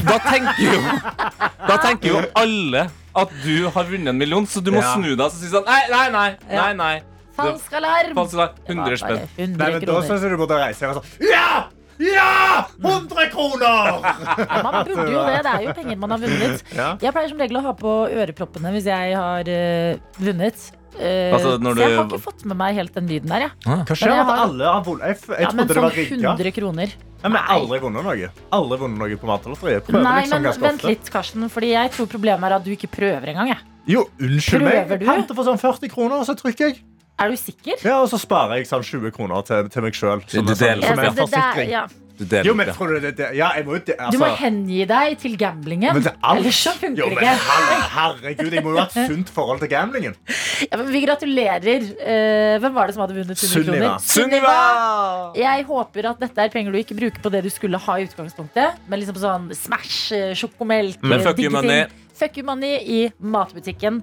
Da 0.08 0.18
tenker 0.24 0.64
jo 0.64 0.80
Da 1.68 1.76
tenker 1.82 2.08
jo 2.14 2.22
alle 2.38 2.88
at 3.18 3.32
du 3.42 3.64
har 3.74 3.86
vunnet 3.88 4.12
en 4.12 4.18
million, 4.20 4.44
så 4.46 4.60
du 4.62 4.70
må 4.70 4.78
Ja. 4.78 4.92
snu 4.94 5.08
deg 5.16 5.24
og 5.24 5.32
si 5.34 5.48
sånn 5.50 5.64
Nei, 5.66 5.80
nei, 5.90 6.04
nei. 6.14 6.28
nei, 6.52 6.72
nei. 6.78 6.96
Falsk 7.38 7.72
alarm! 7.80 8.14
Falsk 8.18 8.34
alarm. 8.34 8.54
100 8.68 9.00
spenn. 9.02 9.26
100 9.38 9.58
Nei, 9.58 9.72
men 9.72 9.80
Da 9.80 9.86
kroner. 9.86 10.08
syns 10.08 10.22
jeg 10.26 10.30
du 10.30 10.36
burde 10.42 10.58
reise 10.62 10.80
deg 10.80 10.90
og 10.96 11.02
sånn 11.02 11.28
Ja! 11.32 11.50
Ja! 11.98 12.66
100 12.78 13.30
kroner! 13.32 14.02
Ja, 14.48 14.62
man 14.62 14.76
burde 14.86 15.06
jo 15.10 15.22
det. 15.26 15.38
Det 15.42 15.52
er 15.54 15.62
jo 15.66 15.72
penger 15.78 15.96
man 15.98 16.12
har 16.14 16.20
vunnet. 16.22 16.62
Ja. 16.76 16.88
Jeg 17.02 17.12
pleier 17.16 17.30
som 17.32 17.40
regel 17.42 17.58
å 17.58 17.62
ha 17.64 17.72
på 17.78 17.94
øreproppene 18.06 18.70
hvis 18.76 18.86
jeg 18.90 19.16
har 19.18 19.48
eh, 19.50 19.96
vunnet. 20.22 20.68
Eh, 20.98 21.32
Altså, 21.34 21.56
når 21.62 21.74
så 21.74 21.82
jeg 21.82 21.90
du- 21.90 21.96
har 21.98 22.06
ikke 22.08 22.20
fått 22.22 22.44
med 22.48 22.56
meg 22.58 22.74
helt 22.78 22.94
den 22.94 23.08
lyden 23.10 23.28
der. 23.34 23.48
Ja. 23.48 23.50
Hva 23.82 23.96
skjer 23.98 24.14
med 24.14 24.30
at 24.32 24.42
alle 24.46 24.64
har 24.72 24.84
vunnet? 24.86 25.06
Jeg, 25.10 25.18
f- 25.18 25.34
jeg 25.34 25.42
Ja, 25.42 25.50
men 25.52 25.66
trodde 25.66 25.68
det 25.68 25.76
sånn 25.78 25.86
var 25.88 25.98
rigga. 25.98 26.32
100 26.38 26.52
kroner. 26.58 26.94
Ja, 27.18 27.28
men 27.28 27.34
jeg 27.40 27.46
har 27.48 27.58
aldri 27.58 27.78
vunnet 27.82 28.04
noe. 28.06 28.30
Aldri 28.60 28.78
vunnet 28.78 28.98
noe 29.02 29.16
på 29.18 29.26
Matlotteriet. 29.26 29.86
Prøver 29.88 30.02
Nei, 30.06 30.14
liksom 30.22 30.38
men 30.38 30.46
ganske 30.52 30.62
vent 30.68 30.78
ofte. 30.84 30.88
litt, 30.92 31.10
Karsten. 31.10 31.48
Fordi 31.50 31.70
jeg 31.74 31.90
tror 31.96 32.06
problemet 32.14 32.46
er 32.46 32.54
at 32.60 32.64
du 32.64 32.70
ikke 32.70 32.90
prøver 32.94 33.26
engang. 33.34 33.48
jeg. 33.48 33.58
Jo, 33.90 34.04
unnskyld 34.22 34.62
Prøver 34.62 34.88
meg. 34.88 35.00
du? 35.00 35.06
Jeg 35.06 35.26
for 35.34 35.44
sånn 35.50 35.58
40 35.58 35.90
kroner, 35.90 36.20
og 36.22 36.26
så 36.30 36.34
trykker 36.38 36.70
jeg. 36.70 36.78
Er 37.18 37.30
du 37.30 37.36
sikker? 37.36 37.80
Ja, 37.84 38.00
Og 38.02 38.08
så 38.12 38.18
sparer 38.22 38.60
jeg 38.60 38.66
sånn 38.70 38.84
20 38.86 39.10
kroner 39.16 39.42
til, 39.46 39.68
til 39.74 39.82
meg 39.82 39.96
sjøl. 39.98 40.20
Som, 40.28 40.46
en 40.46 40.54
sånn- 40.54 40.60
deler 40.60 40.82
som 40.86 40.98
opp, 40.98 41.06
en 41.08 41.14
det 41.14 41.24
forsikring. 41.28 41.70
ja. 41.70 41.86
Du 42.18 42.24
deler 42.26 42.48
Jo, 42.48 42.52
men 42.58 42.66
tror 42.74 42.88
du 42.90 42.98
det, 42.98 43.10
det 43.14 43.26
Ja, 43.38 43.52
jeg 43.54 43.62
må 43.64 43.76
jo 43.76 43.78
altså. 43.94 44.10
Du 44.10 44.16
må 44.18 44.26
altså. 44.26 44.38
hengi 44.42 44.80
deg 44.90 45.18
til 45.22 45.36
gamblingen. 45.38 45.92
Men 45.94 46.02
det 46.02 46.10
er. 46.18 46.32
Ellers 46.34 46.56
så 46.66 46.72
funker 46.74 46.98
Jo, 46.98 47.06
men 47.14 47.18
ikke. 47.22 47.34
her- 47.46 47.84
herregud, 47.94 48.52
jeg 48.56 48.64
må 48.64 48.72
jo 48.74 48.78
ha 48.80 48.86
et 48.88 48.96
sunt 49.12 49.30
forhold 49.30 49.60
til 49.62 49.70
gamblingen. 49.70 50.16
Ja, 50.66 50.76
men 50.80 50.90
vi 50.90 51.04
gratulerer. 51.06 51.86
Eh, 52.02 52.58
hvem 52.58 52.74
var 52.74 52.86
det 52.90 52.94
som 52.96 53.04
hadde 53.06 53.14
vunnet 53.20 53.38
100 53.38 53.70
kroner? 53.70 54.02
Sunniva! 54.02 55.32
Jeg 55.38 55.64
håper 55.70 56.10
at 56.10 56.18
dette 56.26 56.38
er 56.42 56.48
penger 56.56 56.74
du 56.74 56.78
ikke 56.82 56.98
bruker 56.98 57.22
på 57.22 57.30
det 57.30 57.44
du 57.46 57.50
skulle 57.54 57.78
ha 57.86 57.98
i 58.02 58.06
utgangspunktet. 58.10 58.82
Men 58.90 58.98
liksom 58.98 59.14
sånn 59.22 59.48
Smash, 59.54 60.10
eh, 60.18 60.34
sjokomelk, 60.34 60.98
Men 61.02 61.20
eh, 61.20 61.24
fuck 61.24 61.38
you 61.38 61.46
digge 61.48 61.54
money. 61.54 61.84
ting. 61.86 62.06
Fuck 62.18 62.36
you 62.36 62.42
money 62.50 62.78
i 62.82 63.12
matbutikken. 63.22 64.02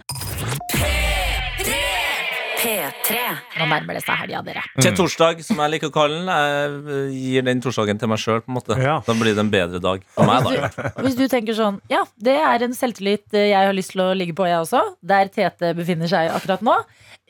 P3. 2.66 3.18
Nå 3.60 3.68
nærmer 3.70 3.98
det 4.00 4.04
seg 4.06 4.18
helga, 4.24 4.42
dere. 4.46 4.64
Til 4.82 4.96
torsdag, 4.98 5.42
som 5.46 5.60
jeg 5.62 5.76
liker 5.76 5.92
å 5.92 5.94
kalle 5.94 6.18
den. 6.18 6.32
Jeg 6.34 7.20
gir 7.22 7.46
den 7.46 7.62
torsdagen 7.64 8.02
til 8.02 8.10
meg 8.12 8.22
sjøl. 8.22 8.42
Ja. 8.82 8.98
Da 9.06 9.16
blir 9.18 9.36
det 9.38 9.44
en 9.44 9.52
bedre 9.54 9.82
dag 9.84 10.06
for 10.16 10.28
meg. 10.30 10.48
da 10.50 10.92
hvis 11.06 11.18
du 11.20 11.26
tenker 11.32 11.58
sånn 11.58 11.78
Ja, 11.92 12.04
det 12.18 12.36
er 12.42 12.66
en 12.66 12.74
selvtillit 12.78 13.34
eh, 13.36 13.52
jeg 13.52 13.70
har 13.70 13.76
lyst 13.76 13.94
til 13.94 14.04
å 14.06 14.12
ligge 14.18 14.36
på, 14.38 14.48
jeg 14.50 14.64
også. 14.64 14.82
Der 15.06 15.30
Tete 15.34 15.74
befinner 15.78 16.10
seg 16.10 16.32
akkurat 16.34 16.66
nå. 16.66 16.78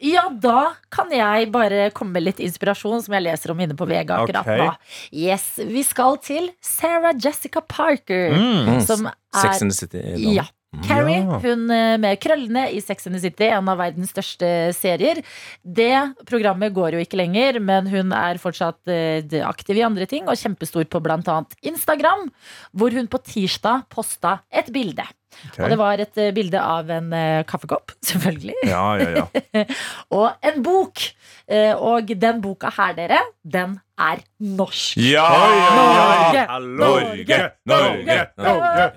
Ja, 0.04 0.26
da 0.30 0.74
kan 0.92 1.12
jeg 1.16 1.48
bare 1.54 1.90
komme 1.96 2.18
med 2.18 2.26
litt 2.26 2.42
inspirasjon 2.44 3.04
som 3.06 3.16
jeg 3.16 3.24
leser 3.30 3.54
om 3.54 3.62
inne 3.64 3.78
på 3.80 3.88
VG 3.88 4.12
akkurat 4.12 4.44
okay. 4.44 4.60
nå. 4.60 4.74
Yes, 5.16 5.46
Vi 5.64 5.86
skal 5.88 6.20
til 6.24 6.50
Sarah 6.64 7.16
Jessica 7.16 7.62
Parker, 7.64 8.36
Mm. 8.36 8.82
som 8.86 9.08
er 9.08 9.16
Sex 9.40 9.62
and 9.64 9.72
the 9.72 9.78
City. 9.78 10.02
da. 10.02 10.32
Ja. 10.42 10.46
Carrie, 10.84 11.22
Ja. 11.24 11.40
hun 11.42 11.70
eh, 11.72 11.98
med 11.98 12.20
krøllene 12.22 12.66
i 12.74 12.82
Sex 12.82 13.08
and 13.08 13.16
the 13.16 13.22
City, 13.22 13.48
en 13.48 13.68
av 13.72 13.78
verdens 13.80 14.12
største 14.14 14.48
serier. 14.76 15.22
Det 15.64 16.14
programmet 16.28 16.74
går 16.76 16.94
jo 16.98 17.04
ikke 17.04 17.18
lenger, 17.20 17.60
men 17.64 17.88
hun 17.90 18.12
er 18.14 18.38
fortsatt 18.42 18.80
eh, 18.92 19.24
aktiv 19.48 19.78
i 19.80 19.86
andre 19.88 20.06
ting, 20.10 20.28
og 20.28 20.38
kjempestor 20.38 20.86
på 20.92 21.02
bl.a. 21.02 21.38
Instagram, 21.66 22.28
hvor 22.76 22.92
hun 22.94 23.08
på 23.08 23.22
tirsdag 23.24 23.86
posta 23.90 24.40
et 24.52 24.70
bilde. 24.76 25.06
Og 25.60 25.66
det 25.72 25.78
var 25.80 26.00
et 26.00 26.18
eh, 26.22 26.32
bilde 26.36 26.62
av 26.62 26.90
en 26.92 27.10
kaffekopp, 27.50 27.96
selvfølgelig, 28.10 28.56
Ja, 28.70 28.86
ja, 29.00 29.24
ja. 29.24 29.66
og 30.20 30.32
en 30.46 30.62
bok. 30.66 31.08
Og 31.86 32.10
den 32.18 32.40
boka 32.42 32.72
her, 32.74 32.96
dere, 32.98 33.20
den 33.46 33.76
er 33.96 34.22
norsk. 34.40 34.98
Ja! 35.00 35.26
Norge! 35.80 36.44
Norge, 36.76 37.40
Norge, 37.66 38.20
Norge. 38.38 38.88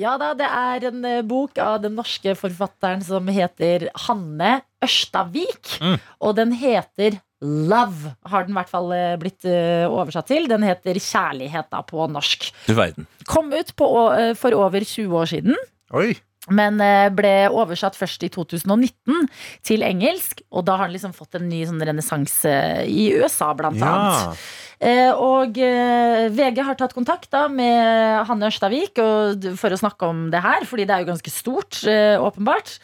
Ja 0.00 0.16
da, 0.20 0.32
det 0.38 0.48
er 0.48 0.88
en 0.90 1.06
eh, 1.08 1.22
bok 1.26 1.58
av 1.62 1.80
den 1.84 1.96
norske 1.98 2.34
forfatteren 2.38 3.02
som 3.04 3.28
heter 3.32 3.88
Hanne 4.06 4.60
Ørstavik. 4.84 5.78
Mm. 5.82 5.96
Og 6.24 6.36
den 6.38 6.54
heter 6.58 7.18
Love, 7.42 8.14
har 8.26 8.46
den 8.46 8.56
i 8.56 8.58
hvert 8.58 8.72
fall 8.72 8.92
eh, 8.96 9.16
blitt 9.20 9.46
eh, 9.46 9.84
oversatt 9.86 10.30
til. 10.30 10.48
Den 10.50 10.64
heter 10.66 10.98
Kjærlighet 10.98 11.68
da 11.74 11.82
på 11.86 12.08
norsk. 12.10 12.48
Du 12.66 12.74
verden. 12.78 13.08
Kom 13.28 13.52
ut 13.52 13.74
på, 13.78 13.90
for 14.40 14.56
over 14.56 14.84
20 14.84 15.20
år 15.20 15.30
siden. 15.36 15.60
Oi. 15.96 16.12
Men 16.50 16.80
eh, 16.80 17.08
ble 17.14 17.34
oversatt 17.50 17.96
først 17.98 18.22
i 18.26 18.30
2019 18.34 19.28
til 19.66 19.84
engelsk. 19.86 20.42
Og 20.52 20.64
da 20.68 20.76
har 20.80 20.88
den 20.88 20.96
liksom 20.96 21.14
fått 21.16 21.38
en 21.38 21.48
ny 21.50 21.64
sånn 21.68 21.82
renessanse 21.84 22.54
i 22.88 23.10
USA, 23.18 23.52
blant 23.58 23.78
Ja. 23.80 23.92
annet. 23.92 24.48
Eh, 24.78 25.10
og 25.10 25.56
eh, 25.58 26.28
VG 26.30 26.60
har 26.62 26.76
tatt 26.78 26.94
kontakt 26.94 27.30
da 27.34 27.48
med 27.50 28.22
Hanne 28.28 28.46
Ørstavik 28.46 28.94
for 29.58 29.74
å 29.74 29.80
snakke 29.80 30.06
om 30.06 30.28
det 30.30 30.38
her, 30.44 30.62
fordi 30.70 30.86
det 30.86 30.94
er 30.94 31.02
jo 31.02 31.10
ganske 31.10 31.32
stort, 31.34 31.80
eh, 31.90 32.14
åpenbart. 32.22 32.76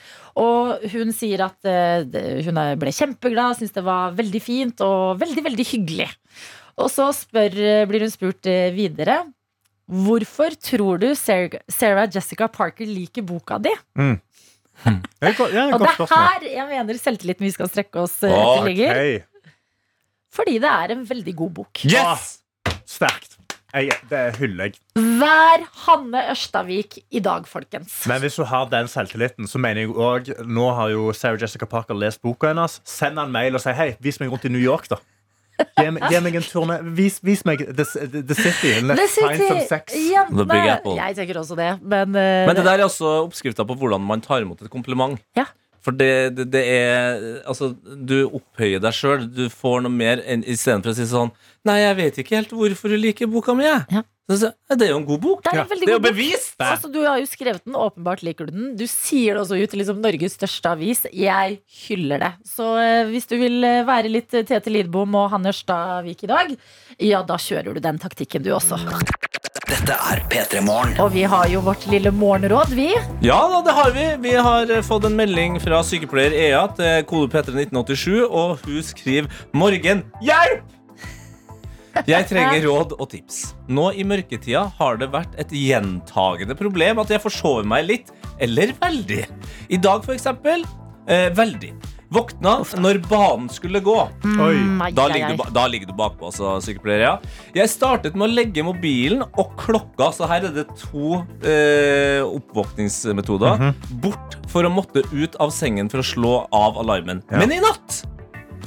Og 0.43 0.83
hun 0.91 1.13
sier 1.15 1.45
at 1.47 1.63
eh, 1.71 2.03
hun 2.43 2.59
ble 2.81 2.91
kjempeglad, 2.91 3.55
syntes 3.61 3.77
det 3.77 3.85
var 3.87 4.11
veldig 4.19 4.43
fint 4.43 4.83
og 4.83 5.21
veldig, 5.23 5.45
veldig 5.47 5.67
hyggelig. 5.71 6.11
Og 6.83 6.91
så 6.91 7.13
spør, 7.15 7.55
eh, 7.55 7.85
blir 7.87 8.03
hun 8.03 8.11
spurt 8.11 8.47
eh, 8.51 8.73
videre. 8.75 9.21
Hvorfor 9.91 10.55
tror 10.65 10.99
du 11.03 11.11
Sarah 11.15 12.09
Jessica 12.09 12.49
Parker 12.49 12.89
liker 12.89 13.23
boka 13.23 13.59
di? 13.61 13.73
Mm. 13.99 14.17
Mm. 14.85 15.03
godt- 15.37 15.53
ja, 15.55 15.69
et 15.69 15.75
Og 15.75 15.81
det 15.81 15.89
er 15.89 16.07
her 16.11 16.41
jeg 16.49 16.67
mener 16.69 16.99
selvtilliten 16.99 17.45
vi 17.47 17.51
skal 17.51 17.69
strekke 17.69 18.01
oss 18.01 18.17
Åh, 18.25 18.59
til 18.59 18.65
ligger. 18.73 19.25
Fordi 20.35 20.59
det 20.59 20.71
er 20.71 20.91
en 20.97 21.05
veldig 21.07 21.37
god 21.37 21.51
bok. 21.61 21.85
Yes! 21.85 22.41
Sterkt. 22.87 23.37
Jeg, 23.75 23.91
det 24.07 24.37
hyller 24.39 24.69
jeg. 24.71 24.77
Vær 24.95 25.65
Hanne 25.85 26.21
Ørstavik 26.31 26.99
i 27.11 27.19
dag, 27.19 27.47
folkens. 27.51 28.05
Men 28.07 28.21
hvis 28.23 28.37
du 28.39 28.45
har 28.47 28.69
den 28.71 28.87
selvtilliten, 28.87 29.49
så 29.51 29.59
mener 29.59 29.81
jeg 29.83 29.91
også 29.91 30.45
Nå 30.47 30.69
har 30.79 30.93
jo 30.93 31.09
Sarah 31.13 31.41
Jessica 31.43 31.67
Parker 31.67 31.95
lest 31.99 32.23
boka 32.23 32.53
hennes. 32.53 32.81
Send 32.87 33.19
han 33.19 33.33
mail 33.35 33.55
og 33.59 33.61
si 33.65 33.75
hei, 33.75 33.97
vis 34.01 34.21
meg 34.23 34.31
rundt 34.31 34.47
i 34.47 34.53
New 34.55 34.63
York, 34.63 34.87
da. 34.93 34.97
Gi 35.79 35.91
meg, 35.95 36.05
gi 36.11 36.21
meg 36.25 36.39
en 36.41 36.47
tur 36.47 36.65
ned. 36.69 36.87
Vis, 36.99 37.19
vis 37.25 37.45
meg 37.47 37.61
the, 37.65 37.85
the 37.85 38.37
City. 38.37 38.73
Let's 38.83 39.15
The 39.15 39.27
find 39.27 39.43
some 39.49 39.67
sex. 39.71 39.93
The 39.93 39.99
Big 40.01 40.15
jentene. 40.17 40.71
Apple. 40.77 40.95
Jeg 40.99 41.19
tenker 41.19 41.41
også 41.43 41.59
det, 41.59 41.73
men, 41.83 42.15
uh, 42.15 42.47
Men 42.49 42.57
det 42.59 42.65
der 42.67 42.81
er 42.81 42.87
også 42.89 43.13
oppskrifta 43.25 43.67
på 43.69 43.77
hvordan 43.79 44.03
man 44.03 44.25
tar 44.25 44.43
imot 44.43 44.63
et 44.63 44.73
kompliment. 44.73 45.21
Ja. 45.39 45.47
For 45.85 45.93
det, 45.93 46.37
det, 46.39 46.47
det 46.55 46.63
er 46.65 47.19
Altså, 47.45 47.75
du 47.85 48.17
opphøyer 48.31 48.81
deg 48.81 48.97
sjøl. 48.97 49.27
Du 49.29 49.47
får 49.53 49.85
noe 49.85 49.93
mer 49.93 50.23
enn 50.25 50.45
istedenfor 50.49 50.95
å 50.95 50.97
si 50.97 51.05
sånn 51.11 51.33
Nei, 51.69 51.79
jeg 51.83 51.97
vet 52.01 52.19
ikke 52.23 52.39
helt 52.39 52.53
hvorfor 52.57 52.93
du 52.93 52.99
liker 53.01 53.29
boka 53.31 53.55
mi, 53.57 53.65
jeg. 53.69 53.85
Ja. 53.93 54.03
Så 54.25 54.49
det 54.73 54.87
er 54.87 54.95
jo 54.95 55.01
en 55.03 55.05
god 55.05 55.21
bok. 55.21 55.43
Det 55.45 55.53
er 55.53 55.57
Ja. 55.59 55.65
det 55.69 55.85
er 55.85 55.93
jo 55.93 56.01
bevist! 56.01 56.55
Altså, 56.59 56.89
du 56.89 57.03
har 57.05 57.19
jo 57.21 57.27
skrevet 57.29 57.61
den, 57.67 57.75
åpenbart 57.77 58.23
liker 58.25 58.47
du 58.49 58.53
den. 58.53 58.77
Du 58.77 58.87
sier 58.89 59.35
det 59.35 59.43
også 59.43 59.59
ut 59.61 59.69
til 59.71 59.83
liksom 59.83 60.01
Norges 60.01 60.39
største 60.39 60.71
avis. 60.73 61.05
Jeg 61.13 61.59
hyller 61.89 62.19
det. 62.25 62.33
Så 62.49 62.65
eh, 62.81 63.05
hvis 63.13 63.29
du 63.29 63.37
vil 63.37 63.63
eh, 63.69 63.83
være 63.85 64.09
litt 64.09 64.33
eh, 64.33 64.47
Tete 64.49 64.73
Lidbom 64.73 65.13
og 65.21 65.29
Hanne 65.35 65.53
Ørstavik 65.53 66.25
i 66.25 66.31
dag, 66.31 66.55
ja, 66.99 67.21
da 67.23 67.37
kjører 67.37 67.77
du 67.77 67.81
den 67.85 68.01
taktikken 68.01 68.43
du 68.47 68.55
også. 68.57 68.81
Dette 69.69 69.93
er 69.93 70.23
P3 70.33 70.63
Morgen. 70.65 70.97
Og 71.05 71.13
vi 71.13 71.25
har 71.29 71.49
jo 71.53 71.61
vårt 71.65 71.85
lille 71.93 72.13
morgenråd, 72.15 72.73
vi. 72.77 72.91
Ja 73.25 73.41
da, 73.53 73.61
det 73.67 73.77
har 73.77 73.93
vi. 73.93 74.07
Vi 74.25 74.35
har 74.47 74.73
fått 74.89 75.05
en 75.09 75.17
melding 75.21 75.61
fra 75.61 75.83
sykepleier 75.85 76.33
Ea 76.47 76.65
til 76.79 77.05
kode 77.11 77.29
P31987, 77.33 78.25
og 78.25 78.65
hun 78.65 78.81
skriver 78.85 79.29
'Morgen, 79.53 80.05
hjelp!' 80.25 80.74
Jeg 82.07 82.27
trenger 82.29 82.65
råd 82.67 82.95
og 82.99 83.09
tips. 83.13 83.55
Nå 83.69 83.91
i 83.95 84.05
mørketida 84.05 84.67
har 84.81 84.97
det 85.01 85.11
vært 85.15 85.35
et 85.41 85.49
gjentagende 85.55 86.57
problem 86.59 86.99
at 87.05 87.09
jeg 87.15 87.23
forsover 87.23 87.65
meg 87.65 87.87
litt, 87.89 88.11
eller 88.43 88.73
veldig. 88.81 89.25
I 89.71 89.77
dag, 89.79 90.03
for 90.05 90.15
eksempel, 90.17 90.65
eh, 91.07 91.29
veldig. 91.31 91.73
Våkna 92.15 92.61
når 92.79 92.99
banen 93.09 93.49
skulle 93.51 93.81
gå. 93.83 93.95
Oi. 94.23 94.55
Mm, 94.55 94.83
Da 94.95 95.07
ligger, 95.11 95.35
du, 95.35 95.43
da 95.57 95.65
ligger 95.67 95.89
du 95.89 95.95
bakpå, 95.99 96.29
altså, 96.29 96.61
sykepleier. 96.63 97.01
Ja. 97.03 97.15
Jeg 97.57 97.71
startet 97.73 98.15
med 98.15 98.29
å 98.29 98.35
legge 98.37 98.63
mobilen 98.63 99.25
og 99.27 99.57
klokka, 99.59 100.13
så 100.15 100.29
her 100.31 100.45
er 100.47 100.53
det 100.55 100.67
to 100.79 101.25
eh, 101.43 102.23
oppvåkningsmetoder, 102.23 103.59
Mhm. 103.59 104.01
bort 104.01 104.37
for 104.49 104.63
å 104.63 104.71
måtte 104.71 105.03
ut 105.13 105.35
av 105.41 105.51
sengen 105.51 105.91
for 105.91 105.99
å 105.99 106.07
slå 106.07 106.35
av 106.53 106.77
alarmen. 106.79 107.23
Men 107.31 107.51
i 107.51 107.59
natt 107.59 108.05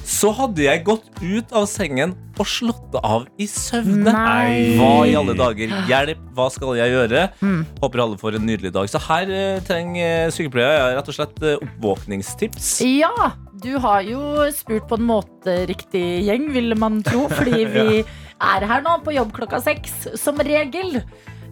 så 0.08 0.32
hadde 0.32 0.64
jeg 0.64 0.86
gått 0.88 1.10
ut 1.20 1.52
av 1.52 1.66
sengen 1.68 2.14
og 2.38 2.48
slått 2.48 2.86
det 2.94 3.02
av 3.04 3.26
i 3.42 3.48
søvne. 3.50 4.14
Nei. 4.14 4.78
Hva 4.78 4.92
i 5.10 5.16
alle 5.20 5.36
dager? 5.38 5.74
Hjelp, 5.90 6.22
hva 6.38 6.48
skal 6.54 6.78
jeg 6.80 6.94
gjøre? 6.94 7.26
Mm. 7.42 7.66
Håper 7.82 8.04
alle 8.04 8.20
får 8.22 8.38
en 8.40 8.48
nydelig 8.48 8.72
dag. 8.76 8.88
Så 8.92 9.02
her 9.08 9.34
eh, 9.34 9.60
trenger 9.68 10.32
sykepleier 10.34 10.96
rett 10.96 11.12
og 11.12 11.18
slett 11.18 11.42
eh, 11.44 11.58
oppvåkningstips. 11.60 12.72
Ja, 12.88 13.34
du 13.60 13.74
har 13.84 14.06
jo 14.08 14.48
spurt 14.56 14.88
på 14.88 15.00
en 15.00 15.08
måte 15.10 15.60
riktig 15.68 16.06
gjeng, 16.30 16.52
ville 16.56 16.78
man 16.80 17.02
tro. 17.06 17.26
Fordi 17.34 17.66
vi 17.76 18.04
er 18.04 18.68
her 18.70 18.86
nå 18.86 19.00
på 19.04 19.18
jobb 19.18 19.34
klokka 19.36 19.60
seks, 19.66 20.06
som 20.22 20.40
regel. 20.40 21.02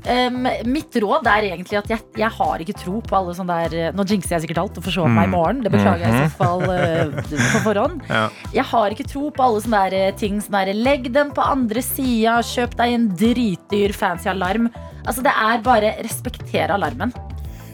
Um, 0.06 0.46
mitt 0.70 0.96
råd 1.02 1.26
er 1.32 1.48
egentlig 1.50 1.80
at 1.80 1.90
jeg, 1.90 2.04
jeg 2.20 2.30
har 2.38 2.62
ikke 2.62 2.78
tro 2.78 3.00
på 3.02 3.16
alle 3.18 3.34
sånne 3.34 3.56
der 3.72 3.96
Nå 3.98 4.06
jinxer 4.06 4.36
jeg 4.36 4.44
sikkert 4.46 4.60
alt 4.62 4.80
og 4.80 4.86
forsov 4.86 5.10
meg 5.10 5.30
i 5.30 5.34
morgen. 5.34 5.64
Det 5.66 5.72
beklager 5.74 6.06
jeg 6.06 6.14
i 6.14 6.28
så 6.28 6.38
fall 6.38 6.66
uh, 6.66 7.32
på 7.56 7.64
forhånd. 7.66 8.04
Ja. 8.10 8.26
Jeg 8.56 8.68
har 8.72 8.96
ikke 8.96 9.08
tro 9.10 9.30
på 9.34 9.48
alle 9.48 9.64
sånne 9.66 9.86
der 9.90 10.18
ting. 10.20 10.42
som 10.44 10.58
der, 10.58 10.74
Legg 10.76 11.10
den 11.16 11.34
på 11.36 11.46
andre 11.46 11.82
sida, 11.86 12.38
kjøp 12.46 12.78
deg 12.80 12.98
en 12.98 13.08
dritdyr 13.18 13.96
fancy 13.96 14.30
alarm. 14.32 14.70
Altså 15.06 15.26
Det 15.26 15.34
er 15.34 15.66
bare 15.66 15.96
respektere 16.06 16.78
alarmen. 16.78 17.14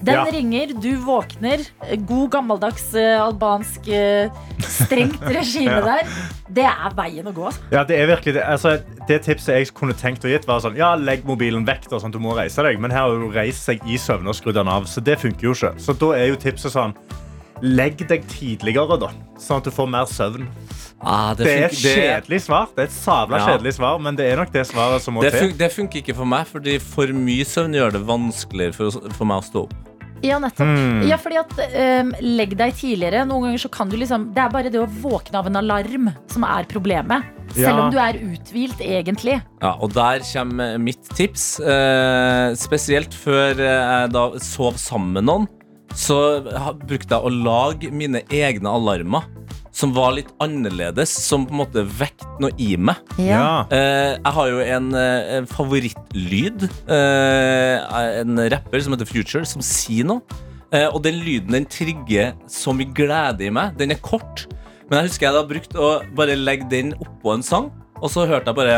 Den 0.04 0.16
Ja. 0.16 0.24
ringer, 0.34 0.68
du 0.82 0.96
våkner. 0.98 1.62
God 2.08 2.32
gammeldags 2.32 2.88
uh, 2.96 3.22
albansk 3.28 3.88
uh, 3.88 4.32
strengt 4.66 5.22
regime 5.38 5.72
Ja. 5.78 5.82
der. 5.82 6.08
Det 6.50 6.66
er 6.66 6.96
veien 6.98 7.28
å 7.30 7.34
gå. 7.34 7.46
altså. 7.52 7.62
Ja, 7.72 7.84
det 7.84 8.00
er 8.00 8.08
virkelig 8.08 8.34
det. 8.34 8.44
Altså, 8.44 8.82
det 9.08 9.22
tipset 9.24 9.56
jeg 9.56 9.74
kunne 9.78 9.94
tenkt 9.94 10.26
å 10.26 10.32
gitt, 10.32 10.48
var 10.48 10.60
sånn 10.60 10.76
Ja, 10.76 10.96
legg 10.96 11.24
mobilen 11.26 11.66
vekk, 11.68 11.88
da, 11.90 12.00
sånn 12.02 12.10
at 12.10 12.18
du 12.18 12.20
må 12.20 12.36
reise 12.36 12.64
deg. 12.66 12.80
Men 12.80 12.92
her 12.92 13.06
har 13.08 13.10
du 13.22 13.30
reist 13.32 13.64
seg 13.70 13.80
i 13.86 13.96
søvne 14.02 14.28
og 14.34 14.36
skrudd 14.36 14.56
den 14.58 14.68
av, 14.68 14.84
så 14.90 15.04
det 15.04 15.20
funker 15.22 15.42
jo 15.52 15.54
ikke. 15.54 15.76
Så 15.80 15.94
da 15.98 16.12
er 16.18 16.28
jo 16.34 16.36
tipset 16.36 16.72
sånn 16.74 16.96
Legg 17.62 18.00
deg 18.10 18.24
tidligere, 18.26 18.96
da, 18.98 19.12
sånn 19.38 19.60
at 19.62 19.68
du 19.68 19.70
får 19.70 19.86
mer 19.94 20.08
søvn. 20.10 20.48
Ah, 21.00 21.36
Det 21.38 21.46
er 21.46 21.66
et 21.68 21.76
kjedelig 21.78 22.40
svar, 22.48 22.66
Det 22.76 22.82
er 22.82 22.88
et 22.90 22.96
sabla 22.96 23.38
Ja. 23.38 23.46
kjedelig 23.52 23.74
svar, 23.76 24.00
men 24.02 24.16
det 24.16 24.26
er 24.32 24.38
nok 24.38 24.52
det 24.52 24.66
svaret 24.66 25.00
som 25.02 25.14
må 25.14 25.22
Det, 25.22 25.32
til. 25.34 25.52
det 25.54 25.72
funker 25.72 26.02
ikke 26.02 26.16
for 26.16 26.26
meg, 26.26 26.48
fordi 26.48 26.80
for 26.82 27.06
mye 27.14 27.46
søvn 27.46 27.74
gjør 27.78 27.92
det 27.92 28.02
vanskeligere 28.08 28.74
for, 28.74 28.90
for 29.14 29.26
meg 29.26 29.44
å 29.44 29.46
stå 29.46 29.64
opp. 29.68 29.74
Ja, 30.24 30.38
nettopp. 30.42 30.68
Hmm. 30.68 31.02
Ja, 31.10 31.18
fordi 31.18 31.38
at 31.42 31.54
um, 32.04 32.12
Legg 32.22 32.56
deg 32.60 32.76
tidligere. 32.78 33.24
Noen 33.26 33.48
ganger 33.48 33.62
så 33.64 33.72
kan 33.74 33.90
du 33.90 33.96
liksom 33.98 34.28
Det 34.36 34.44
er 34.44 34.52
bare 34.54 34.70
det 34.74 34.82
å 34.82 34.90
våkne 35.02 35.40
av 35.42 35.48
en 35.50 35.58
alarm 35.62 36.12
som 36.30 36.46
er 36.46 36.68
problemet. 36.70 37.26
Selv 37.52 37.66
Ja. 37.68 37.80
om 37.84 37.92
du 37.92 37.98
er 38.00 38.20
uthvilt, 38.22 38.80
egentlig. 38.80 39.42
Ja, 39.62 39.74
og 39.82 39.92
der 39.94 40.22
kommer 40.24 40.78
mitt 40.80 41.04
tips. 41.18 41.60
Eh, 41.60 42.54
spesielt 42.56 43.12
før 43.18 43.58
jeg 43.60 44.12
da 44.14 44.28
sov 44.40 44.78
sammen 44.80 45.12
med 45.18 45.26
noen, 45.28 45.48
så 45.92 46.40
brukte 46.88 47.18
jeg 47.18 47.28
å 47.28 47.34
lage 47.44 47.92
mine 47.92 48.22
egne 48.32 48.72
alarmer. 48.72 49.26
Som 49.72 49.94
var 49.96 50.12
litt 50.18 50.30
annerledes, 50.44 51.14
som 51.24 51.46
på 51.48 51.56
en 51.56 51.62
måte 51.62 51.84
vekket 51.88 52.42
noe 52.44 52.52
i 52.60 52.74
meg. 52.76 53.00
Ja. 53.22 53.64
Eh, 53.72 54.18
jeg 54.18 54.34
har 54.36 54.50
jo 54.52 54.60
en, 54.60 54.94
eh, 55.00 55.36
en 55.38 55.48
favorittlyd. 55.48 56.68
Eh, 56.92 58.00
en 58.22 58.42
rapper 58.52 58.84
som 58.84 58.94
heter 58.98 59.08
Future, 59.08 59.46
som 59.48 59.64
sier 59.64 60.08
noe. 60.10 60.22
Eh, 60.72 60.88
og 60.88 61.02
den 61.04 61.20
lyden 61.24 61.56
den 61.56 61.68
trigger 61.68 62.34
så 62.52 62.76
mye 62.76 62.92
glede 62.96 63.48
i 63.48 63.52
meg. 63.54 63.78
Den 63.80 63.92
er 63.92 64.00
kort, 64.04 64.46
men 64.90 65.02
jeg 65.02 65.10
husker 65.10 65.28
jeg 65.28 65.36
da 65.36 65.44
brukt 65.48 65.76
å 65.76 65.90
bare 66.16 66.36
legge 66.40 66.70
den 66.72 66.94
oppå 67.00 67.36
en 67.36 67.44
sang. 67.44 67.72
Og 68.02 68.10
så 68.10 68.26
hørte 68.26 68.50
jeg 68.50 68.58
bare 68.58 68.78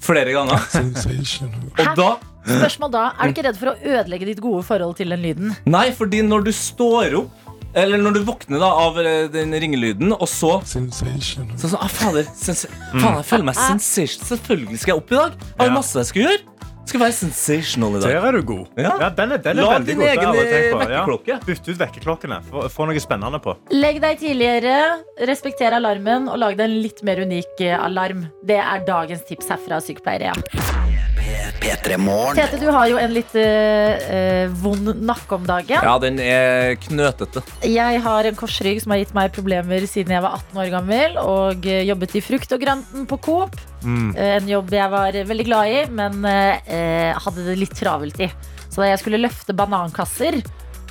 flere 0.00 0.32
ganger. 0.32 0.62
Og 1.82 1.96
da 1.98 2.10
Spørsmål 2.42 2.90
da, 2.90 3.02
Er 3.20 3.28
du 3.28 3.34
ikke 3.36 3.44
redd 3.46 3.58
for 3.60 3.70
å 3.70 3.74
ødelegge 3.78 4.26
ditt 4.32 4.40
gode 4.42 4.64
forhold 4.66 4.96
til 4.98 5.12
den 5.14 5.20
lyden? 5.22 5.52
Nei, 5.68 5.90
fordi 5.94 6.24
når 6.26 6.48
du 6.48 6.52
står 6.56 7.14
opp 7.20 7.51
eller 7.74 7.98
når 8.02 8.14
du 8.18 8.20
våkner 8.28 8.60
da 8.62 8.68
av 8.84 8.98
eh, 9.00 9.26
den 9.32 9.52
ringelyden, 9.52 10.12
og 10.12 10.28
så 10.28 10.58
Så 10.64 10.80
sånn, 10.82 11.78
ah, 11.80 11.88
fader, 11.88 12.26
sens 12.36 12.66
faen, 12.92 13.20
jeg 13.22 13.28
føler 13.30 13.44
meg 13.48 13.56
sensation. 13.58 14.24
Selvfølgelig 14.32 14.78
skal 14.82 14.94
jeg 14.94 15.02
opp 15.02 15.12
i 15.12 15.20
dag. 15.20 15.32
Jeg 15.38 15.58
har 15.62 15.70
Ja. 15.70 15.74
masse 15.74 15.94
jeg 15.98 16.06
skal 16.12 16.22
gjøre. 16.26 16.40
Skal 16.84 16.98
være 17.00 17.12
sensational 17.14 17.90
i 17.96 18.00
dag. 18.02 18.10
Der 18.10 18.26
er 18.26 18.32
du 18.32 18.42
god. 18.42 18.66
Ja. 18.76 18.96
Ja, 19.00 19.08
den 19.14 19.32
er, 19.32 19.38
den 19.38 19.58
er 19.58 19.62
Lag 19.62 19.74
veldig 19.78 19.86
din 19.86 19.96
god. 20.00 20.04
Det 20.04 20.12
egen 20.16 20.26
har 20.26 20.34
jeg 20.34 20.50
tenkt 20.52 20.72
på. 20.72 20.80
vekkerklokke. 20.82 21.28
Ja. 21.28 21.38
Bytt 21.46 21.68
ut 21.68 21.78
vekkerklokkene. 21.78 22.40
Få, 22.50 22.64
få 22.74 22.86
noe 22.90 23.00
spennende 23.00 23.38
på. 23.40 23.54
Legg 23.70 24.00
deg 24.02 24.18
tidligere, 24.18 24.76
respekter 25.30 25.78
alarmen 25.78 26.26
og 26.28 26.38
lag 26.42 26.56
deg 26.58 26.66
en 26.68 26.78
litt 26.82 27.02
mer 27.06 27.22
unik 27.22 27.60
eh, 27.62 27.78
alarm. 27.78 28.26
Det 28.44 28.58
er 28.58 28.84
dagens 28.84 29.22
tips 29.30 29.48
herfra, 29.54 29.78
sykepleiere. 29.80 30.34
Ja. 30.34 30.81
P3 31.62 31.96
Morgen. 32.02 32.34
Tete, 32.34 32.58
du 32.58 32.66
har 32.74 32.88
jo 32.90 32.96
en 32.98 33.12
litt 33.14 33.34
eh, 33.38 34.06
eh, 34.10 34.54
vond 34.62 34.88
nakke 35.06 35.36
om 35.36 35.44
dagen. 35.46 35.78
Ja, 35.86 35.94
den 36.02 36.18
er 36.22 36.74
knøtete. 36.82 37.44
Jeg 37.70 38.00
har 38.02 38.26
en 38.28 38.38
korsrygg 38.38 38.80
som 38.82 38.94
har 38.94 39.02
gitt 39.02 39.14
meg 39.14 39.30
problemer 39.36 39.86
siden 39.86 40.16
jeg 40.16 40.24
var 40.24 40.40
18 40.40 40.58
år 40.64 40.72
gammel 40.74 41.20
og 41.22 41.68
eh, 41.70 41.84
jobbet 41.86 42.16
i 42.18 42.24
frukt 42.24 42.56
og 42.56 42.64
grønten 42.64 43.06
på 43.10 43.20
Coop. 43.22 43.54
Mm. 43.86 44.10
Eh, 44.16 44.32
En 44.40 44.50
jobb 44.50 44.74
jeg 44.74 44.90
var 44.90 45.14
veldig 45.30 45.46
glad 45.46 45.70
i, 45.70 45.78
men 46.02 46.26
eh, 46.26 47.12
hadde 47.22 47.46
det 47.46 47.56
litt 47.60 47.78
travelt 47.78 48.18
i. 48.26 48.30
Så 48.66 48.82
da 48.82 48.90
jeg 48.90 49.02
skulle 49.04 49.22
løfte 49.22 49.54
banankasser, 49.54 50.40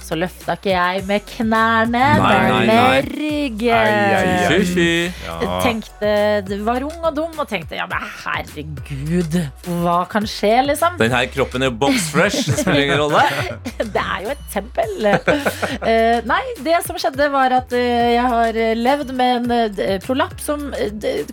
så 0.03 0.17
løfta 0.19 0.55
ikke 0.57 0.71
jeg 0.73 1.03
med 1.07 1.25
knærne, 1.29 1.91
Nei, 1.91 2.17
men 2.19 2.51
nei, 2.51 2.65
med 2.67 2.75
nei. 2.75 3.01
ryggen. 3.11 3.75
Ai, 3.75 3.91
ai, 3.91 4.31
ai. 4.31 4.47
Fy, 4.51 4.65
fy. 4.73 4.87
Ja. 5.27 5.59
Tenkte, 5.63 6.11
du 6.47 6.55
var 6.67 6.83
ung 6.87 7.05
og 7.07 7.15
dum 7.17 7.39
og 7.41 7.47
tenkte 7.49 7.77
ja, 7.79 7.85
men 7.89 8.03
herregud, 8.23 9.37
hva 9.81 9.97
kan 10.11 10.27
skje, 10.29 10.53
liksom? 10.69 10.97
Den 11.01 11.13
her 11.15 11.27
kroppen 11.33 11.63
er 11.65 11.71
jo 11.71 11.77
box 11.85 12.09
fresh. 12.13 12.45
Det 12.49 12.59
spiller 12.61 12.85
ingen 12.87 13.01
rolle. 13.01 13.23
Det 13.91 14.01
er 14.01 14.25
jo 14.25 14.33
et 14.33 14.43
tempel. 14.53 14.91
Eh, 15.07 16.21
nei, 16.29 16.41
det 16.65 16.77
som 16.85 16.97
skjedde, 17.01 17.27
var 17.33 17.53
at 17.61 17.73
eh, 17.75 18.13
jeg 18.15 18.27
har 18.35 18.59
levd 18.77 19.13
med 19.17 19.51
en 19.51 19.75
eh, 19.79 19.97
prolapp 20.03 20.37
som 20.43 20.67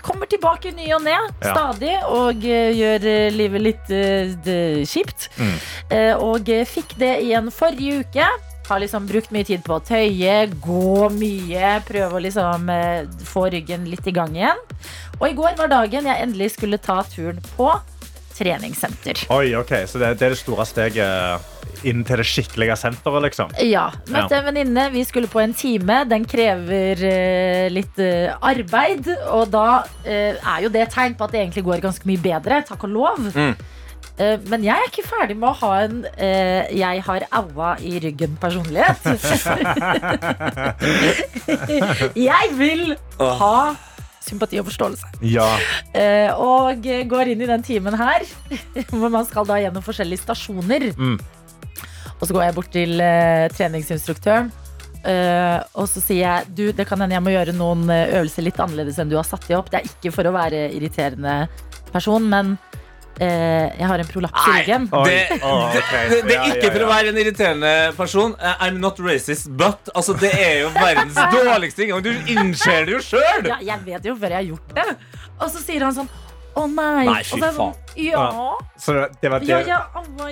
kommer 0.05 0.29
tilbake 0.31 0.73
ny 0.77 0.91
og 0.97 1.05
ne, 1.07 1.17
Ja. 1.19 1.53
stadig, 1.55 1.95
og 2.13 2.43
gjør 2.45 3.05
livet 3.35 3.63
litt 3.65 3.93
kjipt. 4.91 5.29
Mm. 5.39 5.57
Eh, 5.95 6.13
og 6.19 6.51
fikk 6.69 6.97
det 7.01 7.15
igjen 7.27 7.51
forrige 7.55 8.03
uke. 8.05 8.29
Har 8.69 8.83
liksom 8.83 9.07
brukt 9.09 9.31
mye 9.33 9.47
tid 9.49 9.63
på 9.65 9.79
å 9.79 9.85
tøye, 9.85 10.35
gå 10.61 11.09
mye, 11.17 11.77
prøve 11.89 12.19
å 12.19 12.25
liksom 12.25 12.69
eh, 12.73 13.07
få 13.25 13.47
ryggen 13.55 13.87
litt 13.89 14.07
i 14.09 14.13
gang 14.13 14.35
igjen. 14.37 14.61
Og 15.19 15.31
i 15.31 15.37
går 15.39 15.57
var 15.59 15.73
dagen 15.73 16.09
jeg 16.09 16.25
endelig 16.25 16.53
skulle 16.59 16.81
ta 16.83 17.01
turen 17.09 17.41
på 17.55 17.73
treningssenter. 18.39 19.25
Oi, 19.35 19.55
ok, 19.59 19.73
Så 19.87 19.99
det, 19.99 20.13
det 20.21 20.29
er 20.29 20.35
det 20.35 20.41
store 20.41 20.67
steget 20.69 21.87
inn 21.87 22.05
til 22.07 22.21
det 22.21 22.27
skikkelige 22.27 22.77
senteret, 22.79 23.23
liksom? 23.29 23.53
Ja. 23.67 23.89
Møtte 24.11 24.39
en 24.39 24.47
venninne. 24.49 24.89
Vi 24.95 25.05
skulle 25.07 25.31
på 25.31 25.43
en 25.43 25.55
time. 25.57 26.03
Den 26.11 26.27
krever 26.29 27.03
uh, 27.03 27.67
litt 27.73 27.99
uh, 28.03 28.37
arbeid. 28.51 29.11
Og 29.35 29.51
da 29.53 29.83
uh, 29.85 30.09
er 30.09 30.65
jo 30.65 30.73
det 30.75 30.87
et 30.87 30.95
tegn 30.95 31.19
på 31.19 31.27
at 31.27 31.35
det 31.35 31.43
egentlig 31.45 31.67
går 31.69 31.85
ganske 31.85 32.09
mye 32.11 32.23
bedre. 32.23 32.63
Takk 32.69 32.87
og 32.89 32.95
lov. 32.95 33.29
Mm. 33.35 33.55
Eh, 34.19 34.39
men 34.51 34.65
jeg 34.67 34.75
er 34.75 34.89
ikke 34.91 35.07
ferdig 35.07 35.37
med 35.39 35.53
å 35.53 35.59
ha 35.61 35.73
en 35.85 36.01
eh, 36.17 36.67
jeg 36.75 37.03
har 37.07 37.27
aua 37.39 37.77
i 37.79 38.01
ryggen-personlighet. 38.03 39.07
jeg 42.29 42.51
vil 42.59 42.97
ha 43.19 43.59
sympati 44.29 44.59
og 44.61 44.67
forståelse. 44.69 45.13
Ja. 45.31 45.47
Eh, 45.95 46.31
og 46.35 46.83
går 46.83 47.33
inn 47.33 47.45
i 47.45 47.51
den 47.51 47.65
timen 47.65 47.95
her, 47.99 48.27
hvor 48.91 49.11
man 49.13 49.27
skal 49.29 49.47
da 49.49 49.61
gjennom 49.63 49.87
forskjellige 49.87 50.25
stasjoner. 50.27 50.91
Mm. 50.99 51.19
Og 52.19 52.27
så 52.27 52.35
går 52.35 52.49
jeg 52.49 52.57
bort 52.59 52.73
til 52.75 52.99
eh, 53.05 53.47
treningsinstruktøren. 53.55 54.51
Uh, 54.99 55.63
og 55.79 55.87
så 55.87 56.01
sier 56.03 56.25
jeg 56.25 56.49
du, 56.59 56.63
det 56.75 56.83
kan 56.89 56.99
hende 56.99 57.15
jeg 57.15 57.23
må 57.23 57.31
gjøre 57.31 57.53
noen 57.55 57.85
øvelser 57.87 58.43
litt 58.43 58.59
annerledes 58.61 58.97
enn 58.99 59.09
du 59.09 59.15
har 59.15 59.25
satt 59.25 59.47
de 59.47 59.55
opp. 59.57 59.71
Det 59.71 59.79
er 59.79 59.87
ikke 59.87 60.11
for 60.13 60.27
å 60.27 60.33
være 60.35 60.65
irriterende 60.75 61.37
person, 61.95 62.27
men 62.29 62.57
jeg 63.25 63.89
har 63.91 64.03
en 64.03 64.09
prolaps 64.11 64.47
i 64.47 64.55
ryggen. 64.61 64.87
Det, 64.93 65.17
det, 65.33 65.83
det, 66.13 66.21
det 66.29 66.37
er 66.37 66.53
ikke 66.55 66.71
for 66.75 66.85
å 66.87 66.91
være 66.93 67.13
en 67.13 67.21
irriterende 67.23 67.73
person. 67.99 68.37
Eh, 68.39 68.65
I'm 68.69 68.79
not 68.83 69.01
racist, 69.03 69.51
but 69.59 69.91
altså, 69.95 70.15
Det 70.21 70.31
er 70.35 70.61
jo 70.63 70.71
verdens 70.77 71.19
dårligste 71.37 71.87
inngang. 71.87 72.05
Du 72.07 72.33
innser 72.35 72.87
det 72.89 72.97
jo 72.99 73.03
sjøl! 73.05 73.51
Ja, 73.51 73.59
jeg 73.73 73.85
vet 73.87 74.09
jo 74.11 74.17
før 74.19 74.37
jeg 74.37 74.43
har 74.43 74.49
gjort 74.53 74.75
det. 74.79 74.89
Og 75.39 75.51
så 75.55 75.63
sier 75.63 75.87
han 75.87 75.95
sånn 75.97 76.11
Å 76.59 76.67
nei. 76.73 77.05
Nei, 77.09 77.23
fy 77.25 77.39
så 77.41 77.51
sånn, 77.55 77.75
ja. 77.99 78.25
Så 78.79 78.95
det, 78.95 79.05
det, 79.23 79.31
var 79.33 79.41
det, 79.43 79.49
Ja, 79.49 79.59
ja, 79.67 79.79
Allah, 79.99 80.29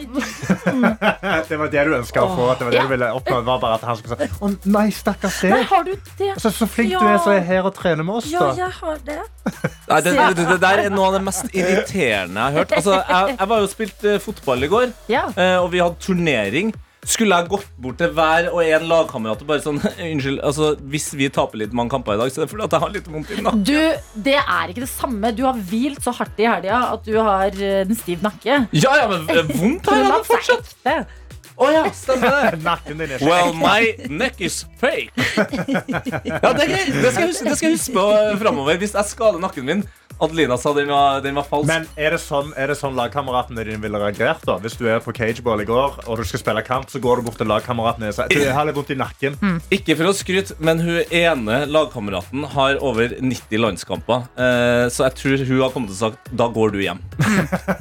det 1.48 1.56
var 1.58 1.70
det 1.72 1.84
du 1.88 1.94
ønska 1.96 2.22
å 2.22 2.28
få. 2.36 2.46
Det 2.58 2.66
var 2.68 2.70
det 2.70 2.78
Ja. 2.78 2.82
du 2.86 2.92
ville 2.92 3.08
oppnå. 3.18 3.40
Var 3.46 3.58
bare 3.62 3.74
at 3.80 3.86
han 3.88 3.96
skulle 3.98 4.18
si 4.20 4.28
Å 4.46 4.50
nei, 4.70 4.84
stakkars 4.94 5.40
Nei, 5.46 5.50
deg. 5.56 5.66
har 5.72 5.84
du 5.88 5.92
det? 6.20 6.30
Så, 6.42 6.52
så 6.54 6.68
flink 6.70 6.92
Ja. 6.94 7.00
du 7.02 7.10
er 7.10 7.18
som 7.24 7.32
er 7.34 7.44
her 7.48 7.66
og 7.66 7.74
trener 7.74 8.06
med 8.06 8.20
oss, 8.20 8.30
Ja, 8.30 8.52
jeg 8.58 8.70
har 8.80 8.98
det. 9.06 9.18
Nei, 9.90 10.00
det, 10.02 10.14
det, 10.14 10.46
det 10.52 10.60
der 10.62 10.84
er 10.86 10.90
noe 10.94 11.10
av 11.10 11.18
det 11.18 11.22
mest 11.26 11.50
irriterende 11.54 12.34
jeg 12.40 12.52
har 12.52 12.58
hørt. 12.60 12.72
Altså, 12.80 12.98
jeg, 13.02 13.36
jeg 13.38 13.48
var 13.54 13.62
jo 13.64 13.70
spilt 13.74 14.04
uh, 14.06 14.16
fotball 14.22 14.62
i 14.62 14.70
går, 14.72 14.92
Ja. 15.10 15.24
eh, 15.36 15.56
og 15.62 15.70
vi 15.74 15.82
hadde 15.82 15.98
turnering. 16.02 16.74
Skulle 17.06 17.38
jeg 17.38 17.50
gått 17.52 17.68
bort 17.78 17.98
til 18.00 18.10
hver 18.16 18.48
og 18.50 18.62
en 18.64 18.86
lagkamerat 18.90 19.42
og 19.44 19.50
bare 19.50 19.62
sånn 19.64 19.78
Unnskyld, 20.10 20.40
altså, 20.46 20.72
hvis 20.90 21.10
vi 21.18 21.28
taper 21.32 21.62
litt 21.62 21.76
mange 21.76 21.94
kamper 21.94 22.16
i 22.16 22.20
dag, 22.22 22.32
så 22.32 22.42
er 22.42 22.46
det 22.46 22.52
fordi 22.54 22.66
at 22.66 22.76
jeg 22.76 22.84
har 22.86 22.94
litt 22.96 23.10
vondt 23.12 23.30
i 23.30 23.42
nakken. 23.42 23.66
Du, 23.66 24.22
det 24.26 24.38
er 24.40 24.72
ikke 24.72 24.84
det 24.84 24.90
samme. 24.90 25.34
Du 25.36 25.44
har 25.46 25.60
hvilt 25.70 26.02
så 26.04 26.14
hardt 26.16 26.42
i 26.42 26.48
helga 26.50 26.80
at 26.92 27.06
du 27.06 27.14
har 27.18 27.54
den 27.54 27.94
en 27.94 28.00
stiv 28.00 28.24
nakke. 28.26 28.64
Ja, 28.74 28.96
ja, 28.98 29.06
men 29.12 29.30
eh, 29.30 29.54
vondt 29.54 29.86
har 29.90 30.02
jeg 30.02 30.10
da 30.10 30.18
er 30.18 30.26
fortsatt. 30.26 30.74
ekte. 30.74 31.25
Å 31.56 31.68
ja, 31.72 31.84
stemmer 31.96 32.56
det. 32.56 33.20
Well, 33.26 33.54
my 33.56 33.94
neck 34.08 34.40
is 34.44 34.64
fake. 34.80 35.12
Ja, 35.16 36.52
det, 36.52 36.66
det, 36.68 37.12
skal 37.12 37.30
huske, 37.30 37.46
det 37.48 37.56
skal 37.56 37.70
jeg 37.70 37.78
huske 37.78 37.94
på 37.96 38.08
framover. 38.42 38.76
Hvis 38.80 38.96
jeg 38.96 39.12
skader 39.14 39.40
nakken 39.42 39.68
min 39.68 39.86
Adelina 40.18 40.56
sa 40.56 40.72
den 40.72 40.88
var, 40.88 41.20
den 41.20 41.34
var 41.36 41.44
falsk. 41.44 41.68
Men 41.68 41.84
er 42.00 42.14
det 42.14 42.22
sånn, 42.22 42.48
er 42.56 42.70
det 42.72 42.78
sånn 42.78 42.94
lagkameratene 42.96 43.66
dine 43.68 43.80
ville 43.82 43.98
reagert? 44.00 44.40
da? 44.48 44.56
Hvis 44.64 44.78
du 44.80 44.86
er 44.88 45.02
på 45.04 45.12
cageball 45.16 45.60
i 45.60 45.66
går 45.68 45.98
og 46.06 46.16
du 46.16 46.24
skal 46.24 46.40
spille 46.40 46.62
kamp, 46.64 46.88
så 46.88 47.00
går 47.04 47.20
du 47.20 47.26
bort 47.26 47.36
til 47.40 47.50
lagkameratene 47.50 48.08
og 48.08 48.16
sier 48.16 48.32
du 48.32 48.54
har 48.56 48.64
litt 48.68 48.78
vondt 48.78 48.94
i 48.94 48.96
nakken. 48.96 49.36
Ikke 49.76 49.96
for 49.98 50.08
å 50.08 50.14
skryte, 50.16 50.56
men 50.64 50.80
hun 50.80 51.02
ene 51.12 51.58
lagkameraten 51.68 52.48
har 52.54 52.80
over 52.80 53.12
90 53.20 53.60
landskamper. 53.60 54.24
Eh, 54.40 54.86
så 54.92 55.04
jeg 55.10 55.18
tror 55.20 55.44
hun 55.50 55.60
har 55.66 55.76
kommet 55.76 55.92
til 55.92 55.98
å 55.98 56.02
sagt 56.06 56.32
da 56.32 56.48
går 56.52 56.72
du 56.72 56.80
hjem. 56.86 57.02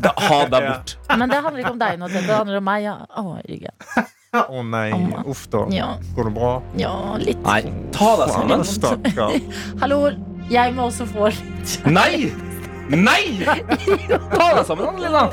Da, 0.04 0.12
ha 0.28 0.42
deg 0.52 0.68
bort. 0.68 0.96
Men 1.16 1.32
det 1.32 1.40
handler 1.40 1.64
ikke 1.64 1.76
om 1.78 1.82
deg 1.86 2.00
nå, 2.02 2.12
Det 2.12 2.26
handler 2.28 2.60
om 2.60 2.68
meg. 2.68 2.84
Ja. 2.90 2.98
Å, 3.16 3.40
ryggen. 3.66 4.12
Å 4.36 4.64
nei, 4.68 4.92
uff 5.32 5.46
da. 5.52 5.66
Ja. 5.72 5.94
Går 6.16 6.30
det 6.30 6.34
bra? 6.36 6.52
Ja, 6.80 6.94
litt. 7.22 7.40
Nei, 7.46 7.62
ta 7.96 8.16
deg 8.20 8.34
sammen. 8.34 8.66
stakkar. 8.68 9.38
Hallo, 9.82 10.02
jeg 10.52 10.76
må 10.76 10.90
også 10.90 11.08
få 11.10 11.32
litt 11.32 11.78
Nei! 11.88 12.32
Nei! 12.92 13.42
Ta 14.36 14.52
deg 14.54 14.66
sammen, 14.68 14.92
Adelina. 14.92 15.30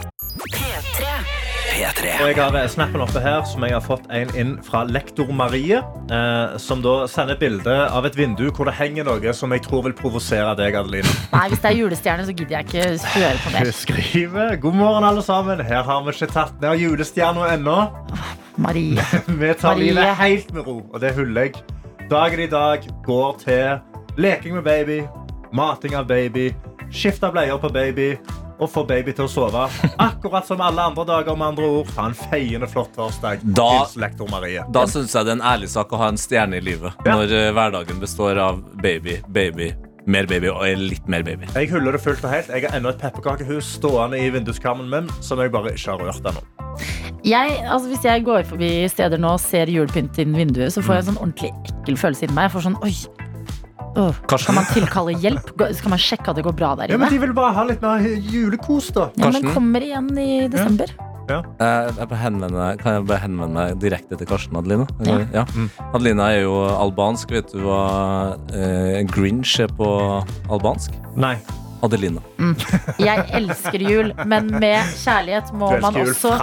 P3. 0.55 1.42
Og 1.63 2.29
jeg 2.29 2.37
har 2.37 2.57
eh, 2.59 2.67
snappen 2.71 3.03
oppe 3.03 3.21
her 3.23 3.45
som 3.49 3.63
jeg 3.65 3.75
har 3.75 3.83
fått 3.85 4.09
en 4.15 4.31
inn 4.39 4.53
fra 4.67 4.83
lektor 4.89 5.31
Marie. 5.35 5.79
Eh, 6.13 6.57
som 6.61 6.83
da 6.85 7.07
sender 7.11 7.39
bilde 7.39 7.75
av 7.87 8.07
et 8.09 8.19
vindu 8.19 8.45
hvor 8.51 8.69
det 8.69 8.75
henger 8.79 9.07
noe 9.07 9.35
som 9.37 9.55
jeg 9.55 9.63
tror 9.67 9.85
vil 9.87 9.95
provosere 9.97 10.53
deg, 10.59 10.77
Adeline. 10.79 11.09
Nei, 11.33 11.45
hvis 11.53 11.63
det 11.63 11.71
er 11.71 11.79
julestjerne, 11.79 12.27
så 12.27 12.35
gidder 12.35 12.59
jeg 12.59 12.69
ikke 12.69 13.15
høre 13.15 13.39
på 13.45 13.55
Hun 13.57 13.73
skriver 13.79 14.57
God 14.65 14.79
morgen, 14.81 15.09
alle 15.09 15.25
sammen. 15.27 15.63
Her 15.65 15.87
har 15.87 16.03
vi 16.07 16.17
ikke 16.17 16.31
tatt 16.35 16.59
ned 16.63 16.83
julestjerna 16.83 17.53
ennå. 17.55 17.79
Marie. 18.61 19.07
Vi 19.41 19.55
tar 19.57 19.77
Marie. 19.79 19.95
livet 19.95 20.19
helt 20.19 20.53
med 20.53 20.67
ro, 20.67 20.83
og 20.93 21.01
det 21.01 21.15
huller 21.17 21.49
jeg. 21.49 21.63
Dagen 22.11 22.43
i 22.45 22.51
dag 22.51 22.85
går 23.07 23.39
til 23.41 24.21
leking 24.21 24.59
med 24.59 24.67
baby, 24.67 25.01
mating 25.57 25.97
av 25.97 26.05
baby, 26.11 26.51
skifte 26.93 27.31
bleier 27.33 27.57
på 27.63 27.71
baby 27.73 28.11
og 28.63 28.71
få 28.73 28.85
baby 28.89 29.13
til 29.17 29.27
å 29.27 29.31
sove. 29.31 29.67
Akkurat 30.03 30.47
som 30.49 30.61
alle 30.65 30.85
andre 30.91 31.05
dager, 31.09 31.37
med 31.39 31.53
andre 31.53 31.69
ord. 31.79 31.93
Ha 31.99 32.09
en 32.11 32.17
feiende 32.19 32.69
flott 32.71 32.93
torsdag. 32.97 33.43
Da- 33.57 33.71
Hils 33.83 33.97
Marie. 34.31 34.65
Da 34.73 34.85
syns 34.91 35.15
jeg 35.15 35.27
det 35.29 35.35
er 35.35 35.41
en 35.41 35.47
ærlig 35.53 35.69
sak 35.73 35.93
å 35.93 36.01
ha 36.03 36.11
en 36.13 36.21
stjerne 36.21 36.59
i 36.61 36.65
livet. 36.65 36.93
Ja. 37.07 37.17
Når 37.19 37.33
eh, 37.39 37.49
hverdagen 37.57 38.01
består 38.03 38.39
av 38.43 38.63
baby, 38.83 39.19
baby, 39.29 39.73
mer 40.07 40.27
baby 40.27 40.51
og 40.51 40.65
litt 40.79 41.07
mer 41.11 41.23
baby. 41.27 41.47
Jeg 41.55 41.71
hyller 41.71 41.95
det 41.97 42.03
fullt 42.03 42.25
og 42.27 42.33
helt. 42.35 42.51
Jeg 42.51 42.67
har 42.69 42.79
ennå 42.79 42.91
et 42.95 43.03
pepperkakehus 43.03 43.75
stående 43.79 44.19
i 44.19 44.31
vinduskarmen 44.35 44.89
min 44.91 45.11
som 45.23 45.39
jeg 45.43 45.53
bare 45.55 45.75
ikke 45.77 45.95
har 45.97 46.07
rørt 46.09 46.31
ennå. 46.33 46.43
Jeg, 47.23 47.59
altså 47.71 47.87
hvis 47.93 48.03
jeg 48.07 48.25
går 48.27 48.47
forbi 48.49 48.71
steder 48.91 49.21
nå 49.23 49.37
og 49.37 49.43
ser 49.43 49.71
julepynt 49.71 50.17
inn 50.19 50.33
vinduet, 50.35 50.73
så 50.75 50.83
får 50.83 50.97
jeg 50.97 51.05
en 51.05 51.11
sånn 51.13 51.21
ordentlig 51.23 51.53
ekkel 51.53 52.01
følelse 52.01 52.27
inni 52.27 52.35
meg. 52.39 52.49
Jeg 52.49 52.55
får 52.57 52.65
sånn, 52.67 52.79
oi 52.83 52.95
Åh, 53.97 54.15
Karsten? 54.27 54.55
Kan 54.55 54.59
man 54.61 54.69
tilkalle 54.73 55.15
hjelp? 55.21 55.53
Skal 55.77 55.93
man 55.93 56.01
sjekke 56.01 56.33
at 56.33 56.39
det 56.39 56.45
går 56.47 56.55
bra 56.57 56.75
der 56.81 56.89
inne? 56.89 56.97
Ja, 56.97 57.01
men 57.05 57.13
de 57.13 57.19
vil 57.27 57.33
bare 57.37 57.53
ha 57.59 57.65
litt 57.69 57.83
mer 57.85 58.01
julekos, 58.01 58.89
da. 58.97 59.11
Ja, 59.21 59.31
men 59.35 59.51
kommer 59.53 59.85
igjen 59.85 60.09
i 60.19 60.49
desember. 60.53 60.93
Eh, 61.33 61.89
Jeg 61.97 62.09
kan 62.83 62.93
jeg 62.97 63.05
bare 63.09 63.21
henvende 63.23 63.55
meg 63.55 63.79
direkte 63.81 64.19
til 64.19 64.27
Karsten 64.29 64.57
Adelina? 64.59 64.87
Ja. 65.07 65.21
Ja. 65.33 65.45
Adelina 65.95 66.31
er 66.35 66.43
jo 66.43 66.57
albansk. 66.77 67.31
Vet 67.33 67.53
du 67.55 67.63
hva 67.65 68.37
eh, 68.53 69.01
Grinch 69.09 69.59
er 69.63 69.69
på 69.69 69.89
albansk? 70.51 70.93
Nei. 71.17 71.37
Adelina. 71.83 72.21
Jeg 73.03 73.25
elsker 73.41 73.83
jul, 73.83 74.13
men 74.29 74.47
med 74.63 74.93
kjærlighet 75.03 75.51
må 75.59 75.73
man 75.83 75.97
også 76.05 76.37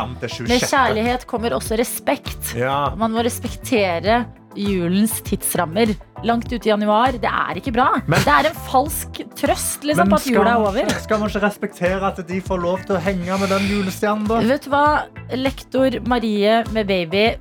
Med 0.49 0.59
kjærlighet 0.67 1.25
kommer 1.29 1.55
også 1.55 1.77
respekt. 1.79 2.53
Ja. 2.59 2.89
Man 2.99 3.11
må 3.15 3.23
respektere 3.23 4.25
julens 4.57 5.19
tidsrammer. 5.23 5.93
Langt 6.25 6.49
ute 6.51 6.67
i 6.67 6.71
januar. 6.73 7.13
Det 7.15 7.29
er 7.29 7.59
ikke 7.61 7.71
bra. 7.71 8.01
Men- 8.07 8.19
det 8.25 8.33
er 8.33 8.49
en 8.49 8.57
falsk 8.67 9.21
trøst 9.39 9.83
liksom, 9.87 10.07
Men 10.07 10.09
på 10.09 10.15
at 10.15 10.21
skal 10.25 10.33
jula 10.33 10.51
er 10.51 10.55
over. 10.65 10.89
skal 10.99 11.19
man 11.19 11.29
ikke 11.29 11.43
respektere 11.45 12.01
at 12.09 12.27
de 12.27 12.41
får 12.41 12.59
lov 12.61 12.79
til 12.85 12.95
å 12.97 12.99
henge 12.99 13.39
med 13.39 13.49
den 13.49 13.67
julestjernen, 13.69 14.27
da? 14.27 14.39
Vet 14.41 14.63
du 14.65 14.69
hva? 14.73 15.03
Lektor 15.37 15.99
Marie 16.07 16.63
med 16.73 16.87
baby. 16.87 17.37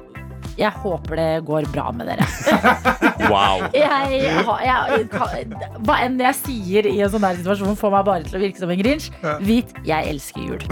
Jeg 0.58 0.74
håper 0.82 1.18
det 1.20 1.28
går 1.46 1.68
bra 1.74 1.90
med 1.94 2.10
dere. 2.10 2.26
Wow. 3.28 3.64
Jeg, 3.74 4.20
jeg, 4.22 4.44
jeg, 4.64 5.56
hva 5.84 5.96
enn 6.00 6.14
jeg 6.22 6.36
sier 6.38 6.86
i 6.88 6.94
en 7.04 7.10
sånn 7.12 7.24
der 7.26 7.40
situasjon, 7.40 7.74
får 7.76 7.92
meg 7.92 8.06
bare 8.06 8.24
til 8.24 8.38
å 8.38 8.40
virke 8.40 8.62
som 8.62 8.70
en 8.72 8.78
grinch. 8.80 9.10
Vit, 9.44 9.74
jeg 9.84 10.14
elsker 10.14 10.46
jul. 10.46 10.62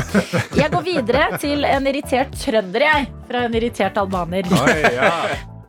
Jeg 0.57 0.71
går 0.73 0.87
videre 0.87 1.27
til 1.43 1.67
en 1.69 1.91
irritert 1.91 2.33
trønder, 2.39 2.87
jeg. 2.87 3.11
Fra 3.29 3.45
en 3.51 3.59
irritert 3.61 4.01
albaner. 4.01 4.49
Oi, 4.63 4.79
ja. 4.95 5.11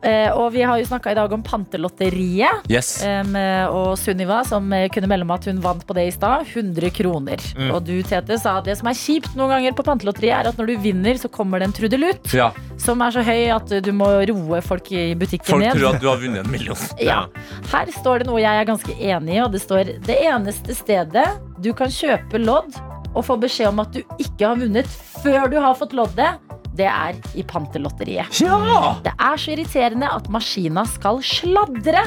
Eh, 0.02 0.30
og 0.30 0.52
vi 0.54 0.62
har 0.62 0.78
jo 0.78 0.86
snakka 0.86 1.10
i 1.10 1.16
dag 1.18 1.32
om 1.34 1.42
Pantelotteriet. 1.42 2.68
Yes. 2.70 3.02
Eh, 3.02 3.66
og 3.66 3.96
Sunniva, 3.98 4.40
som 4.46 4.68
eh, 4.72 4.86
kunne 4.94 5.08
melde 5.10 5.26
om 5.26 5.32
at 5.34 5.48
hun 5.50 5.58
vant 5.64 5.84
på 5.88 5.96
det 5.96 6.04
i 6.08 6.12
stad. 6.14 6.46
100 6.52 6.90
kroner. 6.94 7.42
Mm. 7.58 7.72
Og 7.74 7.82
du, 7.88 7.96
Tete, 8.06 8.38
sa 8.38 8.58
at 8.60 8.68
det 8.68 8.76
som 8.78 8.90
er 8.90 8.98
kjipt 8.98 9.34
noen 9.38 9.50
ganger 9.56 9.74
på 9.78 9.84
Pantelotteriet, 9.86 10.36
er 10.38 10.50
at 10.52 10.60
når 10.60 10.70
du 10.70 10.74
vinner, 10.84 11.18
så 11.18 11.30
kommer 11.32 11.58
det 11.62 11.68
en 11.70 11.76
trudelutt 11.80 12.32
Ja. 12.36 12.50
som 12.78 13.02
er 13.02 13.14
så 13.14 13.24
høy 13.26 13.48
at 13.54 13.72
du 13.84 13.90
må 13.96 14.06
roe 14.30 14.60
folk 14.64 14.92
i 14.94 15.14
butikken 15.18 15.50
Folk 15.54 15.64
ned. 15.66 15.74
tror 15.78 15.94
at 15.96 16.02
du 16.02 16.08
har 16.10 16.20
vunnet 16.22 16.44
en 16.44 16.52
million. 16.52 16.78
Ja. 17.08 17.24
Her 17.72 17.90
står 17.94 18.22
det 18.22 18.28
noe 18.30 18.40
jeg 18.42 18.60
er 18.62 18.66
ganske 18.68 18.94
enig 18.98 19.34
i, 19.38 19.40
og 19.42 19.52
det 19.54 19.60
står 19.62 19.92
det 20.06 20.16
eneste 20.28 20.74
stedet 20.76 21.26
du 21.62 21.72
kan 21.74 21.90
kjøpe 21.90 22.38
lodd 22.42 22.76
og 23.16 23.24
få 23.26 23.38
beskjed 23.40 23.70
om 23.72 23.80
at 23.82 23.94
du 23.94 24.02
ikke 24.20 24.46
har 24.46 24.58
vunnet 24.60 24.86
før 25.22 25.48
du 25.50 25.56
har 25.62 25.74
fått 25.78 25.94
loddet, 25.96 26.38
det 26.78 26.86
er 26.88 27.18
i 27.38 27.42
Pantelotteriet. 27.46 28.38
Ja! 28.44 28.94
Det 29.04 29.12
er 29.18 29.40
så 29.40 29.52
irriterende 29.56 30.08
at 30.14 30.28
maskina 30.32 30.84
skal 30.88 31.18
sladre. 31.26 32.04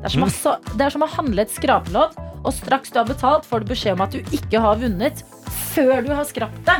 Det 0.00 0.08
er, 0.08 0.12
som 0.14 0.24
å, 0.26 0.30
så- 0.32 0.58
det 0.76 0.86
er 0.86 0.94
som 0.94 1.04
å 1.04 1.10
handle 1.16 1.42
et 1.46 1.52
skrapelodd, 1.54 2.16
og 2.40 2.52
straks 2.56 2.92
du 2.92 2.98
har 3.02 3.08
betalt, 3.08 3.44
får 3.48 3.64
du 3.64 3.72
beskjed 3.74 3.96
om 3.98 4.04
at 4.06 4.14
du 4.16 4.20
ikke 4.36 4.60
har 4.64 4.78
vunnet 4.80 5.24
før 5.74 6.04
du 6.06 6.12
har 6.16 6.24
skrapt 6.28 6.62
det. 6.68 6.78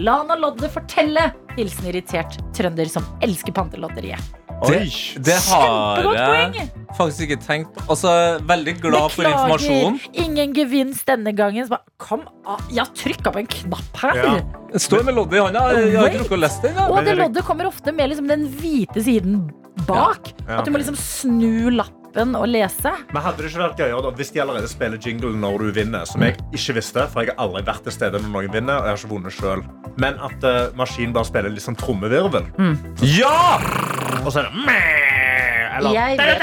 La 0.00 0.22
nå 0.24 0.38
loddet 0.40 0.72
fortelle! 0.72 1.26
Hilsen 1.56 1.90
irritert 1.90 2.38
trønder 2.56 2.88
som 2.88 3.04
elsker 3.20 3.52
Pantelotteriet. 3.52 4.24
Det, 4.68 5.24
det 5.26 5.38
har 5.48 6.02
jeg 6.14 6.52
poeng! 6.52 6.82
faktisk 6.96 7.22
ikke 7.30 7.38
tenkt 7.42 7.72
på. 7.76 7.84
Altså, 7.90 8.10
veldig 8.48 8.74
glad 8.82 9.08
for 9.14 9.26
informasjonen. 9.28 10.00
ingen 10.12 10.52
gevinst 10.56 11.06
denne 11.08 11.32
gangen. 11.36 11.64
Så 11.66 11.74
bare, 11.74 11.86
kom 11.98 12.26
av, 12.46 12.60
jeg 12.70 12.82
har 12.84 12.92
trykka 12.96 13.32
på 13.32 13.42
en 13.42 13.48
knapp 13.56 14.02
her. 14.02 14.20
Ja. 14.20 14.34
Det 14.72 14.82
står 14.82 15.02
med 15.08 15.16
loddet 15.16 15.40
i 15.40 15.42
hånda. 15.42 15.64
Jeg 15.78 15.96
har 15.96 16.12
ikke 16.12 16.22
rukket 16.24 16.36
å 16.38 16.42
lese 16.44 16.62
den. 16.62 16.78
Og 16.84 16.96
Ja. 16.96 17.02
det 17.08 17.16
loddet 17.18 17.44
kommer 17.44 17.66
ofte 17.66 17.92
med 17.92 18.10
liksom 18.12 18.28
den 18.28 18.46
hvite 18.60 19.02
siden 19.02 19.50
bak. 19.86 20.32
Ja. 20.46 20.60
At 20.60 20.64
du 20.64 20.70
må 20.70 20.78
liksom 20.78 20.96
snu 20.96 21.70
lappen 21.70 22.36
og 22.36 22.46
lese. 22.46 22.92
Men 23.12 23.22
hadde 23.22 23.38
det 23.40 23.50
ikke 23.50 23.62
vært 23.64 23.78
gøyere 23.80 24.02
da, 24.02 24.10
hvis 24.10 24.32
de 24.32 24.40
allerede 24.44 24.68
spiller 24.68 24.98
jingle 25.00 25.32
når 25.32 25.58
du 25.58 25.72
vinner, 25.72 26.04
som 26.04 26.20
jeg 26.20 26.36
ikke 26.52 26.76
visste, 26.76 27.08
for 27.08 27.24
jeg 27.24 27.32
har 27.32 27.46
aldri 27.46 27.64
vært 27.64 27.84
til 27.88 27.92
stede 27.92 28.20
når 28.20 28.28
noen 28.28 28.52
vinner, 28.52 28.76
og 28.80 28.84
jeg 28.84 28.92
har 28.92 29.00
ikke 29.00 29.14
vunnet 29.14 29.32
selv. 29.32 29.64
Men 29.96 30.14
at 30.20 30.44
uh, 30.44 30.76
maskinen 30.76 31.12
bare 31.12 31.24
spiller 31.24 31.52
litt 31.52 31.64
sånn 31.64 31.76
trommevirvel. 31.76 32.44
ja! 33.00 34.01
Og 34.22 34.30
så 34.30 34.42
er 34.42 34.48
det 34.50 34.66
meh, 34.66 35.78
eller 35.78 35.94
Jeg 35.96 36.18
vet, 36.20 36.42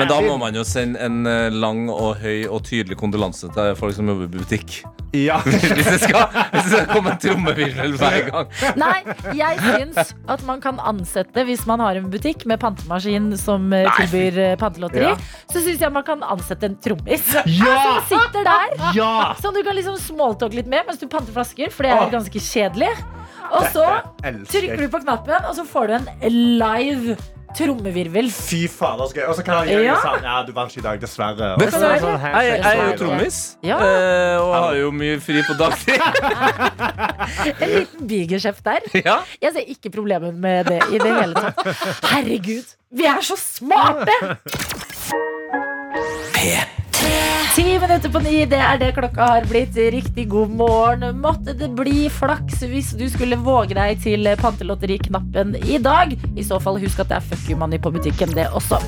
Men 0.00 0.08
da 0.10 0.16
må 0.24 0.38
man 0.40 0.56
jo 0.56 0.64
sende 0.66 0.98
en 1.04 1.26
eh, 1.28 1.52
lang 1.54 1.84
og 1.92 2.16
høy 2.22 2.46
og 2.48 2.62
tydelig 2.66 2.96
kondolanse 2.98 3.50
til 3.54 3.76
folk 3.78 3.94
som 3.94 4.08
jobber 4.10 4.26
i 4.26 4.32
butikk. 4.40 4.80
Ja. 5.12 5.36
Hvis 5.44 5.60
det 5.84 5.98
skal, 6.00 6.22
hvis 6.54 6.64
det 6.64 6.70
skal 6.72 6.86
komme 6.88 7.10
en 7.12 7.18
trommevirvel 7.20 7.98
hver 8.00 8.14
gang. 8.30 8.46
Nei, 8.80 9.02
jeg 9.36 9.58
syns 9.60 10.14
at 10.32 10.44
man 10.48 10.62
kan 10.64 10.78
ansette, 10.88 11.44
hvis 11.44 11.66
man 11.68 11.82
har 11.84 12.00
en 12.00 12.06
butikk 12.10 12.46
med 12.48 12.56
pantemaskin 12.62 13.26
som 13.36 13.66
eh, 13.76 13.84
tilbyr 14.00 14.38
eh, 14.46 14.54
pantelotteri, 14.56 15.10
Ja. 15.10 15.44
så 15.52 15.60
syns 15.66 15.84
jeg 15.84 15.92
man 15.92 16.06
kan 16.08 16.24
ansette 16.24 16.64
en 16.70 16.78
trommis. 16.80 17.28
Ja! 17.44 17.76
Som 18.08 18.24
sitter 18.24 18.48
der. 18.48 18.72
Ja! 18.96 19.12
Som 19.44 19.52
du 19.52 19.60
kan 19.66 19.76
liksom 19.76 20.00
smalltalke 20.00 20.62
litt 20.62 20.72
med 20.72 20.88
mens 20.88 20.98
du 20.98 21.04
panter 21.12 21.36
flasker, 21.36 21.68
for 21.76 21.84
det 21.84 21.92
er 21.92 22.16
ganske 22.16 22.40
kjedelig. 22.48 22.88
Og 23.52 23.66
så 23.74 23.84
trykker 24.48 24.80
du 24.80 24.88
på 24.88 25.02
knappen, 25.04 25.44
og 25.48 25.54
så 25.58 25.64
får 25.68 25.86
du 25.86 25.94
en 25.98 26.08
live 26.58 27.16
trommevirvel. 27.52 28.30
Fy 28.32 28.62
fader, 28.72 29.04
så 29.10 29.12
gøy. 29.18 29.24
Og 29.28 29.34
så 29.36 29.42
kan 29.44 29.58
han 29.58 29.66
gjøre 29.68 29.82
Ja. 29.84 29.96
sånn 30.00 30.22
Ja, 30.24 30.36
du 30.48 30.52
vant 30.56 30.72
ikke 30.72 30.80
i 30.80 30.86
dag, 30.86 31.00
dessverre. 31.02 31.50
Det 31.60 31.66
Og 31.66 31.72
så 31.74 31.82
er 31.84 31.90
jeg. 31.92 32.00
sånn 32.00 32.20
Jeg, 32.22 32.62
jeg 32.62 32.78
er 32.78 32.86
jo 32.86 32.96
trommis, 33.02 33.40
Ja. 33.62 33.76
eh, 33.76 34.36
og 34.40 34.54
har 34.54 34.74
jo 34.78 34.90
mye 34.90 35.20
fri 35.20 35.42
på 35.44 35.58
dagtid. 35.60 36.00
En 37.60 37.68
liten 37.68 38.06
bigeskjeft 38.08 38.64
der. 38.64 38.80
Ja. 39.04 39.18
Jeg 39.42 39.52
ser 39.52 39.68
ikke 39.68 39.90
problemet 39.92 40.34
med 40.34 40.64
det 40.72 40.80
i 40.92 40.98
det 40.98 41.12
hele 41.12 41.34
tatt. 41.34 41.60
Herregud, 42.08 42.72
vi 42.90 43.04
er 43.04 43.20
så 43.20 43.36
smarte! 43.36 44.16
Ti 47.52 47.78
minutter 47.78 48.08
på 48.08 48.20
ni, 48.24 48.46
det 48.48 48.56
er 48.64 48.78
det 48.80 48.94
klokka 48.96 49.26
har 49.28 49.44
blitt. 49.44 49.76
Riktig 49.76 50.24
god 50.32 50.54
morgen. 50.56 51.18
Måtte 51.20 51.52
det 51.52 51.68
bli 51.76 52.06
flaks 52.08 52.62
hvis 52.64 52.94
du 52.96 53.04
skulle 53.12 53.36
våge 53.36 53.76
deg 53.76 54.00
til 54.00 54.24
pantelotteriknappen 54.40 55.58
i 55.60 55.76
dag. 55.76 56.14
I 56.32 56.46
så 56.48 56.56
fall 56.64 56.80
husk 56.80 57.02
at 57.04 57.12
det 57.12 57.18
er 57.18 57.26
fuck 57.28 57.50
you 57.52 57.58
money 57.60 57.76
på 57.76 57.92
butikken, 57.92 58.32
det 58.32 58.48
også. 58.56 58.80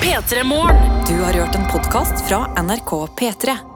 P3 0.00 0.48
Morgen. 0.48 1.04
Du 1.04 1.20
har 1.20 1.36
hørt 1.36 1.60
en 1.60 1.68
podkast 1.68 2.24
fra 2.30 2.46
NRK 2.64 2.96
P3. 3.20 3.73